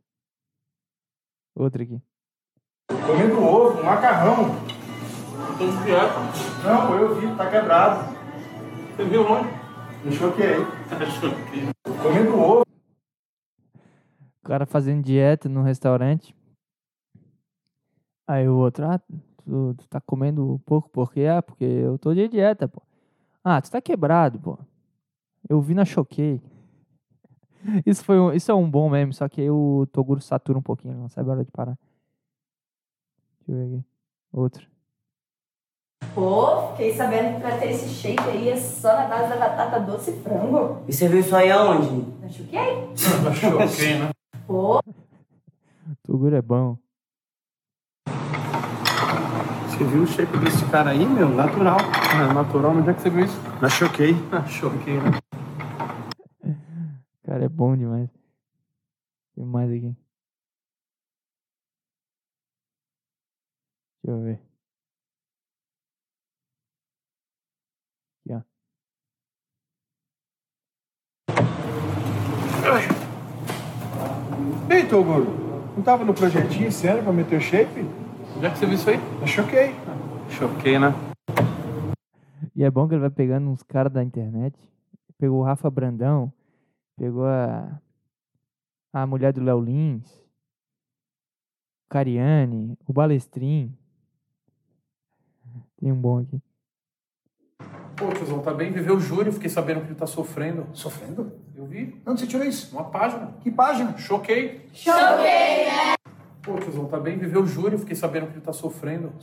Outro 1.58 1.82
aqui. 1.82 2.00
Comendo 2.88 3.44
ovo, 3.44 3.84
macarrão. 3.84 4.56
Tô 5.58 5.66
de 5.66 5.84
dieta. 5.86 6.14
Não, 6.64 6.96
eu 6.96 7.16
vi, 7.16 7.36
tá 7.36 7.50
quebrado. 7.50 8.16
Você 8.96 9.04
viu 9.06 9.26
onde? 9.26 9.50
Me 10.06 10.12
choquei. 10.12 10.58
Choquei. 11.20 11.70
Comendo 12.04 12.40
ovo. 12.40 12.62
O 13.74 14.48
cara 14.48 14.68
fazendo 14.68 15.04
dieta 15.04 15.50
num 15.50 15.64
restaurante. 15.64 16.36
Aí 18.28 18.48
o 18.48 18.58
outro, 18.58 18.86
ah, 18.86 19.00
tu, 19.00 19.74
tu 19.74 19.88
tá 19.88 20.00
comendo 20.00 20.62
pouco 20.64 20.88
por 20.92 21.12
quê? 21.12 21.26
Ah, 21.26 21.42
porque 21.42 21.66
eu 21.66 21.98
tô 21.98 22.14
de 22.14 22.28
dieta, 22.28 22.68
pô. 22.68 22.84
Ah, 23.44 23.60
tu 23.60 23.72
tá 23.72 23.82
quebrado, 23.82 24.40
pô. 24.40 24.60
Eu 25.50 25.60
vi 25.60 25.74
na 25.74 25.86
Choquei. 25.86 26.40
Isso, 27.86 28.04
foi 28.04 28.20
um, 28.20 28.32
isso 28.32 28.52
é 28.52 28.56
um 28.56 28.70
bom 28.70 28.90
meme, 28.90 29.14
só 29.14 29.28
que 29.28 29.42
aí 29.42 29.50
o 29.50 29.88
Toguro 29.92 30.22
satura 30.22 30.58
um 30.58 30.62
pouquinho, 30.62 30.96
não 30.96 31.10
sabe 31.10 31.30
a 31.30 31.34
hora 31.34 31.46
de 31.46 31.52
parar. 31.52 31.78
Deixa 33.46 33.52
eu 33.52 33.56
ver 33.70 33.76
aqui. 33.76 33.86
Outro. 34.32 34.68
Pô, 36.14 36.70
fiquei 36.72 36.94
sabendo 36.94 37.36
que 37.36 37.42
pra 37.42 37.58
ter 37.58 37.72
esse 37.72 37.90
shake 37.90 38.24
aí 38.30 38.50
é 38.50 38.56
só 38.58 38.94
na 38.94 39.08
base 39.08 39.30
da 39.30 39.38
batata 39.38 39.80
doce 39.80 40.12
e 40.12 40.20
frango. 40.22 40.84
E 40.88 40.94
você 40.94 41.08
viu 41.08 41.20
isso 41.20 41.36
aí 41.36 41.52
aonde? 41.52 42.06
Não 42.22 42.30
choquei? 42.30 42.60
Eu 43.28 43.34
choquei, 43.68 44.00
né? 44.00 44.10
Pô, 44.46 44.80
Toguro 46.04 46.36
é 46.36 46.42
bom. 46.42 46.78
Você 49.68 49.84
viu 49.84 50.04
o 50.04 50.08
shape 50.08 50.38
desse 50.40 50.66
cara 50.66 50.90
aí, 50.90 51.06
meu? 51.06 51.30
Natural. 51.30 51.78
Ah, 52.14 52.34
natural, 52.34 52.72
mas 52.74 52.82
onde 52.82 52.90
é 52.90 52.94
que 52.94 53.02
você 53.02 53.10
viu 53.10 53.26
isso? 53.26 53.40
Na 53.62 53.70
choquei. 53.70 54.16
Ah, 54.32 54.46
choquei, 54.46 55.00
né? 55.00 55.12
Cara, 57.28 57.44
é 57.44 57.50
bom 57.50 57.76
demais. 57.76 58.10
Tem 59.36 59.44
mais 59.44 59.70
aqui. 59.70 59.94
Deixa 64.02 64.18
eu 64.18 64.24
ver. 64.24 64.40
Aqui, 68.22 68.34
ó. 68.34 68.42
Ei, 74.74 74.88
Toguro. 74.88 75.26
Não 75.76 75.84
tava 75.84 76.06
no 76.06 76.14
projetinho 76.14 76.72
sério 76.72 77.04
pra 77.04 77.12
meter 77.12 77.38
o 77.38 77.42
shape? 77.42 77.82
É 78.42 78.50
que 78.50 78.58
você 78.58 78.66
viu 78.66 78.76
isso 78.76 78.90
aí? 78.90 79.00
Eu 79.20 79.28
choquei. 79.28 79.76
Choquei, 80.30 80.80
né? 80.80 80.94
E 82.56 82.64
é 82.64 82.72
bom 82.72 82.88
que 82.88 82.94
ele 82.94 83.02
vai 83.02 83.10
pegando 83.10 83.50
uns 83.50 83.64
caras 83.64 83.92
da 83.92 84.02
internet. 84.02 84.58
Pegou 85.18 85.42
o 85.42 85.44
Rafa 85.44 85.70
Brandão. 85.70 86.32
Pegou 86.98 87.26
a, 87.26 87.80
a 88.92 89.06
mulher 89.06 89.32
do 89.32 89.44
Léo 89.44 89.62
Lins. 89.62 90.12
O 91.86 91.90
Cariani. 91.90 92.78
O 92.88 92.92
Balestrin. 92.92 93.78
Tem 95.78 95.92
um 95.92 96.02
bom 96.02 96.18
aqui. 96.18 96.42
Pô, 97.96 98.10
tiozão, 98.10 98.42
tá 98.42 98.54
bem? 98.54 98.72
Viveu 98.72 98.98
o 98.98 99.00
Júnior, 99.00 99.32
fiquei 99.32 99.50
sabendo 99.50 99.82
que 99.82 99.88
ele 99.88 99.96
tá 99.96 100.06
sofrendo. 100.06 100.68
Sofrendo? 100.74 101.32
Eu 101.56 101.66
vi. 101.66 102.02
Onde 102.06 102.20
você 102.20 102.28
tirou 102.28 102.46
isso? 102.46 102.76
Uma 102.76 102.90
página. 102.90 103.34
Que 103.42 103.50
página? 103.50 103.98
Choquei. 103.98 104.68
Choquei, 104.74 105.66
né? 105.66 105.96
Pô, 106.42 106.58
tiozão, 106.60 106.88
tá 106.88 107.00
bem? 107.00 107.18
Viveu 107.18 107.42
o 107.42 107.48
Júnior, 107.48 107.80
fiquei 107.80 107.96
sabendo 107.96 108.28
que 108.28 108.34
ele 108.34 108.42
tá 108.42 108.54
sofrendo. 108.54 109.14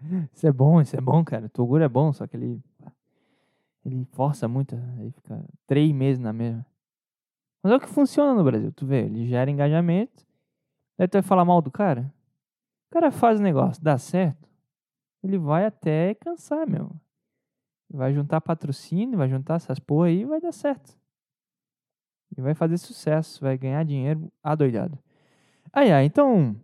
Isso 0.32 0.46
é 0.46 0.52
bom, 0.52 0.80
isso 0.80 0.96
é 0.96 1.00
bom, 1.00 1.24
cara. 1.24 1.46
O 1.46 1.48
Toguro 1.48 1.82
é 1.82 1.88
bom, 1.88 2.12
só 2.12 2.24
que 2.24 2.36
ele. 2.36 2.60
Ele 3.88 4.04
força 4.12 4.46
muito, 4.46 4.76
aí 4.98 5.10
fica 5.10 5.42
três 5.66 5.90
meses 5.92 6.18
na 6.18 6.32
mesma. 6.32 6.64
Mas 7.62 7.72
é 7.72 7.76
o 7.76 7.80
que 7.80 7.88
funciona 7.88 8.34
no 8.34 8.44
Brasil, 8.44 8.70
tu 8.70 8.86
vê, 8.86 9.06
ele 9.06 9.26
gera 9.26 9.50
engajamento. 9.50 10.26
Daí 10.96 11.08
tu 11.08 11.14
vai 11.14 11.22
falar 11.22 11.44
mal 11.44 11.62
do 11.62 11.70
cara? 11.70 12.12
O 12.90 12.94
cara 12.94 13.10
faz 13.10 13.40
o 13.40 13.42
negócio, 13.42 13.82
dá 13.82 13.96
certo, 13.96 14.48
ele 15.22 15.38
vai 15.38 15.64
até 15.64 16.14
cansar, 16.14 16.68
meu. 16.68 16.90
Vai 17.90 18.12
juntar 18.12 18.40
patrocínio, 18.42 19.16
vai 19.16 19.28
juntar 19.28 19.54
essas 19.54 19.78
porra 19.78 20.08
aí 20.08 20.20
e 20.20 20.24
vai 20.26 20.40
dar 20.40 20.52
certo. 20.52 20.96
E 22.36 22.40
vai 22.42 22.54
fazer 22.54 22.76
sucesso, 22.76 23.40
vai 23.40 23.56
ganhar 23.56 23.82
dinheiro 23.84 24.30
adoidado. 24.42 24.98
Ai, 25.72 25.90
ai, 25.90 26.04
então 26.04 26.54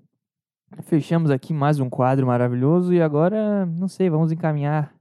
fechamos 0.82 1.30
aqui 1.30 1.54
mais 1.54 1.80
um 1.80 1.88
quadro 1.88 2.26
maravilhoso 2.26 2.92
e 2.92 3.00
agora, 3.00 3.64
não 3.64 3.88
sei, 3.88 4.10
vamos 4.10 4.30
encaminhar 4.30 4.93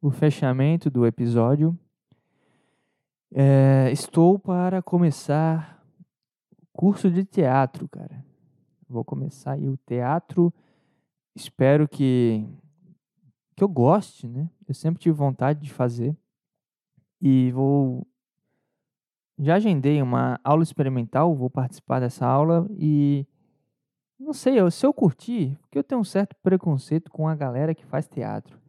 o 0.00 0.10
fechamento 0.10 0.90
do 0.90 1.06
episódio. 1.06 1.78
É, 3.32 3.90
estou 3.92 4.38
para 4.38 4.82
começar 4.82 5.84
curso 6.72 7.10
de 7.10 7.24
teatro, 7.24 7.88
cara. 7.88 8.24
Vou 8.88 9.04
começar 9.04 9.52
aí 9.52 9.68
o 9.68 9.76
teatro. 9.86 10.52
Espero 11.34 11.86
que 11.86 12.44
que 13.54 13.62
eu 13.62 13.68
goste, 13.68 14.26
né? 14.26 14.48
Eu 14.66 14.74
sempre 14.74 15.02
tive 15.02 15.14
vontade 15.14 15.60
de 15.60 15.70
fazer. 15.70 16.16
E 17.20 17.52
vou 17.52 18.06
já 19.38 19.56
agendei 19.56 20.02
uma 20.02 20.38
aula 20.44 20.62
experimental, 20.62 21.34
vou 21.34 21.48
participar 21.48 22.00
dessa 22.00 22.26
aula 22.26 22.66
e 22.78 23.26
não 24.18 24.34
sei, 24.34 24.60
eu, 24.60 24.70
se 24.70 24.84
eu 24.84 24.92
curtir, 24.92 25.58
porque 25.62 25.78
eu 25.78 25.84
tenho 25.84 26.00
um 26.00 26.04
certo 26.04 26.36
preconceito 26.42 27.10
com 27.10 27.26
a 27.26 27.34
galera 27.34 27.74
que 27.74 27.86
faz 27.86 28.06
teatro. 28.06 28.60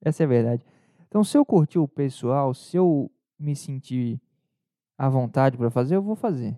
Essa 0.00 0.22
é 0.22 0.26
a 0.26 0.28
verdade. 0.28 0.64
Então, 1.10 1.24
se 1.24 1.36
eu 1.36 1.44
curtir 1.44 1.80
o 1.80 1.88
pessoal, 1.88 2.54
se 2.54 2.76
eu 2.76 3.10
me 3.36 3.56
sentir 3.56 4.22
à 4.96 5.08
vontade 5.08 5.58
para 5.58 5.68
fazer, 5.68 5.96
eu 5.96 6.02
vou 6.02 6.14
fazer 6.14 6.56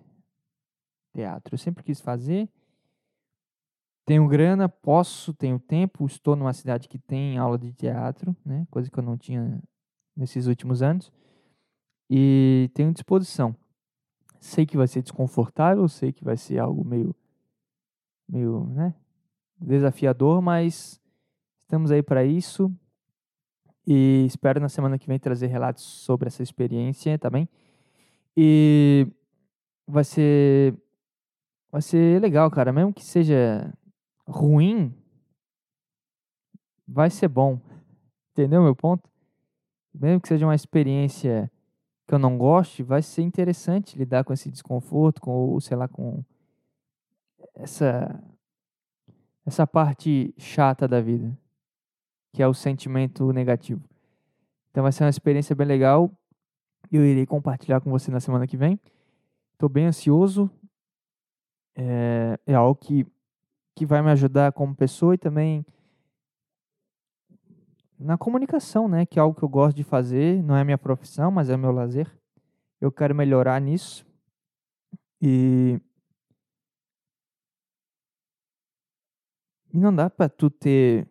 teatro. 1.11 1.55
Eu 1.55 1.57
sempre 1.57 1.83
quis 1.83 1.99
fazer. 1.99 2.47
Tenho 4.05 4.27
grana, 4.27 4.69
posso, 4.69 5.33
tenho 5.33 5.57
tempo, 5.57 6.05
estou 6.05 6.35
numa 6.35 6.53
cidade 6.53 6.87
que 6.87 6.99
tem 6.99 7.37
aula 7.37 7.57
de 7.57 7.73
teatro, 7.73 8.35
né? 8.45 8.67
Coisa 8.69 8.91
que 8.91 8.99
eu 8.99 9.03
não 9.03 9.17
tinha 9.17 9.59
nesses 10.15 10.45
últimos 10.45 10.83
anos. 10.83 11.11
E 12.07 12.69
tenho 12.75 12.93
disposição. 12.93 13.55
Sei 14.39 14.67
que 14.67 14.77
vai 14.77 14.87
ser 14.87 15.01
desconfortável, 15.01 15.87
sei 15.89 16.13
que 16.13 16.23
vai 16.23 16.37
ser 16.37 16.59
algo 16.59 16.85
meio 16.85 17.15
meio, 18.27 18.65
né, 18.67 18.95
desafiador, 19.59 20.41
mas 20.41 20.99
estamos 21.61 21.91
aí 21.91 22.01
para 22.01 22.23
isso. 22.23 22.73
E 23.85 24.25
espero 24.25 24.59
na 24.59 24.69
semana 24.69 24.97
que 24.97 25.07
vem 25.07 25.19
trazer 25.19 25.47
relatos 25.47 25.83
sobre 25.83 26.27
essa 26.27 26.41
experiência, 26.41 27.17
tá 27.17 27.29
bem? 27.29 27.47
E 28.35 29.07
vai 29.87 30.03
ser 30.03 30.75
vai 31.71 31.81
ser 31.81 32.21
legal, 32.21 32.49
cara, 32.51 32.71
mesmo 32.71 32.93
que 32.93 33.03
seja 33.03 33.73
ruim, 34.27 34.93
vai 36.87 37.09
ser 37.09 37.27
bom. 37.27 37.59
Entendeu 38.31 38.61
meu 38.61 38.75
ponto? 38.75 39.09
Mesmo 39.93 40.21
que 40.21 40.27
seja 40.27 40.45
uma 40.45 40.55
experiência 40.55 41.51
que 42.07 42.13
eu 42.13 42.19
não 42.19 42.37
goste, 42.37 42.83
vai 42.83 43.01
ser 43.01 43.21
interessante 43.21 43.97
lidar 43.97 44.23
com 44.23 44.33
esse 44.33 44.49
desconforto, 44.49 45.21
com, 45.21 45.59
sei 45.59 45.77
lá, 45.77 45.87
com 45.87 46.23
essa 47.55 48.21
essa 49.45 49.67
parte 49.67 50.33
chata 50.37 50.87
da 50.87 51.01
vida, 51.01 51.37
que 52.33 52.41
é 52.41 52.47
o 52.47 52.53
sentimento 52.53 53.31
negativo. 53.31 53.81
Então 54.71 54.83
vai 54.83 54.91
ser 54.91 55.03
uma 55.03 55.09
experiência 55.09 55.55
bem 55.55 55.67
legal. 55.67 56.11
Eu 56.91 57.05
irei 57.05 57.25
compartilhar 57.25 57.79
com 57.79 57.89
você 57.89 58.11
na 58.11 58.19
semana 58.19 58.47
que 58.47 58.57
vem. 58.57 58.79
Estou 59.53 59.69
bem 59.69 59.85
ansioso. 59.85 60.49
É, 61.75 62.37
é 62.45 62.53
algo 62.55 62.75
que, 62.75 63.05
que 63.75 63.85
vai 63.85 64.01
me 64.01 64.09
ajudar 64.09 64.51
como 64.51 64.75
pessoa 64.75 65.13
e 65.13 65.17
também 65.17 65.65
na 67.97 68.17
comunicação, 68.17 68.87
né? 68.87 69.05
Que 69.05 69.19
é 69.19 69.21
algo 69.21 69.37
que 69.37 69.43
eu 69.43 69.49
gosto 69.49 69.77
de 69.77 69.83
fazer. 69.83 70.43
Não 70.43 70.57
é 70.57 70.63
minha 70.63 70.77
profissão, 70.77 71.31
mas 71.31 71.49
é 71.49 71.55
meu 71.55 71.71
lazer. 71.71 72.11
Eu 72.81 72.91
quero 72.91 73.15
melhorar 73.15 73.61
nisso. 73.61 74.05
E 75.21 75.79
E 79.73 79.79
não 79.79 79.93
dá 79.93 80.07
para 80.07 80.29
tu 80.29 80.51
ter 80.51 81.07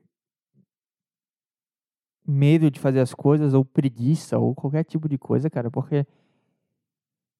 medo 2.27 2.71
de 2.71 2.79
fazer 2.79 3.01
as 3.01 3.15
coisas 3.15 3.55
ou 3.55 3.65
preguiça 3.65 4.39
ou 4.39 4.55
qualquer 4.55 4.85
tipo 4.85 5.09
de 5.09 5.19
coisa, 5.19 5.51
cara, 5.51 5.71
porque 5.71 6.07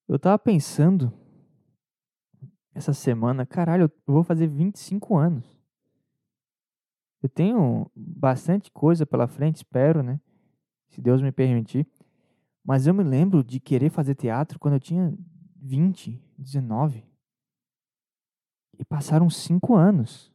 eu 0.09 0.19
tava 0.19 0.39
pensando 0.39 1.13
essa 2.75 2.93
semana, 2.93 3.47
caralho, 3.47 3.85
eu 3.85 4.15
vou 4.15 4.25
fazer 4.25 4.47
25 4.47 5.17
anos. 5.17 5.59
Eu 7.23 7.29
tenho 7.29 7.91
bastante 7.95 8.71
coisa 8.71 9.07
pela 9.07 9.29
frente, 9.29 9.57
espero, 9.57 10.03
né? 10.03 10.21
Se 10.89 11.01
Deus 11.01 11.23
me 11.23 11.31
permitir. 11.31 11.87
Mas 12.65 12.87
eu 12.87 12.95
me 12.95 13.05
lembro 13.05 13.45
de 13.45 13.61
querer 13.61 13.91
fazer 13.91 14.15
teatro 14.15 14.59
quando 14.59 14.75
eu 14.75 14.81
tinha 14.81 15.17
20, 15.57 16.21
19. 16.37 17.05
E 18.79 18.85
passaram 18.85 19.31
5 19.31 19.75
anos 19.75 20.32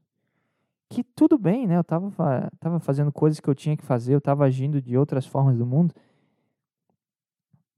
que 0.89 1.03
tudo 1.03 1.37
bem, 1.37 1.67
né? 1.67 1.77
Eu 1.77 1.83
tava, 1.83 2.11
tava 2.59 2.79
fazendo 2.79 3.11
coisas 3.11 3.39
que 3.39 3.49
eu 3.49 3.55
tinha 3.55 3.75
que 3.75 3.83
fazer, 3.83 4.13
eu 4.13 4.21
tava 4.21 4.45
agindo 4.45 4.81
de 4.81 4.97
outras 4.97 5.25
formas 5.25 5.57
do 5.57 5.65
mundo. 5.65 5.93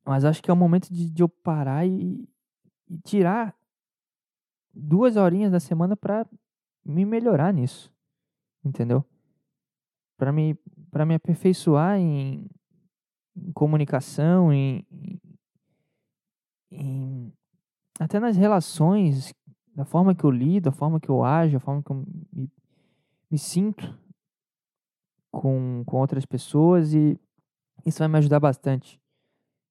Mas 0.06 0.26
acho 0.26 0.42
que 0.42 0.50
é 0.50 0.54
o 0.54 0.58
momento 0.58 0.92
de, 0.92 1.10
de 1.10 1.22
eu 1.22 1.30
parar 1.30 1.86
e, 1.86 2.28
e, 2.88 2.98
tirar 3.00 3.56
duas 4.74 5.16
horinhas 5.16 5.52
da 5.52 5.60
semana 5.60 5.96
para 5.96 6.26
me 6.86 7.06
melhorar 7.06 7.54
nisso. 7.54 7.92
Entendeu? 8.64 9.04
Para 10.18 10.32
me, 10.32 10.56
pra 10.92 11.06
me 11.06 11.16
aperfeiçoar 11.16 11.98
em, 11.98 12.50
em 13.36 13.52
comunicação, 13.54 14.52
em, 14.54 14.86
em, 16.72 17.34
até 18.00 18.20
nas 18.20 18.36
relações, 18.36 19.34
da 19.76 19.86
forma 19.86 20.14
que 20.14 20.24
eu 20.24 20.32
lido, 20.32 20.70
a 20.70 20.72
forma 20.72 21.00
que 21.00 21.10
eu 21.10 21.24
ajo, 21.24 21.58
a 21.58 21.60
forma 21.60 21.82
que 21.82 21.92
eu 21.92 22.06
me 22.34 22.50
me 23.30 23.38
sinto 23.38 23.98
com, 25.32 25.84
com 25.86 25.98
outras 25.98 26.26
pessoas 26.26 26.94
e 26.94 27.20
isso 27.86 28.00
vai 28.00 28.08
me 28.08 28.18
ajudar 28.18 28.40
bastante, 28.40 29.00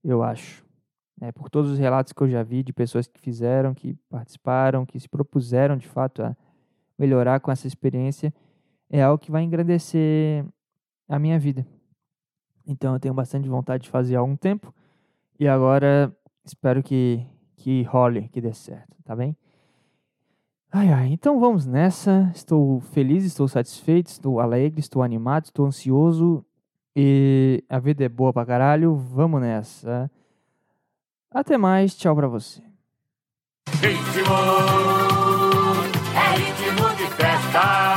eu 0.03 0.23
acho. 0.23 0.67
É, 1.21 1.33
por 1.33 1.51
todos 1.51 1.71
os 1.71 1.79
relatos 1.79 2.13
que 2.13 2.23
eu 2.23 2.29
já 2.29 2.43
vi 2.43 2.63
de 2.63 2.73
pessoas 2.73 3.09
que 3.09 3.21
fizeram, 3.21 3.75
que 3.75 3.95
participaram, 4.09 4.87
que 4.87 4.99
se 5.01 5.09
propuseram 5.09 5.77
de 5.77 5.87
fato 5.87 6.23
a 6.23 6.37
melhorar 6.97 7.41
com 7.41 7.51
essa 7.51 7.67
experiência, 7.67 8.33
é 8.89 9.03
algo 9.03 9.19
que 9.19 9.31
vai 9.31 9.43
engrandecer 9.43 10.45
a 11.09 11.19
minha 11.19 11.39
vida. 11.39 11.67
Então 12.67 12.95
eu 12.95 13.01
tenho 13.01 13.15
bastante 13.15 13.49
vontade 13.49 13.85
de 13.85 13.91
fazer 13.91 14.17
há 14.17 14.21
algum 14.21 14.37
tempo 14.37 14.73
e 15.41 15.49
agora 15.49 16.15
espero 16.45 16.83
que, 16.83 17.27
que 17.57 17.83
role, 17.83 18.29
que 18.29 18.41
dê 18.41 18.53
certo, 18.53 18.97
tá 19.05 19.17
bem? 19.17 19.37
Ai, 20.71 20.93
ai, 20.93 21.09
então 21.13 21.41
vamos 21.41 21.65
nessa. 21.65 22.31
Estou 22.35 22.81
feliz, 22.81 23.25
estou 23.25 23.49
satisfeito, 23.49 24.09
estou 24.09 24.39
alegre, 24.39 24.81
estou 24.81 25.03
animado, 25.03 25.47
estou 25.47 25.67
ansioso 25.67 26.45
e 26.95 27.65
a 27.69 27.79
vida 27.79 28.05
é 28.05 28.09
boa 28.09 28.33
pra 28.33 28.45
caralho. 28.45 28.95
Vamos 28.95 29.41
nessa. 29.41 30.11
Até 31.31 31.57
mais, 31.57 31.95
tchau 31.95 32.15
pra 32.15 32.29
você. 32.29 32.63
Ritmo, 33.81 34.35
é 36.15 36.37
ritmo 36.37 36.97
de 36.97 37.07
festa. 37.15 37.88